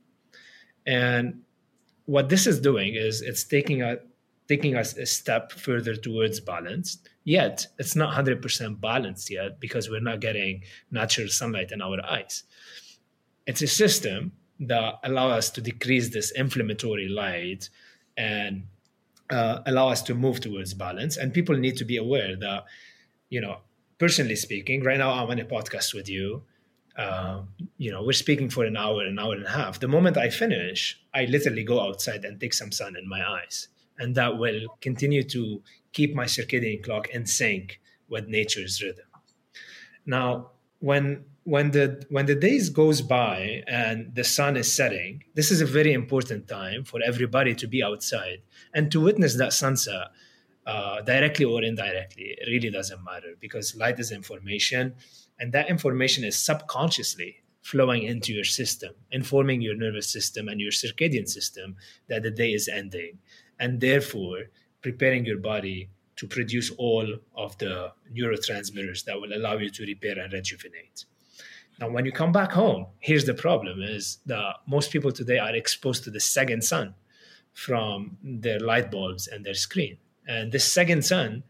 And 0.87 1.41
what 2.05 2.27
this 2.27 2.47
is 2.47 2.59
doing 2.59 2.95
is 2.95 3.21
it's 3.21 3.43
taking 3.43 3.83
a 3.83 3.97
taking 4.47 4.75
us 4.75 4.97
a 4.97 5.05
step 5.05 5.51
further 5.51 5.95
towards 5.95 6.39
balance. 6.39 6.97
Yet 7.23 7.67
it's 7.79 7.95
not 7.95 8.13
100% 8.13 8.79
balanced 8.79 9.31
yet 9.31 9.59
because 9.59 9.89
we're 9.89 10.01
not 10.11 10.19
getting 10.19 10.61
natural 10.91 11.29
sunlight 11.29 11.71
in 11.71 11.81
our 11.81 11.99
eyes. 12.05 12.43
It's 13.47 13.63
a 13.63 13.67
system 13.67 14.33
that 14.59 14.95
allow 15.03 15.29
us 15.29 15.49
to 15.51 15.61
decrease 15.61 16.09
this 16.09 16.31
inflammatory 16.31 17.07
light 17.07 17.69
and 18.17 18.67
uh, 19.31 19.61
allow 19.65 19.89
us 19.89 20.03
to 20.03 20.13
move 20.13 20.41
towards 20.41 20.75
balance. 20.75 21.17
And 21.17 21.33
people 21.33 21.57
need 21.57 21.77
to 21.77 21.85
be 21.85 21.97
aware 21.97 22.35
that, 22.35 22.65
you 23.29 23.41
know, 23.41 23.57
personally 23.97 24.35
speaking, 24.35 24.83
right 24.83 24.97
now 24.97 25.11
I'm 25.11 25.29
on 25.29 25.39
a 25.39 25.45
podcast 25.45 25.93
with 25.93 26.09
you. 26.09 26.43
Uh, 26.97 27.41
you 27.77 27.91
know, 27.91 28.03
we're 28.03 28.13
speaking 28.13 28.49
for 28.49 28.63
an 28.63 28.77
hour, 28.77 29.03
an 29.03 29.19
hour 29.19 29.33
and 29.33 29.45
a 29.45 29.49
half. 29.49 29.79
The 29.79 29.87
moment 29.87 30.17
I 30.17 30.29
finish, 30.29 30.99
I 31.13 31.25
literally 31.25 31.63
go 31.63 31.81
outside 31.81 32.23
and 32.23 32.39
take 32.39 32.53
some 32.53 32.71
sun 32.71 32.95
in 32.95 33.07
my 33.07 33.21
eyes, 33.27 33.67
and 33.97 34.15
that 34.15 34.37
will 34.37 34.61
continue 34.79 35.23
to 35.23 35.61
keep 35.91 36.15
my 36.15 36.25
circadian 36.25 36.83
clock 36.83 37.09
in 37.09 37.25
sync 37.25 37.81
with 38.07 38.27
nature's 38.27 38.81
rhythm. 38.81 39.05
Now, 40.05 40.51
when 40.79 41.25
when 41.43 41.71
the 41.71 42.03
when 42.09 42.25
the 42.25 42.35
days 42.35 42.69
goes 42.69 43.01
by 43.01 43.63
and 43.67 44.13
the 44.15 44.23
sun 44.23 44.57
is 44.57 44.73
setting, 44.73 45.23
this 45.35 45.51
is 45.51 45.61
a 45.61 45.65
very 45.65 45.93
important 45.93 46.47
time 46.47 46.83
for 46.83 46.99
everybody 47.05 47.53
to 47.55 47.67
be 47.67 47.83
outside 47.83 48.41
and 48.73 48.91
to 48.91 49.01
witness 49.01 49.35
that 49.35 49.53
sunset 49.53 50.07
uh, 50.65 51.01
directly 51.01 51.45
or 51.45 51.63
indirectly. 51.63 52.35
It 52.39 52.47
really 52.49 52.69
doesn't 52.69 53.03
matter 53.03 53.35
because 53.39 53.75
light 53.75 53.99
is 53.99 54.11
information, 54.11 54.95
and 55.39 55.51
that 55.53 55.69
information 55.69 56.23
is 56.23 56.37
subconsciously 56.37 57.37
flowing 57.61 58.03
into 58.03 58.33
your 58.33 58.43
system, 58.43 58.93
informing 59.11 59.61
your 59.61 59.75
nervous 59.75 60.07
system 60.07 60.47
and 60.47 60.61
your 60.61 60.71
circadian 60.71 61.27
system 61.27 61.75
that 62.07 62.23
the 62.23 62.31
day 62.31 62.51
is 62.51 62.67
ending, 62.67 63.17
and 63.59 63.81
therefore 63.81 64.43
preparing 64.81 65.25
your 65.25 65.39
body 65.39 65.89
to 66.15 66.27
produce 66.27 66.71
all 66.77 67.07
of 67.35 67.57
the 67.57 67.91
neurotransmitters 68.15 69.03
that 69.03 69.19
will 69.19 69.35
allow 69.35 69.57
you 69.57 69.69
to 69.69 69.83
repair 69.83 70.17
and 70.17 70.31
rejuvenate. 70.31 71.05
Now, 71.79 71.89
when 71.89 72.05
you 72.05 72.11
come 72.11 72.31
back 72.31 72.51
home, 72.51 72.87
here's 72.99 73.25
the 73.25 73.33
problem: 73.33 73.81
is 73.81 74.19
that 74.25 74.55
most 74.67 74.91
people 74.91 75.11
today 75.11 75.39
are 75.39 75.55
exposed 75.55 76.03
to 76.05 76.11
the 76.11 76.19
second 76.19 76.63
sun 76.63 76.95
from 77.51 78.17
their 78.23 78.59
light 78.59 78.91
bulbs 78.91 79.27
and 79.27 79.45
their 79.45 79.53
screen 79.53 79.97
and 80.27 80.51
this 80.51 80.71
second 80.71 81.05
sun 81.05 81.43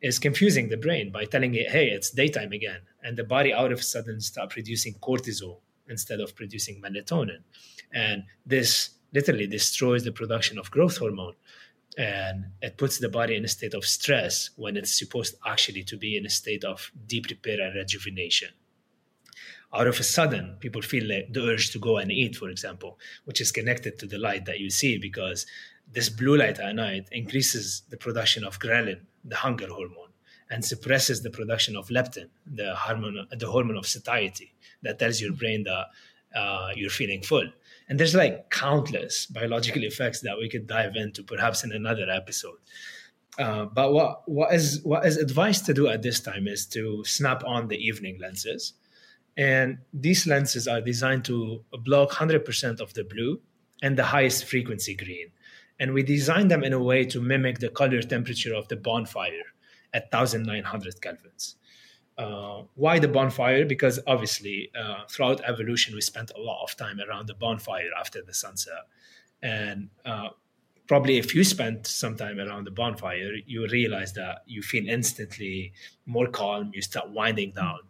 is 0.00 0.18
confusing 0.18 0.68
the 0.68 0.76
brain 0.76 1.10
by 1.10 1.24
telling 1.24 1.54
it, 1.54 1.70
hey, 1.70 1.88
it's 1.88 2.10
daytime 2.10 2.52
again. 2.52 2.80
And 3.02 3.16
the 3.16 3.24
body 3.24 3.52
out 3.52 3.72
of 3.72 3.80
a 3.80 3.82
sudden 3.82 4.20
start 4.20 4.50
producing 4.50 4.94
cortisol 4.94 5.58
instead 5.88 6.20
of 6.20 6.34
producing 6.34 6.80
melatonin. 6.80 7.42
And 7.92 8.24
this 8.46 8.90
literally 9.12 9.46
destroys 9.46 10.04
the 10.04 10.12
production 10.12 10.58
of 10.58 10.70
growth 10.70 10.98
hormone. 10.98 11.34
And 11.98 12.46
it 12.62 12.78
puts 12.78 12.98
the 12.98 13.08
body 13.08 13.36
in 13.36 13.44
a 13.44 13.48
state 13.48 13.74
of 13.74 13.84
stress 13.84 14.50
when 14.56 14.76
it's 14.76 14.96
supposed 14.96 15.34
actually 15.44 15.82
to 15.84 15.96
be 15.96 16.16
in 16.16 16.24
a 16.24 16.30
state 16.30 16.64
of 16.64 16.90
deep 17.06 17.26
repair 17.28 17.60
and 17.60 17.74
rejuvenation. 17.74 18.50
Out 19.72 19.86
of 19.86 20.00
a 20.00 20.04
sudden, 20.04 20.56
people 20.60 20.82
feel 20.82 21.06
like 21.08 21.32
the 21.32 21.44
urge 21.44 21.70
to 21.70 21.78
go 21.78 21.98
and 21.98 22.10
eat, 22.10 22.36
for 22.36 22.48
example, 22.48 22.98
which 23.24 23.40
is 23.40 23.52
connected 23.52 23.98
to 23.98 24.06
the 24.06 24.18
light 24.18 24.44
that 24.46 24.60
you 24.60 24.70
see 24.70 24.98
because 24.98 25.46
this 25.92 26.08
blue 26.08 26.36
light 26.36 26.58
at 26.58 26.74
night 26.74 27.08
increases 27.12 27.82
the 27.90 27.96
production 27.96 28.44
of 28.44 28.58
ghrelin, 28.58 29.00
the 29.24 29.36
hunger 29.36 29.66
hormone, 29.66 30.10
and 30.50 30.64
suppresses 30.64 31.22
the 31.22 31.30
production 31.30 31.76
of 31.76 31.88
leptin, 31.88 32.28
the 32.46 32.74
hormone, 32.74 33.26
the 33.30 33.46
hormone 33.46 33.76
of 33.76 33.86
satiety 33.86 34.54
that 34.82 34.98
tells 34.98 35.20
your 35.20 35.32
brain 35.32 35.64
that 35.64 35.86
uh, 36.38 36.70
you're 36.76 36.90
feeling 36.90 37.22
full. 37.22 37.48
And 37.88 37.98
there's 37.98 38.14
like 38.14 38.50
countless 38.50 39.26
biological 39.26 39.82
effects 39.82 40.20
that 40.20 40.38
we 40.38 40.48
could 40.48 40.66
dive 40.66 40.94
into 40.94 41.22
perhaps 41.22 41.64
in 41.64 41.72
another 41.72 42.08
episode. 42.08 42.58
Uh, 43.38 43.64
but 43.64 43.92
what, 43.92 44.28
what 44.28 44.52
is 44.52 44.80
what 44.82 45.06
is 45.06 45.16
advised 45.16 45.64
to 45.66 45.74
do 45.74 45.88
at 45.88 46.02
this 46.02 46.20
time 46.20 46.46
is 46.46 46.66
to 46.66 47.04
snap 47.04 47.42
on 47.44 47.68
the 47.68 47.76
evening 47.76 48.18
lenses. 48.20 48.74
And 49.36 49.78
these 49.94 50.26
lenses 50.26 50.68
are 50.68 50.80
designed 50.80 51.24
to 51.26 51.64
block 51.84 52.10
100% 52.10 52.80
of 52.80 52.92
the 52.94 53.04
blue 53.04 53.40
and 53.82 53.96
the 53.96 54.04
highest 54.04 54.44
frequency 54.44 54.94
green 54.94 55.30
and 55.80 55.94
we 55.94 56.02
designed 56.02 56.50
them 56.50 56.62
in 56.62 56.74
a 56.74 56.78
way 56.78 57.04
to 57.06 57.20
mimic 57.20 57.58
the 57.58 57.70
color 57.70 58.02
temperature 58.02 58.54
of 58.54 58.68
the 58.68 58.76
bonfire 58.76 59.46
at 59.94 60.12
1900 60.12 61.00
kelvins. 61.00 61.54
Uh, 62.18 62.64
why 62.74 62.98
the 62.98 63.08
bonfire? 63.08 63.64
Because 63.64 63.98
obviously, 64.06 64.70
uh, 64.78 65.04
throughout 65.08 65.40
evolution, 65.48 65.94
we 65.94 66.02
spent 66.02 66.30
a 66.36 66.40
lot 66.40 66.62
of 66.62 66.76
time 66.76 67.00
around 67.00 67.26
the 67.28 67.34
bonfire 67.34 67.88
after 67.98 68.20
the 68.22 68.34
sunset. 68.34 68.84
And 69.42 69.88
uh, 70.04 70.28
probably 70.86 71.16
if 71.16 71.34
you 71.34 71.44
spent 71.44 71.86
some 71.86 72.14
time 72.14 72.38
around 72.38 72.64
the 72.64 72.70
bonfire, 72.70 73.32
you 73.46 73.66
realize 73.68 74.12
that 74.12 74.42
you 74.46 74.60
feel 74.60 74.86
instantly 74.86 75.72
more 76.04 76.26
calm, 76.26 76.72
you 76.74 76.82
start 76.82 77.08
winding 77.08 77.52
down 77.52 77.80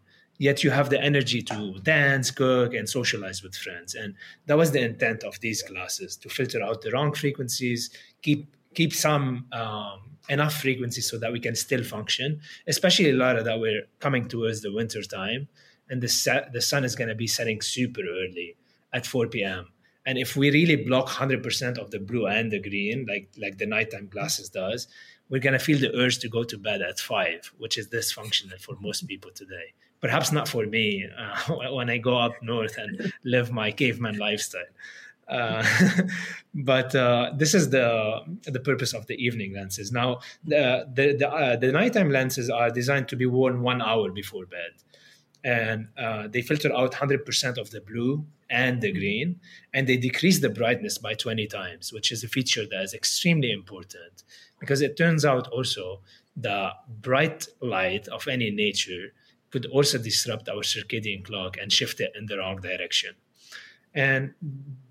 yet 0.41 0.65
you 0.65 0.71
have 0.71 0.89
the 0.89 0.99
energy 0.99 1.43
to 1.43 1.79
dance, 1.83 2.31
cook, 2.31 2.73
and 2.73 2.89
socialize 2.89 3.43
with 3.43 3.55
friends. 3.55 3.95
And 3.95 4.15
that 4.47 4.57
was 4.57 4.73
the 4.73 4.81
intent 4.81 5.23
of 5.23 5.39
these 5.41 5.63
classes 5.63 6.17
to 6.17 6.31
filter 6.31 6.63
out 6.63 6.81
the 6.81 6.91
wrong 6.93 7.13
frequencies, 7.13 7.91
keep 8.23 8.57
keep 8.73 8.95
some 8.95 9.45
um, 9.53 9.99
enough 10.31 10.55
frequencies 10.55 11.11
so 11.11 11.19
that 11.19 11.31
we 11.31 11.41
can 11.41 11.55
still 11.55 11.85
function. 11.85 12.41
Especially 12.67 13.13
Lara, 13.13 13.43
that 13.43 13.61
we're 13.61 13.83
coming 13.99 14.29
towards 14.29 14.63
the 14.63 14.73
winter 14.73 15.03
time, 15.03 15.47
and 15.91 16.01
the 16.01 16.09
set, 16.09 16.53
the 16.55 16.63
sun 16.63 16.85
is 16.85 16.97
going 16.97 17.09
to 17.09 17.15
be 17.15 17.27
setting 17.27 17.61
super 17.61 18.01
early 18.01 18.57
at 18.95 19.07
4 19.07 19.27
p.m. 19.27 19.67
And 20.07 20.17
if 20.17 20.37
we 20.37 20.51
really 20.51 20.77
block 20.77 21.09
100% 21.09 21.77
of 21.77 21.91
the 21.91 21.99
blue 21.99 22.27
and 22.27 22.51
the 22.51 22.61
green, 22.61 23.05
like 23.07 23.29
like 23.39 23.59
the 23.59 23.67
nighttime 23.67 24.09
glasses 24.09 24.49
does, 24.49 24.89
we're 25.29 25.45
gonna 25.47 25.59
feel 25.59 25.79
the 25.79 25.95
urge 25.95 26.19
to 26.21 26.31
go 26.31 26.45
to 26.45 26.57
bed 26.57 26.81
at 26.81 26.99
five, 26.99 27.53
which 27.59 27.77
is 27.77 27.89
dysfunctional 27.89 28.59
for 28.59 28.75
most 28.81 29.07
people 29.07 29.31
today. 29.35 29.75
Perhaps 30.01 30.33
not 30.33 30.49
for 30.49 30.67
me 30.67 31.07
uh, 31.19 31.55
when 31.73 31.91
I 31.91 31.99
go 31.99 32.17
up 32.17 32.33
north 32.43 32.79
and 32.79 33.13
live 33.25 33.53
my 33.53 33.71
caveman 33.71 34.19
lifestyle. 34.19 34.63
Uh, 35.29 35.65
but 36.55 36.95
uh, 36.95 37.31
this 37.37 37.55
is 37.55 37.71
the 37.71 38.21
the 38.45 38.59
purpose 38.61 38.93
of 38.93 39.07
the 39.07 39.15
evening 39.15 39.55
lenses. 39.55 39.93
Now, 39.93 40.21
the 40.45 40.89
the 40.93 41.17
the, 41.17 41.29
uh, 41.31 41.57
the 41.57 41.71
nighttime 41.71 42.11
lenses 42.11 42.51
are 42.51 42.71
designed 42.71 43.09
to 43.09 43.17
be 43.17 43.27
worn 43.27 43.63
one 43.63 43.81
hour 43.81 44.11
before 44.11 44.47
bed, 44.47 44.73
and 45.45 45.89
uh, 45.97 46.27
they 46.29 46.43
filter 46.43 46.75
out 46.75 46.93
100% 46.93 47.59
of 47.59 47.71
the 47.71 47.81
blue 47.81 48.27
and 48.51 48.81
the 48.81 48.93
green, 48.93 49.39
and 49.73 49.87
they 49.87 49.97
decrease 49.97 50.41
the 50.41 50.51
brightness 50.51 50.99
by 50.99 51.15
20 51.15 51.47
times, 51.47 51.93
which 51.93 52.11
is 52.11 52.25
a 52.25 52.29
feature 52.29 52.67
that 52.67 52.83
is 52.83 52.93
extremely 52.93 53.53
important 53.53 54.25
because 54.59 54.83
it 54.83 54.97
turns 54.97 55.25
out 55.25 55.49
also 55.49 56.01
the 56.37 56.71
bright 57.01 57.49
light 57.61 58.07
of 58.09 58.27
any 58.29 58.51
nature 58.51 59.13
could 59.51 59.67
also 59.67 59.99
disrupt 59.99 60.49
our 60.49 60.63
circadian 60.63 61.25
clock 61.25 61.57
and 61.61 61.73
shift 61.73 62.01
it 62.01 62.13
in 62.17 62.27
the 62.27 62.39
wrong 62.39 62.61
direction. 62.61 63.15
And 63.95 64.35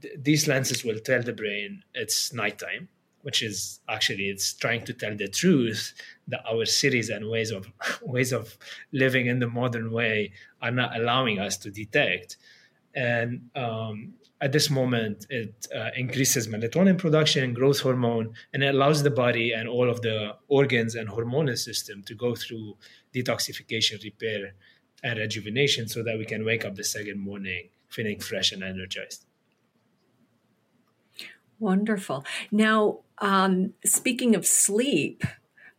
th- 0.02 0.16
these 0.22 0.48
lenses 0.48 0.84
will 0.84 1.00
tell 1.00 1.24
the 1.24 1.34
brain 1.34 1.84
it's 1.94 2.34
nighttime, 2.34 2.90
which 3.22 3.42
is 3.42 3.80
actually 3.88 4.30
it's 4.30 4.54
trying 4.54 4.84
to 4.86 4.94
tell 4.94 5.16
the 5.16 5.28
truth 5.28 5.94
that 6.28 6.44
our 6.46 6.66
cities 6.66 7.10
and 7.10 7.30
ways 7.30 7.52
of 7.52 7.68
ways 8.02 8.34
of 8.34 8.58
living 8.92 9.28
in 9.28 9.40
the 9.40 9.48
modern 9.48 9.92
way 9.92 10.32
are 10.62 10.72
not 10.72 10.96
allowing 10.96 11.40
us 11.40 11.58
to 11.58 11.72
detect. 11.72 12.38
And 12.94 13.50
um, 13.56 14.14
at 14.42 14.52
this 14.54 14.70
moment, 14.70 15.26
it 15.30 15.68
uh, 15.76 15.90
increases 15.96 16.48
melatonin 16.48 16.98
production, 16.98 17.54
growth 17.54 17.82
hormone, 17.82 18.34
and 18.54 18.64
it 18.64 18.74
allows 18.74 19.04
the 19.04 19.12
body 19.12 19.52
and 19.52 19.68
all 19.68 19.90
of 19.90 20.02
the 20.02 20.36
organs 20.48 20.96
and 20.96 21.10
hormonal 21.10 21.58
system 21.58 22.04
to 22.04 22.16
go 22.16 22.36
through 22.36 22.78
detoxification, 23.14 24.02
repair, 24.04 24.54
and 25.04 25.20
rejuvenation 25.20 25.88
so 25.88 26.04
that 26.04 26.18
we 26.18 26.26
can 26.26 26.46
wake 26.46 26.64
up 26.64 26.76
the 26.76 26.84
second 26.84 27.20
morning 27.20 27.70
feeling 27.90 28.20
fresh 28.20 28.52
and 28.52 28.64
energized. 28.64 29.26
Wonderful. 31.60 32.24
Now, 32.52 33.00
um, 33.18 33.74
speaking 33.84 34.36
of 34.36 34.46
sleep, 34.46 35.24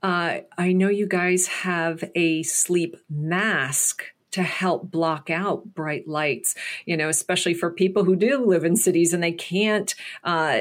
uh, 0.02 0.40
I 0.58 0.72
know 0.72 0.88
you 0.88 1.06
guys 1.06 1.46
have 1.46 2.04
a 2.14 2.42
sleep 2.42 2.96
mask 3.08 4.04
to 4.32 4.42
help 4.42 4.90
block 4.90 5.30
out 5.30 5.74
bright 5.74 6.06
lights, 6.08 6.54
you 6.86 6.96
know, 6.96 7.08
especially 7.08 7.54
for 7.54 7.70
people 7.70 8.04
who 8.04 8.16
do 8.16 8.44
live 8.44 8.64
in 8.64 8.76
cities 8.76 9.12
and 9.12 9.22
they 9.22 9.32
can't 9.32 9.94
uh, 10.24 10.60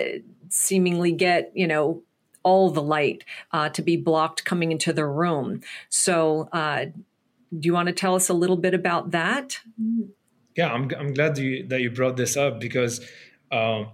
seemingly 0.49 1.11
get, 1.11 1.51
you 1.53 1.67
know, 1.67 2.03
all 2.43 2.69
the 2.69 2.81
light 2.81 3.23
uh, 3.51 3.69
to 3.69 3.81
be 3.81 3.97
blocked 3.97 4.45
coming 4.45 4.71
into 4.71 4.93
the 4.93 5.05
room. 5.05 5.61
So, 5.89 6.49
uh, 6.51 6.85
do 7.57 7.65
you 7.65 7.73
want 7.73 7.87
to 7.87 7.93
tell 7.93 8.15
us 8.15 8.29
a 8.29 8.33
little 8.33 8.57
bit 8.57 8.73
about 8.73 9.11
that? 9.11 9.59
Yeah, 10.55 10.71
I'm, 10.71 10.89
I'm 10.97 11.13
glad 11.13 11.37
you, 11.37 11.67
that 11.67 11.81
you 11.81 11.89
brought 11.89 12.15
this 12.15 12.37
up 12.37 12.59
because 12.59 13.01
um, 13.51 13.87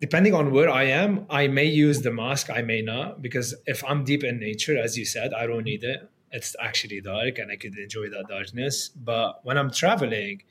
depending 0.00 0.34
on 0.34 0.52
where 0.52 0.70
I 0.70 0.84
am, 0.84 1.26
I 1.28 1.48
may 1.48 1.66
use 1.66 2.00
the 2.00 2.12
mask, 2.12 2.50
I 2.50 2.62
may 2.62 2.82
not, 2.82 3.20
because 3.20 3.54
if 3.66 3.84
I'm 3.84 4.04
deep 4.04 4.24
in 4.24 4.38
nature, 4.38 4.78
as 4.78 4.96
you 4.96 5.04
said, 5.04 5.34
I 5.34 5.46
don't 5.46 5.64
need 5.64 5.84
it. 5.84 6.08
It's 6.32 6.56
actually 6.60 7.00
dark 7.00 7.38
and 7.38 7.50
I 7.52 7.56
could 7.56 7.76
enjoy 7.76 8.08
that 8.10 8.26
darkness. 8.28 8.88
But 8.88 9.40
when 9.44 9.58
I'm 9.58 9.70
traveling, 9.70 10.42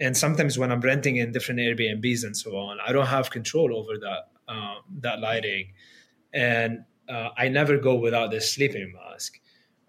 and 0.00 0.16
sometimes 0.16 0.58
when 0.58 0.72
I'm 0.72 0.80
renting 0.80 1.16
in 1.16 1.32
different 1.32 1.60
Airbnbs 1.60 2.24
and 2.24 2.36
so 2.36 2.56
on, 2.56 2.78
I 2.86 2.92
don't 2.92 3.06
have 3.06 3.30
control 3.30 3.74
over 3.76 3.98
that 3.98 4.28
um, 4.48 4.76
that 5.00 5.20
lighting, 5.20 5.72
and 6.32 6.84
uh, 7.08 7.30
I 7.36 7.48
never 7.48 7.78
go 7.78 7.94
without 7.96 8.30
the 8.30 8.40
sleeping 8.40 8.92
mask. 8.92 9.40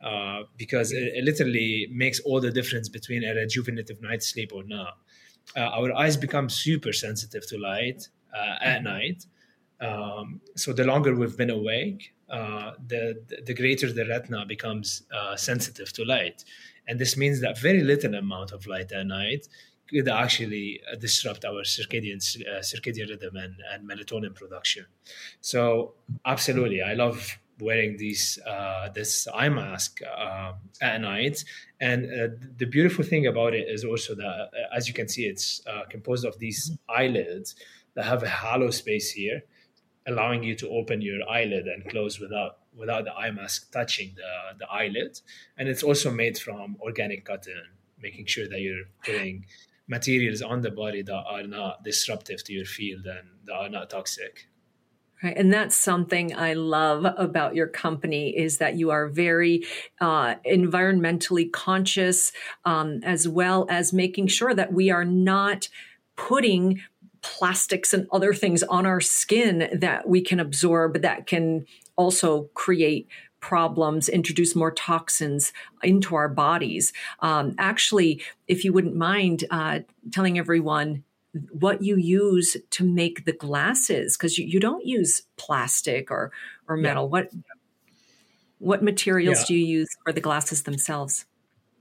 Uh, 0.02 0.44
because 0.58 0.92
it, 0.92 1.12
it, 1.16 1.24
literally 1.24 1.88
makes 1.92 2.20
all 2.20 2.40
the 2.40 2.52
difference 2.52 2.88
between 2.88 3.24
a 3.24 3.34
rejuvenative 3.34 4.00
night 4.00 4.22
sleep 4.22 4.52
or 4.54 4.64
not. 4.64 4.94
Uh, 5.56 5.62
our 5.62 5.92
eyes 5.94 6.16
become 6.16 6.50
super 6.50 6.94
sensitive 6.94 7.48
to 7.48 7.58
light 7.58 8.08
uh, 8.32 8.58
at 8.62 8.84
night. 8.84 9.26
Um, 9.82 10.40
so 10.56 10.72
the 10.72 10.84
longer 10.84 11.16
we've 11.16 11.36
been 11.36 11.50
awake, 11.50 12.14
uh, 12.30 12.72
the 12.86 13.22
the 13.46 13.54
greater 13.54 13.92
the 13.92 14.06
retina 14.06 14.46
becomes 14.46 15.04
uh, 15.14 15.36
sensitive 15.36 15.92
to 15.94 16.04
light, 16.04 16.44
and 16.88 17.00
this 17.00 17.18
means 17.18 17.42
that 17.42 17.60
very 17.60 17.84
little 17.84 18.16
amount 18.16 18.52
of 18.52 18.68
light 18.68 18.92
at 18.92 19.06
night 19.06 19.48
could 19.90 20.10
actually 20.10 20.82
disrupt 21.00 21.46
our 21.46 21.64
circadian 21.64 22.20
circadian 22.62 23.10
rhythm 23.10 23.36
and, 23.38 23.56
and 23.72 23.90
melatonin 23.90 24.36
production. 24.36 24.86
So 25.42 25.94
absolutely, 26.26 26.82
I 26.82 26.94
love 26.94 27.38
wearing 27.60 27.98
these 27.98 28.40
uh, 28.46 28.90
this 28.90 29.28
eye 29.34 29.50
mask 29.50 30.02
uh, 30.04 30.54
at 30.82 31.02
night. 31.02 31.44
And 31.80 32.06
uh, 32.06 32.28
the 32.58 32.66
beautiful 32.66 33.04
thing 33.04 33.28
about 33.28 33.54
it 33.54 33.68
is 33.70 33.84
also 33.84 34.16
that, 34.16 34.24
uh, 34.24 34.76
as 34.76 34.88
you 34.88 34.94
can 34.94 35.08
see, 35.08 35.26
it's 35.26 35.62
uh, 35.68 35.84
composed 35.90 36.26
of 36.26 36.38
these 36.40 36.72
eyelids 36.90 37.56
that 37.96 38.06
have 38.06 38.24
a 38.24 38.30
hollow 38.30 38.72
space 38.72 39.12
here, 39.12 39.44
allowing 40.08 40.44
you 40.44 40.56
to 40.56 40.70
open 40.70 41.02
your 41.02 41.20
eyelid 41.30 41.68
and 41.68 41.88
close 41.90 42.20
without 42.20 42.60
without 42.76 43.04
the 43.04 43.14
eye 43.14 43.32
mask 43.32 43.72
touching 43.72 44.14
the 44.16 44.58
the 44.60 44.68
eyelid. 44.72 45.20
And 45.58 45.68
it's 45.68 45.84
also 45.84 46.12
made 46.12 46.38
from 46.38 46.78
organic 46.82 47.26
cotton, 47.26 47.66
making 48.02 48.26
sure 48.26 48.48
that 48.48 48.62
you're 48.62 48.86
putting 49.06 49.46
materials 49.88 50.42
on 50.42 50.62
the 50.62 50.72
body 50.72 51.02
that 51.02 51.24
are 51.28 51.44
not 51.44 51.84
disruptive 51.84 52.44
to 52.46 52.54
your 52.54 52.66
field 52.66 53.06
and 53.06 53.28
that 53.46 53.54
are 53.54 53.70
not 53.70 53.90
toxic. 53.90 54.48
Right. 55.24 55.36
And 55.36 55.52
that's 55.52 55.76
something 55.76 56.36
I 56.36 56.54
love 56.54 57.04
about 57.18 57.56
your 57.56 57.66
company 57.66 58.38
is 58.38 58.60
that 58.60 58.76
you 58.76 58.92
are 58.92 59.08
very 59.08 59.66
uh, 60.00 60.36
environmentally 60.46 61.52
conscious, 61.52 62.32
um, 62.66 63.00
as 63.04 63.28
well 63.28 63.66
as 63.68 63.94
making 63.94 64.28
sure 64.28 64.54
that 64.54 64.74
we 64.74 64.92
are 64.92 65.06
not 65.06 65.70
putting 66.18 66.82
plastics 67.28 67.94
and 67.94 68.08
other 68.12 68.34
things 68.34 68.64
on 68.64 68.86
our 68.86 69.02
skin 69.02 69.70
that 69.74 70.08
we 70.08 70.22
can 70.22 70.40
absorb 70.40 71.02
that 71.02 71.28
can 71.28 71.66
also 71.98 72.44
create 72.54 73.08
problems, 73.40 74.10
introduce 74.10 74.56
more 74.56 74.72
toxins 74.72 75.54
into 75.84 76.16
our 76.16 76.30
bodies. 76.30 76.94
Um, 77.20 77.54
actually, 77.58 78.22
if 78.48 78.64
you 78.64 78.74
wouldn't 78.74 78.96
mind 78.96 79.44
uh, 79.52 79.80
telling 80.12 80.40
everyone 80.40 81.04
what 81.52 81.84
you 81.84 81.98
use 81.98 82.58
to 82.72 82.84
make 82.84 83.26
the 83.26 83.34
glasses 83.34 84.18
because 84.18 84.38
you, 84.38 84.46
you 84.46 84.60
don't 84.60 84.86
use 84.86 85.22
plastic 85.36 86.10
or 86.10 86.32
or 86.68 86.78
metal 86.78 87.04
yeah. 87.04 87.10
what 87.10 87.30
what 88.58 88.82
materials 88.82 89.42
yeah. 89.42 89.46
do 89.48 89.56
you 89.56 89.66
use 89.66 89.90
for 90.04 90.12
the 90.12 90.22
glasses 90.22 90.64
themselves 90.64 91.26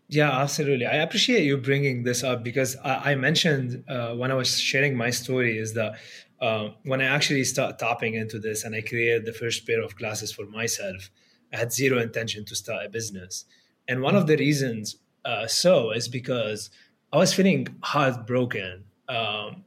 yeah 0.09 0.30
absolutely 0.40 0.86
i 0.86 0.96
appreciate 0.96 1.44
you 1.44 1.57
bringing 1.57 2.02
this 2.04 2.22
up 2.22 2.42
because 2.42 2.76
i, 2.84 3.12
I 3.12 3.14
mentioned 3.14 3.84
uh, 3.88 4.14
when 4.14 4.30
i 4.30 4.34
was 4.34 4.59
sharing 4.59 4.96
my 4.96 5.11
story 5.11 5.59
is 5.59 5.74
that 5.74 5.98
uh, 6.40 6.68
when 6.84 7.00
i 7.00 7.04
actually 7.04 7.44
start 7.44 7.78
tapping 7.78 8.14
into 8.14 8.38
this 8.38 8.64
and 8.64 8.74
i 8.74 8.80
created 8.80 9.24
the 9.26 9.32
first 9.32 9.66
pair 9.66 9.82
of 9.82 9.96
glasses 9.96 10.32
for 10.32 10.46
myself 10.46 11.11
i 11.52 11.57
had 11.57 11.72
zero 11.72 11.98
intention 11.98 12.44
to 12.44 12.54
start 12.54 12.86
a 12.86 12.88
business 12.88 13.44
and 13.88 14.00
one 14.00 14.16
of 14.16 14.26
the 14.26 14.36
reasons 14.36 14.96
uh, 15.24 15.46
so 15.46 15.90
is 15.90 16.09
because 16.09 16.70
i 17.12 17.16
was 17.16 17.32
feeling 17.32 17.66
heartbroken 17.82 18.84
um, 19.09 19.64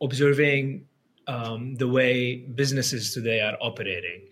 observing 0.00 0.86
um, 1.26 1.74
the 1.74 1.86
way 1.86 2.36
businesses 2.36 3.12
today 3.12 3.40
are 3.40 3.56
operating. 3.60 4.27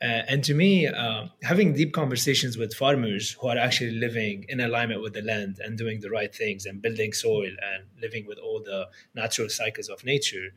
Uh, 0.00 0.22
and 0.28 0.44
to 0.44 0.54
me, 0.54 0.86
uh, 0.86 1.26
having 1.42 1.72
deep 1.72 1.92
conversations 1.92 2.56
with 2.56 2.72
farmers 2.72 3.32
who 3.40 3.48
are 3.48 3.58
actually 3.58 3.90
living 3.90 4.44
in 4.48 4.60
alignment 4.60 5.02
with 5.02 5.12
the 5.12 5.22
land 5.22 5.58
and 5.64 5.76
doing 5.76 5.98
the 6.00 6.08
right 6.08 6.32
things 6.32 6.66
and 6.66 6.80
building 6.80 7.12
soil 7.12 7.50
and 7.72 7.82
living 8.00 8.24
with 8.24 8.38
all 8.38 8.62
the 8.62 8.86
natural 9.14 9.48
cycles 9.48 9.88
of 9.88 10.04
nature, 10.04 10.50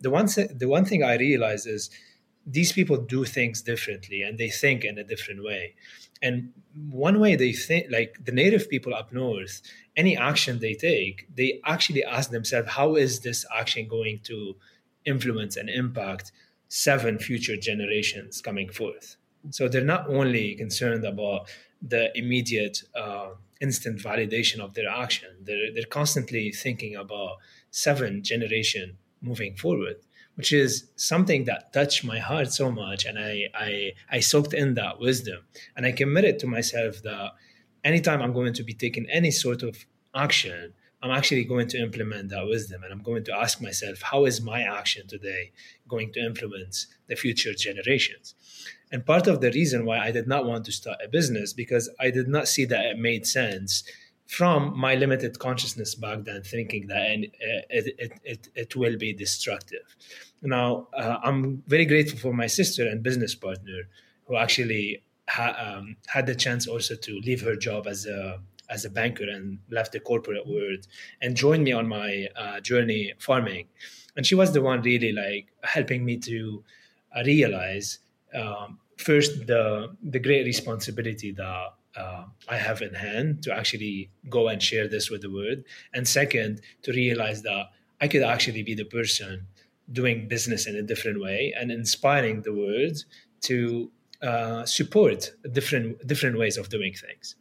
the 0.00 0.10
one 0.10 0.28
th- 0.28 0.50
the 0.54 0.68
one 0.68 0.84
thing 0.84 1.02
I 1.02 1.16
realize 1.16 1.66
is 1.66 1.90
these 2.46 2.72
people 2.72 2.96
do 2.96 3.24
things 3.24 3.62
differently 3.62 4.22
and 4.22 4.38
they 4.38 4.50
think 4.50 4.84
in 4.84 4.98
a 4.98 5.04
different 5.04 5.42
way. 5.42 5.74
And 6.22 6.52
one 6.90 7.18
way 7.18 7.36
they 7.36 7.52
think, 7.52 7.86
like 7.90 8.16
the 8.24 8.32
native 8.32 8.68
people 8.70 8.94
up 8.94 9.12
north, 9.12 9.60
any 9.96 10.16
action 10.16 10.60
they 10.60 10.74
take, 10.74 11.26
they 11.34 11.60
actually 11.64 12.04
ask 12.04 12.30
themselves, 12.30 12.68
how 12.70 12.94
is 12.94 13.20
this 13.20 13.44
action 13.54 13.88
going 13.88 14.20
to 14.24 14.56
influence 15.04 15.56
and 15.56 15.68
impact 15.68 16.32
seven 16.68 17.18
future 17.18 17.56
generations 17.56 18.40
coming 18.40 18.68
forth? 18.68 19.16
So 19.50 19.68
they're 19.68 19.84
not 19.84 20.08
only 20.08 20.54
concerned 20.54 21.04
about 21.04 21.48
the 21.82 22.16
immediate, 22.16 22.82
uh, 22.96 23.30
instant 23.60 24.00
validation 24.00 24.60
of 24.60 24.74
their 24.74 24.88
action, 24.88 25.30
they're, 25.42 25.72
they're 25.72 25.84
constantly 25.84 26.50
thinking 26.50 26.96
about 26.96 27.36
seven 27.70 28.22
generation 28.22 28.96
moving 29.20 29.54
forward 29.54 29.96
which 30.36 30.52
is 30.52 30.90
something 30.96 31.44
that 31.44 31.72
touched 31.72 32.04
my 32.04 32.18
heart 32.18 32.52
so 32.52 32.70
much 32.70 33.04
and 33.04 33.18
I, 33.18 33.48
I 33.54 33.92
i 34.10 34.20
soaked 34.20 34.52
in 34.52 34.74
that 34.74 34.98
wisdom 34.98 35.44
and 35.76 35.86
i 35.86 35.92
committed 35.92 36.38
to 36.40 36.46
myself 36.46 37.02
that 37.02 37.32
anytime 37.82 38.20
i'm 38.22 38.32
going 38.32 38.54
to 38.54 38.62
be 38.62 38.74
taking 38.74 39.06
any 39.10 39.30
sort 39.30 39.62
of 39.62 39.76
action 40.14 40.72
I'm 41.04 41.10
actually 41.10 41.44
going 41.44 41.68
to 41.68 41.78
implement 41.78 42.30
that 42.30 42.46
wisdom 42.46 42.82
and 42.82 42.90
I'm 42.90 43.02
going 43.02 43.24
to 43.24 43.36
ask 43.36 43.60
myself, 43.60 44.00
how 44.00 44.24
is 44.24 44.40
my 44.40 44.62
action 44.62 45.06
today 45.06 45.52
going 45.86 46.10
to 46.14 46.20
influence 46.20 46.86
the 47.08 47.14
future 47.14 47.52
generations? 47.52 48.34
And 48.90 49.04
part 49.04 49.26
of 49.26 49.42
the 49.42 49.50
reason 49.50 49.84
why 49.84 49.98
I 49.98 50.10
did 50.12 50.26
not 50.26 50.46
want 50.46 50.64
to 50.64 50.72
start 50.72 50.96
a 51.04 51.08
business 51.08 51.52
because 51.52 51.90
I 52.00 52.10
did 52.10 52.26
not 52.26 52.48
see 52.48 52.64
that 52.64 52.86
it 52.86 52.98
made 52.98 53.26
sense 53.26 53.84
from 54.26 54.78
my 54.78 54.94
limited 54.94 55.38
consciousness 55.38 55.94
back 55.94 56.24
then, 56.24 56.42
thinking 56.42 56.86
that 56.86 57.02
it, 57.02 57.32
it, 57.68 58.12
it, 58.24 58.48
it 58.54 58.74
will 58.74 58.96
be 58.96 59.12
destructive. 59.12 59.94
Now, 60.40 60.88
uh, 60.94 61.18
I'm 61.22 61.62
very 61.66 61.84
grateful 61.84 62.18
for 62.18 62.32
my 62.32 62.46
sister 62.46 62.88
and 62.88 63.02
business 63.02 63.34
partner 63.34 63.82
who 64.26 64.36
actually 64.36 65.02
ha- 65.28 65.76
um, 65.76 65.96
had 66.06 66.24
the 66.24 66.34
chance 66.34 66.66
also 66.66 66.94
to 66.96 67.20
leave 67.20 67.42
her 67.42 67.56
job 67.56 67.86
as 67.86 68.06
a 68.06 68.40
as 68.70 68.84
a 68.84 68.90
banker 68.90 69.28
and 69.28 69.58
left 69.70 69.92
the 69.92 70.00
corporate 70.00 70.46
world 70.46 70.86
and 71.20 71.36
joined 71.36 71.64
me 71.64 71.72
on 71.72 71.88
my 71.88 72.28
uh, 72.36 72.60
journey 72.60 73.12
farming. 73.18 73.66
And 74.16 74.26
she 74.26 74.34
was 74.34 74.52
the 74.52 74.62
one 74.62 74.82
really 74.82 75.12
like 75.12 75.48
helping 75.62 76.04
me 76.04 76.18
to 76.18 76.64
uh, 77.16 77.22
realize 77.24 77.98
um, 78.34 78.78
first 78.96 79.46
the 79.46 79.94
the 80.02 80.18
great 80.18 80.44
responsibility 80.46 81.32
that 81.32 81.74
uh, 81.96 82.24
I 82.48 82.56
have 82.56 82.82
in 82.82 82.94
hand 82.94 83.42
to 83.44 83.54
actually 83.54 84.10
go 84.28 84.48
and 84.48 84.62
share 84.62 84.88
this 84.88 85.10
with 85.10 85.22
the 85.22 85.30
world, 85.30 85.64
and 85.92 86.06
second 86.06 86.60
to 86.82 86.92
realize 86.92 87.42
that 87.42 87.70
I 88.00 88.08
could 88.08 88.22
actually 88.22 88.62
be 88.62 88.74
the 88.74 88.84
person 88.84 89.46
doing 89.92 90.28
business 90.28 90.66
in 90.66 90.76
a 90.76 90.82
different 90.82 91.20
way 91.20 91.54
and 91.58 91.70
inspiring 91.70 92.42
the 92.42 92.52
world 92.52 93.04
to 93.42 93.90
uh, 94.22 94.64
support 94.64 95.30
different 95.52 96.06
different 96.06 96.38
ways 96.38 96.56
of 96.56 96.68
doing 96.68 96.94
things. 96.94 97.36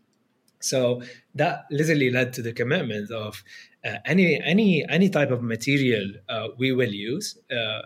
So 0.63 1.01
that 1.35 1.65
literally 1.69 2.09
led 2.09 2.33
to 2.33 2.41
the 2.41 2.53
commitment 2.53 3.11
of 3.11 3.43
uh, 3.85 3.97
any 4.05 4.41
any 4.41 4.85
any 4.87 5.09
type 5.09 5.31
of 5.31 5.43
material 5.43 6.05
uh, 6.29 6.47
we 6.57 6.71
will 6.71 6.93
use. 6.93 7.37
Uh, 7.51 7.81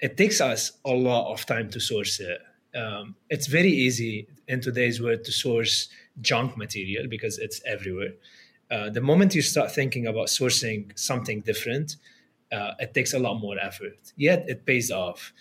it 0.00 0.16
takes 0.16 0.40
us 0.40 0.72
a 0.84 0.90
lot 0.92 1.32
of 1.32 1.44
time 1.46 1.70
to 1.70 1.80
source 1.80 2.20
it. 2.20 2.38
Um, 2.74 3.16
it's 3.30 3.46
very 3.46 3.70
easy 3.70 4.28
in 4.48 4.60
today's 4.60 5.00
world 5.00 5.24
to 5.24 5.32
source 5.32 5.88
junk 6.20 6.56
material 6.56 7.06
because 7.08 7.38
it's 7.38 7.60
everywhere. 7.66 8.12
Uh, 8.70 8.90
the 8.90 9.00
moment 9.00 9.34
you 9.34 9.42
start 9.42 9.72
thinking 9.72 10.06
about 10.06 10.26
sourcing 10.26 10.98
something 10.98 11.40
different, 11.40 11.96
uh, 12.52 12.72
it 12.78 12.94
takes 12.94 13.14
a 13.14 13.18
lot 13.18 13.34
more 13.34 13.58
effort. 13.58 14.12
Yet 14.16 14.44
it 14.48 14.66
pays 14.66 14.90
off 14.90 15.32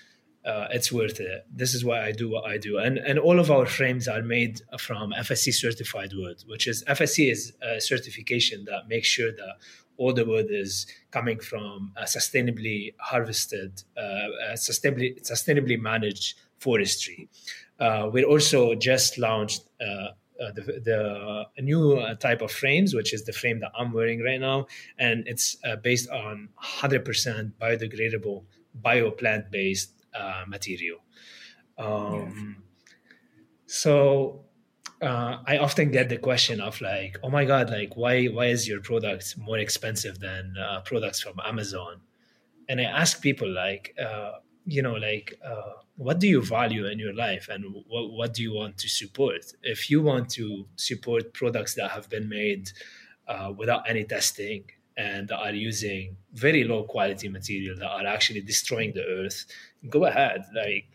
uh, 0.46 0.68
it's 0.72 0.91
worth 0.91 1.20
it. 1.20 1.46
This 1.52 1.74
is 1.74 1.84
why 1.84 2.06
I 2.06 2.12
do 2.12 2.30
what 2.30 2.46
I 2.46 2.58
do. 2.58 2.78
And 2.78 2.98
and 2.98 3.18
all 3.18 3.39
of 3.39 3.50
our 3.50 3.66
frames 3.66 4.08
are 4.08 4.22
made 4.22 4.62
from 4.80 5.12
FSC 5.12 5.54
certified 5.54 6.12
wood, 6.14 6.43
which 6.48 6.68
is 6.68 6.84
FSC 6.86 7.32
is 7.32 7.54
a 7.62 7.82
certification 7.82 8.66
that 8.66 8.88
makes 8.88 9.08
sure 9.08 9.32
that 9.32 9.56
all 9.98 10.14
the 10.14 10.26
wood 10.26 10.48
is 10.50 10.86
coming 11.12 11.39
from 11.39 11.93
sustainably 12.02 12.93
harvested, 13.00 13.84
uh, 13.98 14.28
sustainably 14.56 15.20
sustainably 15.24 15.80
managed 15.80 16.38
forestry. 16.60 17.30
Uh, 17.80 18.10
we're 18.12 18.28
also 18.28 18.76
just 18.76 19.18
launched. 19.18 19.64
Uh, 19.82 20.10
uh, 20.38 20.52
the, 20.52 20.62
the 20.84 21.46
a 21.56 21.62
new 21.62 21.93
uh, 21.93 22.14
type 22.16 22.41
of 22.41 22.52
frames, 22.52 22.93
which 22.93 23.14
is 23.14 23.24
the 23.24 23.32
frame 23.32 23.62
that 23.62 23.72
I'm 23.74 23.93
wearing 23.93 24.22
right 24.22 24.41
now, 24.41 24.68
and 25.00 25.26
it's 25.28 25.56
uh, 25.64 25.78
based 25.78 26.10
on 26.10 26.50
100% 26.62 27.54
biodegradable, 27.54 28.43
bio 28.74 29.12
plant 29.12 29.50
based 29.50 29.95
uh, 30.16 30.43
material. 30.47 30.99
Um, 31.78 32.63
So 33.68 34.45
uh, 35.01 35.38
I 35.45 35.57
often 35.57 35.91
get 35.91 36.09
the 36.09 36.18
question 36.18 36.61
of 36.61 36.80
like, 36.82 37.18
oh 37.24 37.30
my 37.30 37.45
god, 37.45 37.70
like 37.70 37.95
why 37.97 38.26
why 38.28 38.47
is 38.47 38.68
your 38.68 38.82
product 38.82 39.38
more 39.38 39.57
expensive 39.57 40.20
than 40.20 40.53
uh, 40.57 40.82
products 40.82 41.20
from 41.22 41.39
Amazon? 41.43 42.01
And 42.70 42.80
I 42.80 42.86
ask 42.86 43.22
people 43.22 43.49
like, 43.49 43.95
uh, 43.99 44.34
you 44.66 44.82
know, 44.82 44.93
like 44.93 45.39
uh, 45.43 45.74
what 45.97 46.20
do 46.20 46.28
you 46.28 46.41
value 46.41 46.86
in 46.88 46.99
your 46.99 47.13
life 47.13 47.49
and 47.49 47.66
what 47.88 48.11
what 48.11 48.34
do 48.34 48.43
you 48.43 48.53
want 48.53 48.78
to 48.80 48.88
support? 48.89 49.41
If 49.63 49.89
you 49.89 50.01
want 50.01 50.30
to 50.32 50.68
support 50.76 51.34
products 51.34 51.76
that 51.76 51.91
have 51.91 52.09
been 52.09 52.30
made 52.30 52.72
uh, 53.28 53.51
without 53.57 53.89
any 53.89 54.03
testing 54.03 54.66
and 54.98 55.32
are 55.32 55.52
using 55.52 56.16
very 56.34 56.64
low 56.64 56.84
quality 56.84 57.28
material 57.28 57.76
that 57.78 57.89
are 57.89 58.06
actually 58.06 58.41
destroying 58.41 58.93
the 58.93 59.04
earth 59.04 59.46
go 59.89 60.06
ahead. 60.06 60.46
Like 60.54 60.86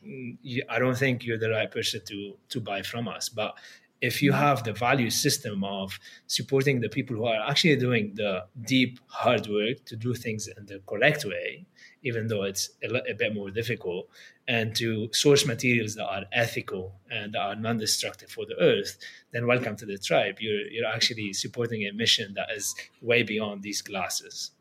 i 0.68 0.78
don't 0.78 0.96
think 0.96 1.24
you're 1.24 1.38
the 1.38 1.50
right 1.50 1.70
person 1.70 2.00
to 2.06 2.36
to 2.48 2.60
buy 2.60 2.82
from 2.82 3.08
us. 3.08 3.28
But 3.28 3.54
if 4.00 4.22
you 4.22 4.32
mm-hmm. 4.32 4.40
have 4.40 4.64
the 4.64 4.72
value 4.72 5.10
system 5.10 5.62
of 5.64 5.98
supporting 6.26 6.80
the 6.80 6.88
people 6.88 7.16
who 7.16 7.26
are 7.26 7.48
actually 7.48 7.76
doing 7.76 8.12
the 8.14 8.44
deep 8.66 8.98
hard 9.06 9.46
work 9.46 9.84
to 9.86 9.96
do 9.96 10.14
things 10.14 10.48
in 10.48 10.66
the 10.66 10.80
correct 10.86 11.24
way 11.24 11.66
even 12.02 12.28
though 12.28 12.44
it's 12.44 12.70
a, 12.82 12.88
a 13.10 13.14
bit 13.14 13.34
more 13.34 13.50
difficult 13.50 14.08
and 14.48 14.74
to 14.76 15.08
source 15.12 15.46
materials 15.46 15.94
that 15.94 16.06
are 16.06 16.24
ethical 16.32 16.92
and 17.10 17.34
that 17.34 17.40
are 17.40 17.56
non-destructive 17.56 18.30
for 18.30 18.44
the 18.46 18.56
earth 18.60 18.98
then 19.32 19.46
welcome 19.46 19.76
to 19.76 19.86
the 19.86 19.98
tribe 19.98 20.36
you're 20.40 20.66
you're 20.68 20.86
actually 20.86 21.32
supporting 21.32 21.82
a 21.82 21.92
mission 21.92 22.34
that 22.34 22.48
is 22.54 22.74
way 23.02 23.22
beyond 23.22 23.62
these 23.62 23.82
glasses 23.82 24.52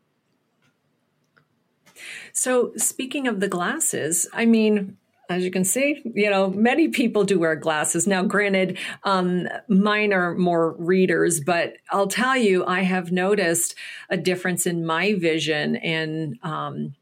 so 2.32 2.72
speaking 2.76 3.26
of 3.26 3.40
the 3.40 3.48
glasses 3.48 4.28
i 4.32 4.44
mean 4.44 4.96
as 5.30 5.44
you 5.44 5.50
can 5.52 5.64
see, 5.64 6.02
you 6.04 6.28
know, 6.28 6.50
many 6.50 6.88
people 6.88 7.22
do 7.22 7.38
wear 7.38 7.54
glasses. 7.54 8.04
Now, 8.04 8.24
granted, 8.24 8.78
um, 9.04 9.46
mine 9.68 10.12
are 10.12 10.34
more 10.34 10.72
readers, 10.72 11.40
but 11.40 11.74
I'll 11.92 12.08
tell 12.08 12.36
you, 12.36 12.66
I 12.66 12.80
have 12.80 13.12
noticed 13.12 13.76
a 14.10 14.16
difference 14.16 14.66
in 14.66 14.84
my 14.84 15.14
vision 15.14 15.76
and, 15.76 16.36
um, 16.42 16.94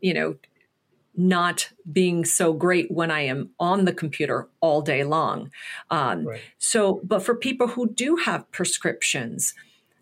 you 0.00 0.14
know, 0.14 0.36
not 1.14 1.70
being 1.90 2.24
so 2.24 2.52
great 2.52 2.90
when 2.90 3.10
I 3.10 3.20
am 3.20 3.50
on 3.58 3.84
the 3.84 3.92
computer 3.92 4.48
all 4.60 4.80
day 4.80 5.04
long. 5.04 5.50
Um, 5.90 6.26
right. 6.26 6.40
So, 6.58 7.00
but 7.04 7.22
for 7.22 7.34
people 7.34 7.68
who 7.68 7.90
do 7.90 8.16
have 8.16 8.50
prescriptions, 8.50 9.54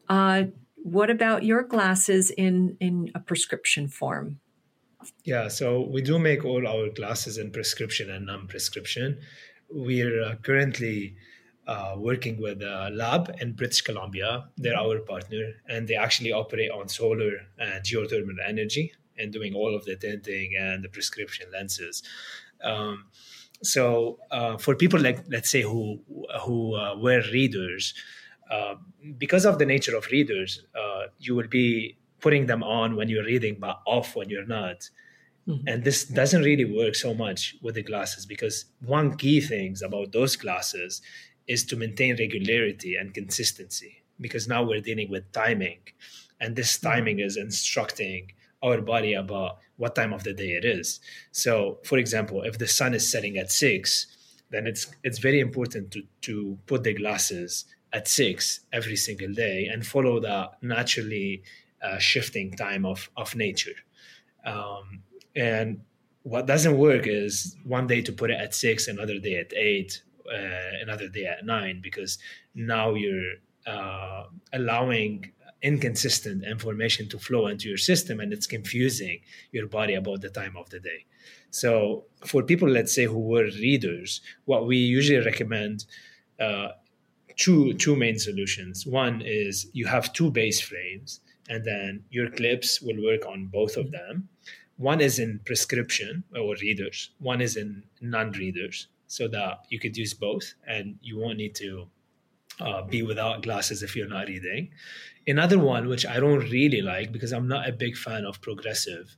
uh, 0.09 0.45
what 0.77 1.11
about 1.11 1.45
your 1.45 1.63
glasses 1.63 2.31
in 2.31 2.77
in 2.81 3.11
a 3.15 3.21
prescription 3.21 3.89
form? 3.89 4.41
Yeah, 5.25 5.49
so 5.49 5.89
we 5.89 6.03
do 6.03 6.19
make 6.19 6.45
all 6.45 6.67
our 6.67 6.91
glasses 6.91 7.39
in 7.39 7.51
prescription 7.51 8.11
and 8.11 8.27
non-prescription. 8.27 9.19
We're 9.71 10.23
uh, 10.23 10.35
currently 10.43 11.17
uh, 11.67 11.95
working 11.97 12.39
with 12.39 12.61
a 12.61 12.91
lab 12.93 13.35
in 13.41 13.55
British 13.55 13.81
Columbia. 13.81 14.45
They're 14.59 14.77
our 14.77 14.99
partner, 14.99 15.55
and 15.67 15.89
they 15.89 15.95
actually 15.95 16.33
operate 16.33 16.71
on 16.71 16.89
solar 16.89 17.33
and 17.59 17.83
geothermal 17.83 18.37
energy 18.47 18.93
and 19.21 19.33
doing 19.33 19.55
all 19.55 19.75
of 19.75 19.85
the 19.85 19.97
tinting 19.97 20.55
and 20.59 20.83
the 20.83 20.89
prescription 20.89 21.47
lenses. 21.53 22.03
Um, 22.63 23.07
so 23.63 24.19
uh, 24.31 24.57
for 24.57 24.75
people 24.75 25.01
like 25.01 25.21
let's 25.29 25.51
say 25.51 25.63
who 25.63 26.01
who 26.43 26.77
uh, 26.77 26.97
were 26.97 27.23
readers, 27.33 27.95
uh, 28.51 28.75
because 29.19 29.45
of 29.45 29.59
the 29.59 29.67
nature 29.67 29.97
of 29.97 30.07
readers, 30.07 30.65
uh, 30.75 31.07
you 31.19 31.35
will 31.35 31.49
be 31.49 31.99
putting 32.21 32.47
them 32.47 32.63
on 32.63 32.97
when 32.97 33.09
you're 33.09 33.25
reading, 33.25 33.57
but 33.59 33.81
off 33.87 34.17
when 34.17 34.29
you're 34.29 34.47
not. 34.47 34.89
Mm-hmm. 35.49 35.69
And 35.69 35.85
this 35.85 36.05
doesn't 36.05 36.43
really 36.43 36.65
work 36.65 36.95
so 36.95 37.15
much 37.15 37.57
with 37.63 37.75
the 37.75 37.83
glasses 37.83 38.27
because 38.27 38.67
one 38.85 39.17
key 39.17 39.41
things 39.41 39.83
about 39.83 40.13
those 40.13 40.37
glasses 40.37 41.01
is 41.47 41.65
to 41.65 41.77
maintain 41.77 42.17
regularity 42.19 42.95
and 42.97 43.15
consistency 43.15 44.03
because 44.21 44.47
now 44.47 44.63
we're 44.63 44.81
dealing 44.81 45.11
with 45.11 45.33
timing 45.33 45.81
and 46.41 46.57
this 46.57 46.77
mm-hmm. 46.77 46.89
timing 46.89 47.21
is 47.21 47.37
instructing 47.37 48.33
our 48.63 48.81
body 48.81 49.15
about 49.15 49.59
what 49.77 49.95
time 49.95 50.13
of 50.13 50.25
the 50.25 50.33
day 50.33 50.51
it 50.51 50.65
is. 50.65 51.01
So, 51.33 51.79
for 51.85 51.99
example, 51.99 52.43
if 52.43 52.59
the 52.59 52.69
sun 52.69 52.95
is 52.95 53.11
setting 53.11 53.39
at 53.39 53.51
six, 53.51 54.07
then 54.51 54.67
it's 54.67 54.87
it's 55.03 55.19
very 55.19 55.41
important 55.41 55.91
to 55.93 56.03
to 56.23 56.59
put 56.67 56.83
the 56.85 56.95
glasses 56.95 57.65
at 57.93 58.09
six 58.09 58.61
every 58.73 58.97
single 58.97 59.33
day 59.33 59.67
and 59.73 59.87
follow 59.87 60.21
the 60.21 60.51
naturally 60.63 61.43
uh, 61.83 61.99
shifting 61.99 62.53
time 62.53 62.85
of 62.85 63.11
of 63.17 63.35
nature. 63.35 63.77
Um, 64.45 65.03
and 65.35 65.81
what 66.23 66.47
doesn't 66.47 66.77
work 66.77 67.07
is 67.07 67.57
one 67.65 67.87
day 67.87 68.03
to 68.03 68.13
put 68.13 68.31
it 68.31 68.39
at 68.39 68.55
six, 68.55 68.89
another 68.89 69.19
day 69.19 69.37
at 69.37 69.53
eight, 69.55 70.03
uh, 70.31 70.83
another 70.83 71.09
day 71.09 71.25
at 71.25 71.45
nine, 71.45 71.81
because 71.83 72.19
now 72.55 72.95
you're 72.95 73.35
uh, 73.67 74.25
allowing 74.53 75.33
inconsistent 75.63 76.45
information 76.45 77.09
to 77.09 77.19
flow 77.19 77.47
into 77.47 77.69
your 77.69 77.79
system 77.79 78.21
and 78.21 78.33
it's 78.33 78.47
confusing 78.47 79.21
your 79.53 79.67
body 79.67 79.95
about 79.95 80.21
the 80.21 80.31
time 80.31 80.57
of 80.57 80.69
the 80.71 80.81
day. 80.81 81.05
So, 81.51 82.05
for 82.27 82.43
people, 82.43 82.69
let's 82.69 82.95
say, 82.95 83.05
who 83.05 83.19
were 83.19 83.45
readers, 83.45 84.21
what 84.45 84.67
we 84.67 84.77
usually 84.77 85.25
recommend 85.25 85.85
uh, 86.39 86.69
two, 87.37 87.75
two 87.75 87.97
main 87.97 88.19
solutions. 88.19 88.87
One 88.87 89.23
is 89.25 89.67
you 89.73 89.87
have 89.87 90.13
two 90.13 90.31
base 90.31 90.61
frames, 90.61 91.21
and 91.49 91.65
then 91.65 92.05
your 92.11 92.31
clips 92.31 92.81
will 92.81 93.03
work 93.03 93.27
on 93.27 93.47
both 93.47 93.77
of 93.77 93.91
them. 93.91 94.29
One 94.77 95.01
is 95.01 95.19
in 95.19 95.41
prescription 95.45 96.25
or 96.35 96.55
readers, 96.61 97.11
one 97.19 97.41
is 97.41 97.57
in 97.57 97.83
non 98.01 98.33
readers, 98.33 98.89
so 99.07 99.27
that 99.29 99.65
you 99.69 99.79
could 99.79 99.97
use 99.97 100.15
both 100.15 100.55
and 100.67 100.97
you 101.03 101.19
won't 101.19 101.39
need 101.39 101.55
to 101.57 101.89
uh, 102.61 102.83
be 102.83 103.03
without 103.03 103.43
glasses 103.43 103.83
if 103.83 103.97
you're 103.97 104.09
not 104.09 104.29
reading. 104.29 104.71
Another 105.27 105.59
one, 105.59 105.89
which 105.89 106.07
I 106.07 106.19
don't 106.19 106.51
really 106.51 106.83
like 106.83 107.13
because 107.13 107.33
I'm 107.33 107.49
not 107.49 107.69
a 107.69 107.73
big 107.73 107.97
fan 107.97 108.25
of 108.25 108.41
progressive 108.41 109.17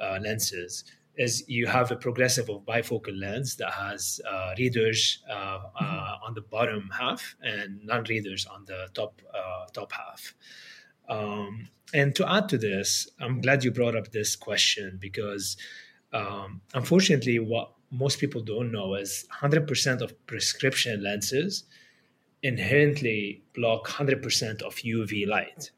uh, 0.00 0.18
lenses, 0.22 0.84
is 1.16 1.44
you 1.46 1.66
have 1.66 1.90
a 1.90 1.96
progressive 1.96 2.48
of 2.48 2.64
bifocal 2.64 3.18
lens 3.18 3.56
that 3.56 3.72
has 3.72 4.20
uh, 4.28 4.54
readers 4.58 5.22
uh, 5.28 5.32
uh, 5.32 5.58
mm-hmm. 5.82 6.24
on 6.26 6.34
the 6.34 6.40
bottom 6.40 6.90
half 6.98 7.34
and 7.42 7.84
non-readers 7.84 8.46
on 8.46 8.64
the 8.66 8.88
top 8.94 9.20
uh, 9.34 9.66
top 9.72 9.92
half. 9.92 10.34
Um, 11.08 11.68
and 11.92 12.14
to 12.16 12.30
add 12.30 12.48
to 12.50 12.58
this, 12.58 13.08
I'm 13.20 13.40
glad 13.40 13.64
you 13.64 13.70
brought 13.70 13.96
up 13.96 14.12
this 14.12 14.34
question 14.36 14.98
because 15.00 15.56
um, 16.12 16.62
unfortunately, 16.72 17.38
what 17.38 17.72
most 17.90 18.18
people 18.18 18.42
don't 18.42 18.72
know 18.72 18.94
is 18.94 19.26
100% 19.42 20.00
of 20.00 20.26
prescription 20.26 21.02
lenses 21.02 21.64
inherently 22.42 23.42
block 23.54 23.86
100% 23.86 24.62
of 24.62 24.74
UV 24.76 25.26
light. 25.26 25.70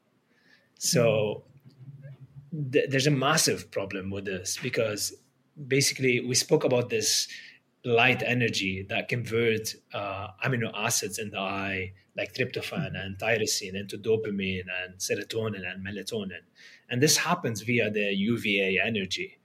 So 0.79 1.43
th- 2.71 2.89
there's 2.89 3.07
a 3.07 3.11
massive 3.11 3.71
problem 3.71 4.09
with 4.09 4.25
this 4.25 4.57
because 4.61 5.13
basically 5.67 6.21
we 6.21 6.35
spoke 6.35 6.63
about 6.63 6.89
this 6.89 7.27
light 7.85 8.23
energy 8.25 8.85
that 8.89 9.07
convert 9.07 9.75
uh, 9.93 10.27
amino 10.43 10.71
acids 10.75 11.19
in 11.19 11.29
the 11.29 11.39
eye 11.39 11.93
like 12.17 12.33
tryptophan 12.33 12.95
and 12.95 13.17
tyrosine 13.17 13.75
into 13.75 13.97
dopamine 13.97 14.65
and 14.83 14.97
serotonin 14.97 15.69
and 15.69 15.85
melatonin. 15.85 16.41
And 16.89 17.01
this 17.01 17.17
happens 17.17 17.61
via 17.61 17.91
the 17.91 18.13
uva 18.13 18.81
energy 18.83 19.37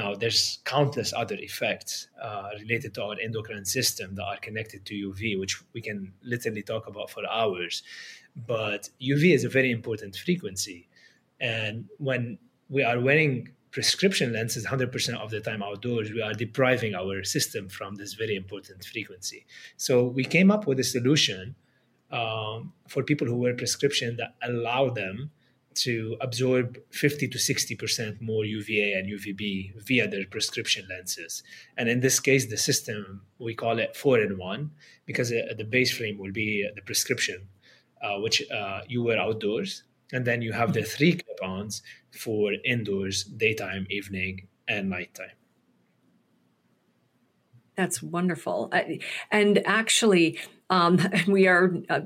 now 0.00 0.14
there's 0.14 0.42
countless 0.64 1.10
other 1.22 1.38
effects 1.48 2.08
uh, 2.26 2.50
related 2.62 2.90
to 2.94 3.00
our 3.06 3.16
endocrine 3.26 3.64
system 3.78 4.14
that 4.16 4.26
are 4.32 4.40
connected 4.46 4.80
to 4.88 4.92
uv 5.08 5.22
which 5.42 5.54
we 5.74 5.80
can 5.88 5.98
literally 6.32 6.64
talk 6.72 6.84
about 6.92 7.08
for 7.14 7.22
hours. 7.40 7.74
But 8.54 8.82
uv 9.12 9.24
is 9.38 9.42
a 9.44 9.52
very 9.58 9.70
important 9.78 10.12
frequency. 10.26 10.80
And 11.40 11.74
when 12.08 12.38
we 12.68 12.82
are 12.90 12.98
wearing 13.08 13.32
prescription 13.70 14.32
lenses 14.32 14.64
100% 14.66 15.14
of 15.24 15.28
the 15.30 15.40
time 15.48 15.62
outdoors 15.62 16.10
we 16.16 16.22
are 16.28 16.34
depriving 16.46 16.92
our 16.94 17.16
system 17.36 17.68
from 17.68 17.90
this 18.00 18.14
very 18.22 18.36
important 18.42 18.84
frequency. 18.84 19.40
So 19.76 19.92
we 20.18 20.24
came 20.36 20.48
up 20.54 20.62
with 20.68 20.78
a 20.80 20.88
solution 20.96 21.54
um, 22.10 22.72
for 22.92 23.02
people 23.02 23.26
who 23.26 23.36
wear 23.36 23.54
prescription 23.54 24.16
that 24.20 24.30
allow 24.48 24.88
them 25.00 25.30
to 25.82 26.16
absorb 26.20 26.78
50 26.90 27.28
to 27.28 27.38
60% 27.38 28.20
more 28.20 28.44
UVA 28.44 28.92
and 28.92 29.08
UVB 29.08 29.82
via 29.82 30.08
their 30.08 30.26
prescription 30.26 30.86
lenses. 30.88 31.42
And 31.76 31.88
in 31.88 32.00
this 32.00 32.20
case, 32.20 32.46
the 32.46 32.56
system, 32.56 33.22
we 33.38 33.54
call 33.54 33.78
it 33.78 33.96
four 33.96 34.20
in 34.20 34.38
one 34.38 34.72
because 35.06 35.32
uh, 35.32 35.54
the 35.56 35.64
base 35.64 35.96
frame 35.96 36.18
will 36.18 36.32
be 36.32 36.68
the 36.74 36.82
prescription, 36.82 37.48
uh, 38.02 38.18
which 38.18 38.42
uh, 38.50 38.80
you 38.88 39.02
wear 39.02 39.18
outdoors. 39.18 39.84
And 40.12 40.24
then 40.24 40.40
you 40.40 40.52
have 40.52 40.72
the 40.72 40.82
three 40.82 41.12
clip-ons 41.12 41.82
for 42.12 42.52
indoors 42.64 43.24
daytime 43.24 43.86
evening 43.90 44.48
and 44.66 44.88
nighttime. 44.88 45.36
That's 47.76 48.02
wonderful. 48.02 48.72
And 49.30 49.62
actually 49.64 50.40
um, 50.70 50.98
we 51.28 51.46
are 51.46 51.72
uh, 51.88 52.00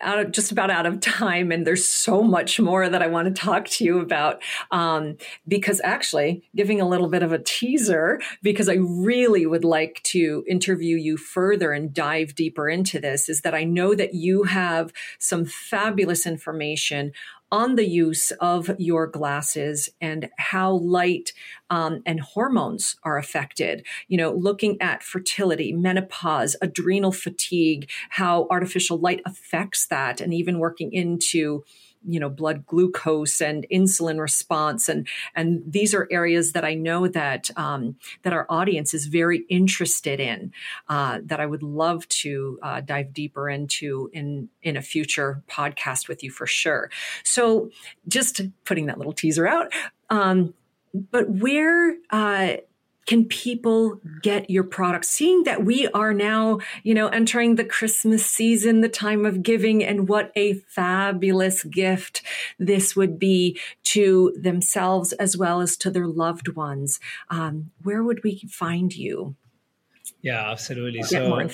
out 0.00 0.18
of, 0.18 0.32
just 0.32 0.52
about 0.52 0.70
out 0.70 0.86
of 0.86 1.00
time, 1.00 1.52
and 1.52 1.66
there's 1.66 1.86
so 1.86 2.22
much 2.22 2.58
more 2.58 2.88
that 2.88 3.02
I 3.02 3.06
want 3.06 3.34
to 3.34 3.40
talk 3.40 3.66
to 3.68 3.84
you 3.84 4.00
about. 4.00 4.42
Um, 4.70 5.16
because 5.46 5.80
actually, 5.84 6.48
giving 6.54 6.80
a 6.80 6.88
little 6.88 7.08
bit 7.08 7.22
of 7.22 7.32
a 7.32 7.38
teaser, 7.38 8.20
because 8.42 8.68
I 8.68 8.76
really 8.78 9.46
would 9.46 9.64
like 9.64 10.00
to 10.04 10.44
interview 10.48 10.96
you 10.96 11.16
further 11.16 11.72
and 11.72 11.92
dive 11.92 12.34
deeper 12.34 12.68
into 12.68 13.00
this, 13.00 13.28
is 13.28 13.42
that 13.42 13.54
I 13.54 13.64
know 13.64 13.94
that 13.94 14.14
you 14.14 14.44
have 14.44 14.92
some 15.18 15.44
fabulous 15.44 16.26
information 16.26 17.12
on 17.50 17.76
the 17.76 17.86
use 17.86 18.30
of 18.40 18.70
your 18.78 19.06
glasses 19.06 19.88
and 20.00 20.30
how 20.38 20.72
light 20.72 21.32
um, 21.70 22.02
and 22.04 22.20
hormones 22.20 22.96
are 23.04 23.18
affected. 23.18 23.86
You 24.08 24.18
know, 24.18 24.32
looking 24.32 24.80
at 24.80 25.02
fertility, 25.02 25.72
menopause, 25.72 26.56
adrenal 26.60 27.12
fatigue, 27.12 27.90
how 28.10 28.46
artificial 28.50 28.98
light 28.98 29.20
affects 29.24 29.86
that, 29.86 30.20
and 30.20 30.34
even 30.34 30.58
working 30.58 30.92
into 30.92 31.64
you 32.06 32.20
know 32.20 32.28
blood 32.28 32.66
glucose 32.66 33.40
and 33.40 33.66
insulin 33.72 34.20
response 34.20 34.88
and 34.88 35.06
and 35.34 35.62
these 35.66 35.94
are 35.94 36.08
areas 36.10 36.52
that 36.52 36.64
I 36.64 36.74
know 36.74 37.08
that 37.08 37.50
um, 37.56 37.96
that 38.22 38.32
our 38.32 38.46
audience 38.48 38.94
is 38.94 39.06
very 39.06 39.44
interested 39.48 40.20
in 40.20 40.52
uh, 40.88 41.20
that 41.24 41.40
I 41.40 41.46
would 41.46 41.62
love 41.62 42.08
to 42.08 42.58
uh, 42.62 42.80
dive 42.80 43.12
deeper 43.12 43.48
into 43.48 44.10
in 44.12 44.48
in 44.62 44.76
a 44.76 44.82
future 44.82 45.42
podcast 45.48 46.08
with 46.08 46.22
you 46.22 46.30
for 46.30 46.46
sure. 46.46 46.90
So 47.24 47.70
just 48.06 48.40
putting 48.64 48.86
that 48.86 48.98
little 48.98 49.12
teaser 49.12 49.46
out. 49.46 49.72
Um, 50.10 50.54
but 50.94 51.28
where 51.28 51.96
uh, 52.10 52.56
can 53.08 53.24
people 53.24 54.00
get 54.22 54.48
your 54.50 54.64
products? 54.64 55.08
Seeing 55.08 55.44
that 55.44 55.64
we 55.64 55.88
are 55.88 56.12
now, 56.12 56.58
you 56.82 56.92
know, 56.92 57.08
entering 57.08 57.54
the 57.54 57.64
Christmas 57.64 58.26
season, 58.26 58.82
the 58.82 58.88
time 58.90 59.24
of 59.24 59.42
giving, 59.42 59.82
and 59.82 60.10
what 60.10 60.30
a 60.36 60.52
fabulous 60.68 61.64
gift 61.64 62.20
this 62.58 62.94
would 62.94 63.18
be 63.18 63.58
to 63.84 64.36
themselves 64.38 65.14
as 65.14 65.38
well 65.38 65.62
as 65.62 65.74
to 65.78 65.90
their 65.90 66.06
loved 66.06 66.48
ones. 66.48 67.00
Um, 67.30 67.70
where 67.82 68.02
would 68.02 68.22
we 68.22 68.40
find 68.46 68.94
you? 68.94 69.36
Yeah, 70.20 70.50
absolutely. 70.50 71.02
so 71.02 71.32
uh, 71.32 71.48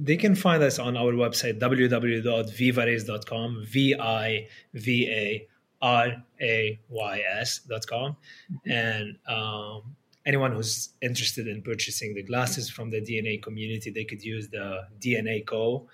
they 0.00 0.16
can 0.16 0.36
find 0.36 0.62
us 0.62 0.78
on 0.78 0.96
our 0.96 1.12
website 1.12 1.58
www.vivarays.com, 1.58 3.64
V 3.66 3.96
I 3.98 4.46
V 4.74 5.10
A 5.10 5.48
R 5.82 6.22
A 6.40 6.78
Y 6.88 7.22
S.com. 7.40 8.16
And 8.64 9.16
um, 9.26 9.96
anyone 10.26 10.52
who's 10.52 10.90
interested 11.02 11.46
in 11.46 11.62
purchasing 11.62 12.14
the 12.14 12.22
glasses 12.22 12.70
from 12.70 12.90
the 12.90 13.00
DNA 13.00 13.42
community, 13.42 13.90
they 13.90 14.04
could 14.04 14.22
use 14.22 14.48
the 14.48 14.82
DNA 14.98 15.44
Co, 15.46 15.88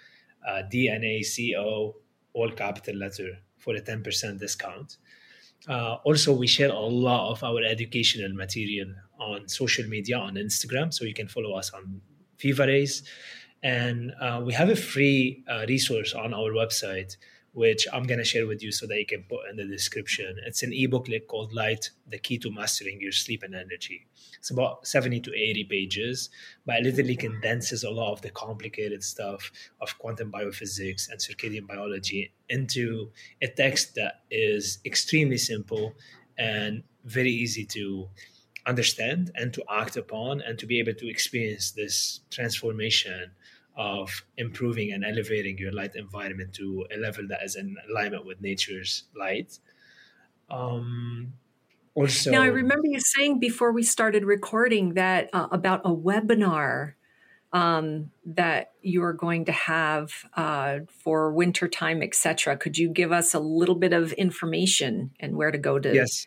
uh, 0.47 0.62
DNA 0.72 1.22
Co, 1.55 1.97
all 2.33 2.51
capital 2.53 2.97
letter 2.97 3.39
for 3.59 3.74
a 3.74 3.81
10% 3.81 4.39
discount. 4.39 4.97
Uh, 5.68 5.97
also, 6.05 6.33
we 6.33 6.47
share 6.47 6.70
a 6.70 6.78
lot 6.78 7.33
of 7.33 7.45
our 7.45 7.62
educational 7.62 8.33
material 8.33 8.89
on 9.18 9.47
social 9.49 9.87
media 9.87 10.16
on 10.16 10.35
Instagram, 10.35 10.93
so 10.93 11.05
you 11.05 11.12
can 11.12 11.28
follow 11.28 11.53
us 11.55 11.70
on 11.70 12.01
Vivarays. 12.39 13.03
And 13.62 14.12
uh, 14.18 14.41
we 14.45 14.55
have 14.55 14.70
a 14.70 14.76
free 14.76 15.45
uh, 15.47 15.66
resource 15.68 16.14
on 16.14 16.33
our 16.33 16.53
website 16.53 17.16
which 17.53 17.86
I'm 17.92 18.05
going 18.05 18.18
to 18.18 18.24
share 18.24 18.46
with 18.46 18.62
you 18.62 18.70
so 18.70 18.86
that 18.86 18.98
you 18.98 19.07
can 19.07 19.24
put 19.24 19.48
in 19.51 19.57
the 19.57 19.64
description. 19.64 20.36
It's 20.46 20.62
an 20.62 20.72
ebook 20.72 21.09
called 21.26 21.53
Light, 21.53 21.90
The 22.07 22.18
Key 22.18 22.38
to 22.38 22.51
Mastering 22.51 23.01
Your 23.01 23.12
Sleep 23.12 23.42
and 23.42 23.55
Energy. 23.55 24.07
It's 24.38 24.51
about 24.51 24.86
70 24.86 25.20
to 25.20 25.34
80 25.34 25.64
pages, 25.64 26.30
but 26.64 26.76
it 26.76 26.84
literally 26.84 27.16
condenses 27.16 27.82
a 27.82 27.90
lot 27.90 28.12
of 28.12 28.22
the 28.22 28.30
complicated 28.30 29.03
stuff 29.03 29.51
of 29.80 29.98
quantum 29.98 30.30
biophysics 30.30 31.11
and 31.11 31.18
circadian 31.18 31.66
biology 31.66 32.32
into 32.48 33.11
a 33.42 33.48
text 33.48 33.96
that 33.96 34.22
is 34.30 34.78
extremely 34.84 35.38
simple 35.38 35.94
and 36.38 36.84
very 37.05 37.30
easy 37.30 37.64
to 37.64 38.09
understand 38.66 39.32
and 39.34 39.53
to 39.55 39.64
act 39.70 39.96
upon 39.96 40.40
and 40.42 40.59
to 40.59 40.66
be 40.66 40.78
able 40.78 40.94
to 40.94 41.09
experience 41.09 41.72
this 41.72 42.20
transformation 42.30 43.32
of 43.81 44.26
improving 44.37 44.93
and 44.93 45.03
elevating 45.03 45.57
your 45.57 45.72
light 45.72 45.97
environment 45.97 46.53
to 46.53 46.87
a 46.95 46.99
level 46.99 47.26
that 47.26 47.43
is 47.43 47.57
in 47.57 47.74
alignment 47.89 48.26
with 48.26 48.39
nature's 48.43 49.05
light. 49.16 49.59
Um, 50.51 51.33
also, 51.95 52.31
now 52.31 52.43
I 52.43 52.49
remember 52.49 52.87
you 52.87 53.01
saying 53.01 53.41
before 53.41 53.72
we 53.72 53.83
started 53.83 54.22
recording 54.26 54.95
that 54.95 55.31
uh, 55.33 55.49
about 55.51 55.81
a 55.87 55.91
webinar 55.91 56.93
um, 57.55 58.11
that 58.26 58.72
you 58.83 59.03
are 59.03 59.14
going 59.14 59.47
to 59.47 59.53
have 59.53 60.12
uh, 60.37 60.81
for 61.03 61.33
wintertime, 61.33 62.03
etc. 62.03 62.59
Could 62.59 62.76
you 62.76 62.91
give 62.91 63.12
us 63.12 63.33
a 63.33 63.41
little 63.41 63.76
bit 63.76 63.95
of 63.95 64.12
information 64.12 65.12
and 65.18 65.37
where 65.37 65.51
to 65.51 65.59
go 65.59 65.78
to 65.78 65.95
yes 65.95 66.26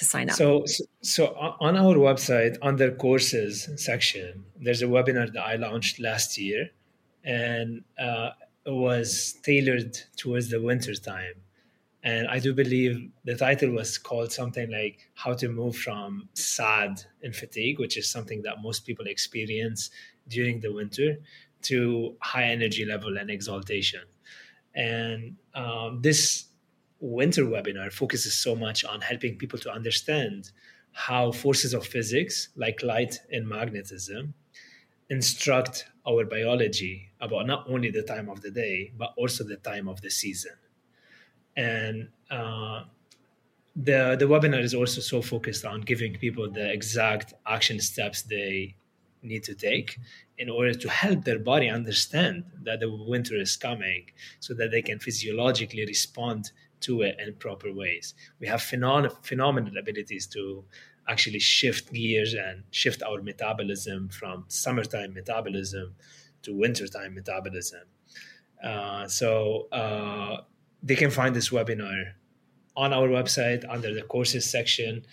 to 0.00 0.04
sign 0.04 0.30
up? 0.30 0.36
So, 0.36 0.64
so 1.02 1.22
on 1.60 1.76
our 1.76 1.94
website, 1.94 2.56
under 2.62 2.90
courses 2.90 3.68
section, 3.76 4.44
there's 4.58 4.82
a 4.82 4.86
webinar 4.86 5.32
that 5.32 5.42
I 5.52 5.54
launched 5.56 6.00
last 6.00 6.38
year, 6.38 6.70
and 7.22 7.84
uh, 7.98 8.30
it 8.64 8.76
was 8.88 9.36
tailored 9.42 9.96
towards 10.16 10.48
the 10.50 10.60
winter 10.60 10.94
time. 10.94 11.36
And 12.02 12.28
I 12.28 12.38
do 12.38 12.54
believe 12.54 13.10
the 13.24 13.36
title 13.36 13.72
was 13.72 13.98
called 13.98 14.32
something 14.32 14.70
like 14.70 14.96
How 15.14 15.34
to 15.34 15.48
Move 15.50 15.76
from 15.76 16.30
Sad 16.32 17.04
and 17.22 17.36
Fatigue, 17.36 17.78
which 17.78 17.98
is 17.98 18.08
something 18.08 18.40
that 18.42 18.62
most 18.62 18.86
people 18.86 19.06
experience 19.06 19.90
during 20.26 20.60
the 20.60 20.72
winter, 20.72 21.18
to 21.62 22.16
high 22.22 22.44
energy 22.44 22.86
level 22.86 23.18
and 23.18 23.30
exaltation. 23.30 24.00
And 24.74 25.36
um, 25.54 26.00
this 26.00 26.46
winter 27.00 27.44
webinar 27.44 27.90
focuses 27.92 28.34
so 28.34 28.54
much 28.54 28.84
on 28.84 29.00
helping 29.00 29.36
people 29.36 29.58
to 29.58 29.72
understand 29.72 30.50
how 30.92 31.32
forces 31.32 31.72
of 31.72 31.86
physics, 31.86 32.48
like 32.56 32.82
light 32.82 33.18
and 33.32 33.48
magnetism, 33.48 34.34
instruct 35.08 35.86
our 36.06 36.24
biology 36.24 37.10
about 37.20 37.46
not 37.46 37.64
only 37.68 37.90
the 37.90 38.02
time 38.02 38.28
of 38.28 38.42
the 38.42 38.50
day, 38.50 38.92
but 38.96 39.12
also 39.16 39.44
the 39.44 39.56
time 39.56 39.88
of 39.88 40.00
the 40.02 40.10
season. 40.10 40.52
And 41.56 42.08
uh, 42.30 42.84
the 43.76 44.16
the 44.18 44.26
webinar 44.26 44.62
is 44.62 44.74
also 44.74 45.00
so 45.00 45.22
focused 45.22 45.64
on 45.64 45.80
giving 45.82 46.14
people 46.14 46.50
the 46.50 46.70
exact 46.72 47.34
action 47.46 47.80
steps 47.80 48.22
they 48.22 48.74
need 49.22 49.42
to 49.44 49.54
take 49.54 49.98
in 50.38 50.48
order 50.48 50.72
to 50.72 50.88
help 50.88 51.24
their 51.24 51.38
body 51.38 51.68
understand 51.68 52.44
that 52.62 52.80
the 52.80 52.90
winter 52.90 53.36
is 53.36 53.56
coming 53.56 54.06
so 54.38 54.54
that 54.54 54.70
they 54.70 54.80
can 54.80 54.98
physiologically 54.98 55.84
respond 55.84 56.50
to 56.80 57.02
it 57.02 57.16
in 57.24 57.34
proper 57.34 57.72
ways. 57.72 58.14
We 58.40 58.46
have 58.46 58.60
phenom- 58.60 59.24
phenomenal 59.24 59.76
abilities 59.78 60.26
to 60.28 60.64
actually 61.08 61.40
shift 61.40 61.92
gears 61.92 62.34
and 62.34 62.62
shift 62.70 63.02
our 63.02 63.20
metabolism 63.22 64.08
from 64.08 64.44
summertime 64.48 65.12
metabolism 65.14 65.94
to 66.42 66.54
wintertime 66.54 67.14
metabolism. 67.14 67.82
Uh, 68.62 69.06
so 69.08 69.68
uh, 69.72 70.38
they 70.82 70.94
can 70.94 71.10
find 71.10 71.34
this 71.34 71.50
webinar 71.50 72.12
on 72.76 72.92
our 72.92 73.08
website 73.08 73.64
under 73.68 73.92
the 73.92 74.02
courses 74.02 74.48
section. 74.48 75.04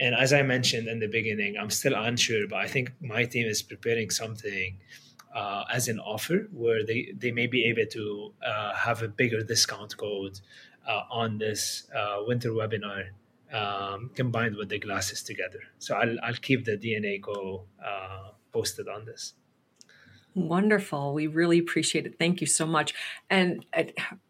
And 0.00 0.14
as 0.14 0.32
I 0.32 0.42
mentioned 0.42 0.88
in 0.88 0.98
the 0.98 1.08
beginning, 1.08 1.56
I'm 1.58 1.70
still 1.70 1.94
unsure, 1.94 2.46
but 2.48 2.58
I 2.58 2.68
think 2.68 2.92
my 3.00 3.24
team 3.24 3.46
is 3.46 3.62
preparing 3.62 4.10
something 4.10 4.78
uh, 5.34 5.64
as 5.72 5.88
an 5.88 5.98
offer 6.00 6.48
where 6.52 6.84
they, 6.84 7.12
they 7.16 7.30
may 7.30 7.46
be 7.46 7.64
able 7.66 7.86
to 7.92 8.32
uh, 8.44 8.74
have 8.74 9.02
a 9.02 9.08
bigger 9.08 9.42
discount 9.42 9.96
code 9.96 10.40
on 11.10 11.38
this 11.38 11.86
uh, 11.94 12.18
winter 12.26 12.50
webinar 12.50 13.08
um, 13.52 14.10
combined 14.14 14.56
with 14.56 14.68
the 14.68 14.78
glasses 14.78 15.22
together. 15.22 15.60
So 15.78 15.94
I'll, 15.96 16.16
I'll 16.22 16.34
keep 16.34 16.64
the 16.64 16.76
DNA 16.76 17.22
Co 17.22 17.64
uh, 17.84 18.30
posted 18.52 18.88
on 18.88 19.04
this. 19.04 19.34
Wonderful. 20.34 21.14
We 21.14 21.26
really 21.26 21.58
appreciate 21.58 22.06
it. 22.06 22.16
Thank 22.18 22.40
you 22.40 22.46
so 22.46 22.66
much. 22.66 22.94
And 23.28 23.64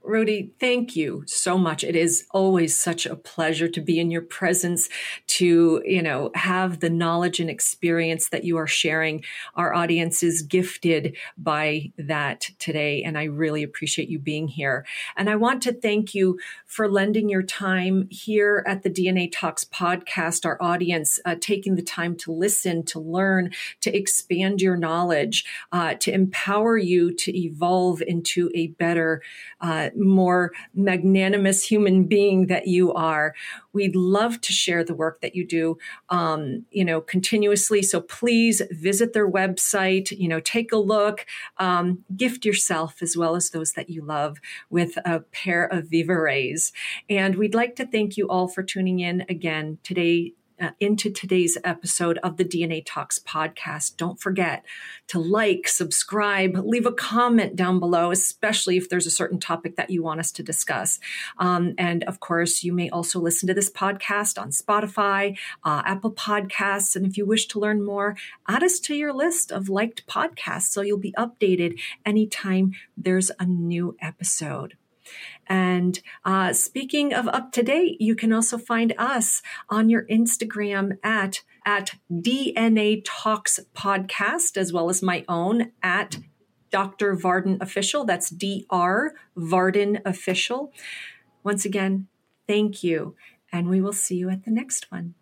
Roudy, 0.09 0.53
thank 0.59 0.97
you 0.97 1.23
so 1.27 1.59
much. 1.59 1.85
It 1.85 1.95
is 1.95 2.25
always 2.31 2.75
such 2.75 3.05
a 3.05 3.15
pleasure 3.15 3.69
to 3.69 3.81
be 3.83 4.01
in 4.01 4.11
your 4.11 4.23
presence, 4.23 4.89
to, 5.27 5.83
you 5.85 6.01
know, 6.01 6.31
have 6.35 6.81
the 6.81 6.89
knowledge 6.89 7.41
and 7.41 7.51
experience 7.51 8.31
that 8.31 8.43
you 8.43 8.57
are 8.57 8.67
sharing. 8.67 9.23
Our 9.55 9.75
audience 9.75 10.23
is 10.23 10.41
gifted 10.41 11.15
by 11.37 11.93
that 11.99 12.49
today. 12.59 13.03
And 13.03 13.19
I 13.19 13.25
really 13.25 13.63
appreciate 13.63 14.09
you 14.09 14.19
being 14.19 14.49
here. 14.49 14.87
And 15.15 15.29
I 15.29 15.37
want 15.37 15.63
to 15.65 15.75
thank 15.75 16.15
you 16.15 16.39
for 16.65 16.89
lending 16.89 17.29
your 17.29 17.43
time 17.43 18.09
here 18.11 18.65
at 18.67 18.85
the 18.85 18.91
DNA 18.91 19.31
Talks 19.31 19.65
podcast, 19.65 20.47
our 20.47 20.57
audience, 20.59 21.21
uh, 21.27 21.37
taking 21.39 21.75
the 21.75 21.83
time 21.83 22.17
to 22.17 22.33
listen, 22.33 22.83
to 22.85 22.99
learn, 22.99 23.51
to 23.83 23.95
expand 23.95 24.63
your 24.63 24.77
knowledge, 24.77 25.45
uh, 25.71 25.95
to 25.95 26.11
empower 26.11 26.79
you 26.79 27.13
to 27.13 27.39
evolve 27.39 28.01
into 28.01 28.51
a 28.55 28.69
better, 28.69 29.21
uh, 29.61 29.91
more 29.99 30.53
magnanimous 30.75 31.65
human 31.65 32.05
being 32.05 32.47
that 32.47 32.67
you 32.67 32.93
are. 32.93 33.35
We'd 33.73 33.97
love 33.97 34.41
to 34.43 34.53
share 34.53 34.85
the 34.85 34.95
work 34.95 35.21
that 35.21 35.35
you 35.35 35.47
do, 35.47 35.79
um, 36.09 36.65
you 36.71 36.85
know, 36.85 37.01
continuously. 37.01 37.83
So 37.83 38.01
please 38.01 38.63
visit 38.71 39.13
their 39.13 39.31
website, 39.31 40.17
you 40.17 40.29
know, 40.29 40.41
take 40.41 40.73
a 40.73 40.77
look, 40.77 41.27
um, 41.59 42.05
gift 42.17 42.45
yourself 42.45 43.03
as 43.03 43.17
well 43.17 43.37
as 43.37 43.51
those 43.51 43.73
that 43.73 43.91
you 43.91 44.03
love 44.03 44.39
with 44.71 44.97
a 45.05 45.21
pair 45.21 45.65
of 45.65 45.85
Vivarays. 45.87 46.73
And 47.09 47.37
we'd 47.37 47.55
like 47.55 47.77
to 47.77 47.87
thank 47.87 48.17
you 48.17 48.29
all 48.29 48.49
for 48.49 48.63
tuning 48.63 49.01
in 49.01 49.25
again 49.29 49.79
today 49.83 50.35
uh, 50.61 50.71
into 50.81 51.11
today's 51.11 51.57
episode 51.65 52.19
of 52.19 52.37
the 52.37 52.45
DNA 52.45 52.83
Talks 52.85 53.19
podcast. 53.19 53.97
Don't 53.97 54.21
forget 54.21 54.65
to 55.09 55.19
like, 55.19 55.69
subscribe, 55.69 56.57
leave 56.57 56.87
a 56.87 56.93
comment 56.93 57.57
down 57.57 57.79
below, 57.79 58.11
especially 58.11 58.77
if 58.77 58.89
there's 58.89 59.07
a 59.07 59.11
certain 59.11 59.39
topic 59.39 59.77
that 59.77 59.91
you 59.91 60.03
want 60.03 60.21
us 60.21 60.33
to 60.33 60.43
discuss. 60.43 60.99
Um, 61.39 61.75
and 61.79 62.05
of 62.05 62.21
course, 62.21 62.63
you 62.63 62.73
may 62.73 62.91
also 62.91 63.21
listen 63.21 63.47
to 63.49 63.55
this 63.55 63.71
podcast 63.71 64.41
on 64.41 64.51
Spotify, 64.51 65.37
uh, 65.65 65.83
Apple 65.85 66.13
Podcasts. 66.13 66.97
And 66.97 67.07
if 67.07 67.17
you 67.17 67.27
wish 67.27 67.47
to 67.49 67.61
learn 67.61 67.85
more, 67.85 68.17
add 68.47 68.63
us 68.63 68.81
to 68.81 68.95
your 68.95 69.13
list 69.13 69.53
of 69.53 69.69
liked 69.69 70.07
podcasts 70.07 70.69
so 70.69 70.83
you'll 70.83 70.99
be 70.99 71.13
updated 71.13 71.79
anytime 72.05 72.73
there's 72.97 73.31
a 73.39 73.47
new 73.47 73.97
episode. 74.01 74.77
And 75.49 76.01
uh, 76.25 76.53
speaking 76.53 77.15
of 77.15 77.27
up 77.29 77.53
to 77.53 77.63
date, 77.63 78.01
you 78.01 78.15
can 78.15 78.33
also 78.33 78.59
find 78.59 78.95
us 78.99 79.43
on 79.69 79.89
your 79.89 80.05
Instagram 80.07 80.99
at 81.03 81.43
at 81.65 81.97
DNA 82.11 83.03
Talks 83.05 83.61
Podcast, 83.75 84.57
as 84.57 84.73
well 84.73 84.89
as 84.89 85.03
my 85.03 85.25
own 85.29 85.73
at 85.83 86.19
Dr. 86.71 87.15
Varden 87.15 87.59
Official. 87.61 88.05
That's 88.05 88.31
Dr. 88.31 89.15
Varden 89.37 90.01
Official. 90.05 90.73
Once 91.43 91.65
again, 91.65 92.09
thank 92.47 92.83
you, 92.83 93.17
and 93.53 93.69
we 93.69 93.81
will 93.81 93.93
see 93.93 94.17
you 94.17 94.31
at 94.31 94.45
the 94.45 94.51
next 94.51 94.91
one. 94.91 95.15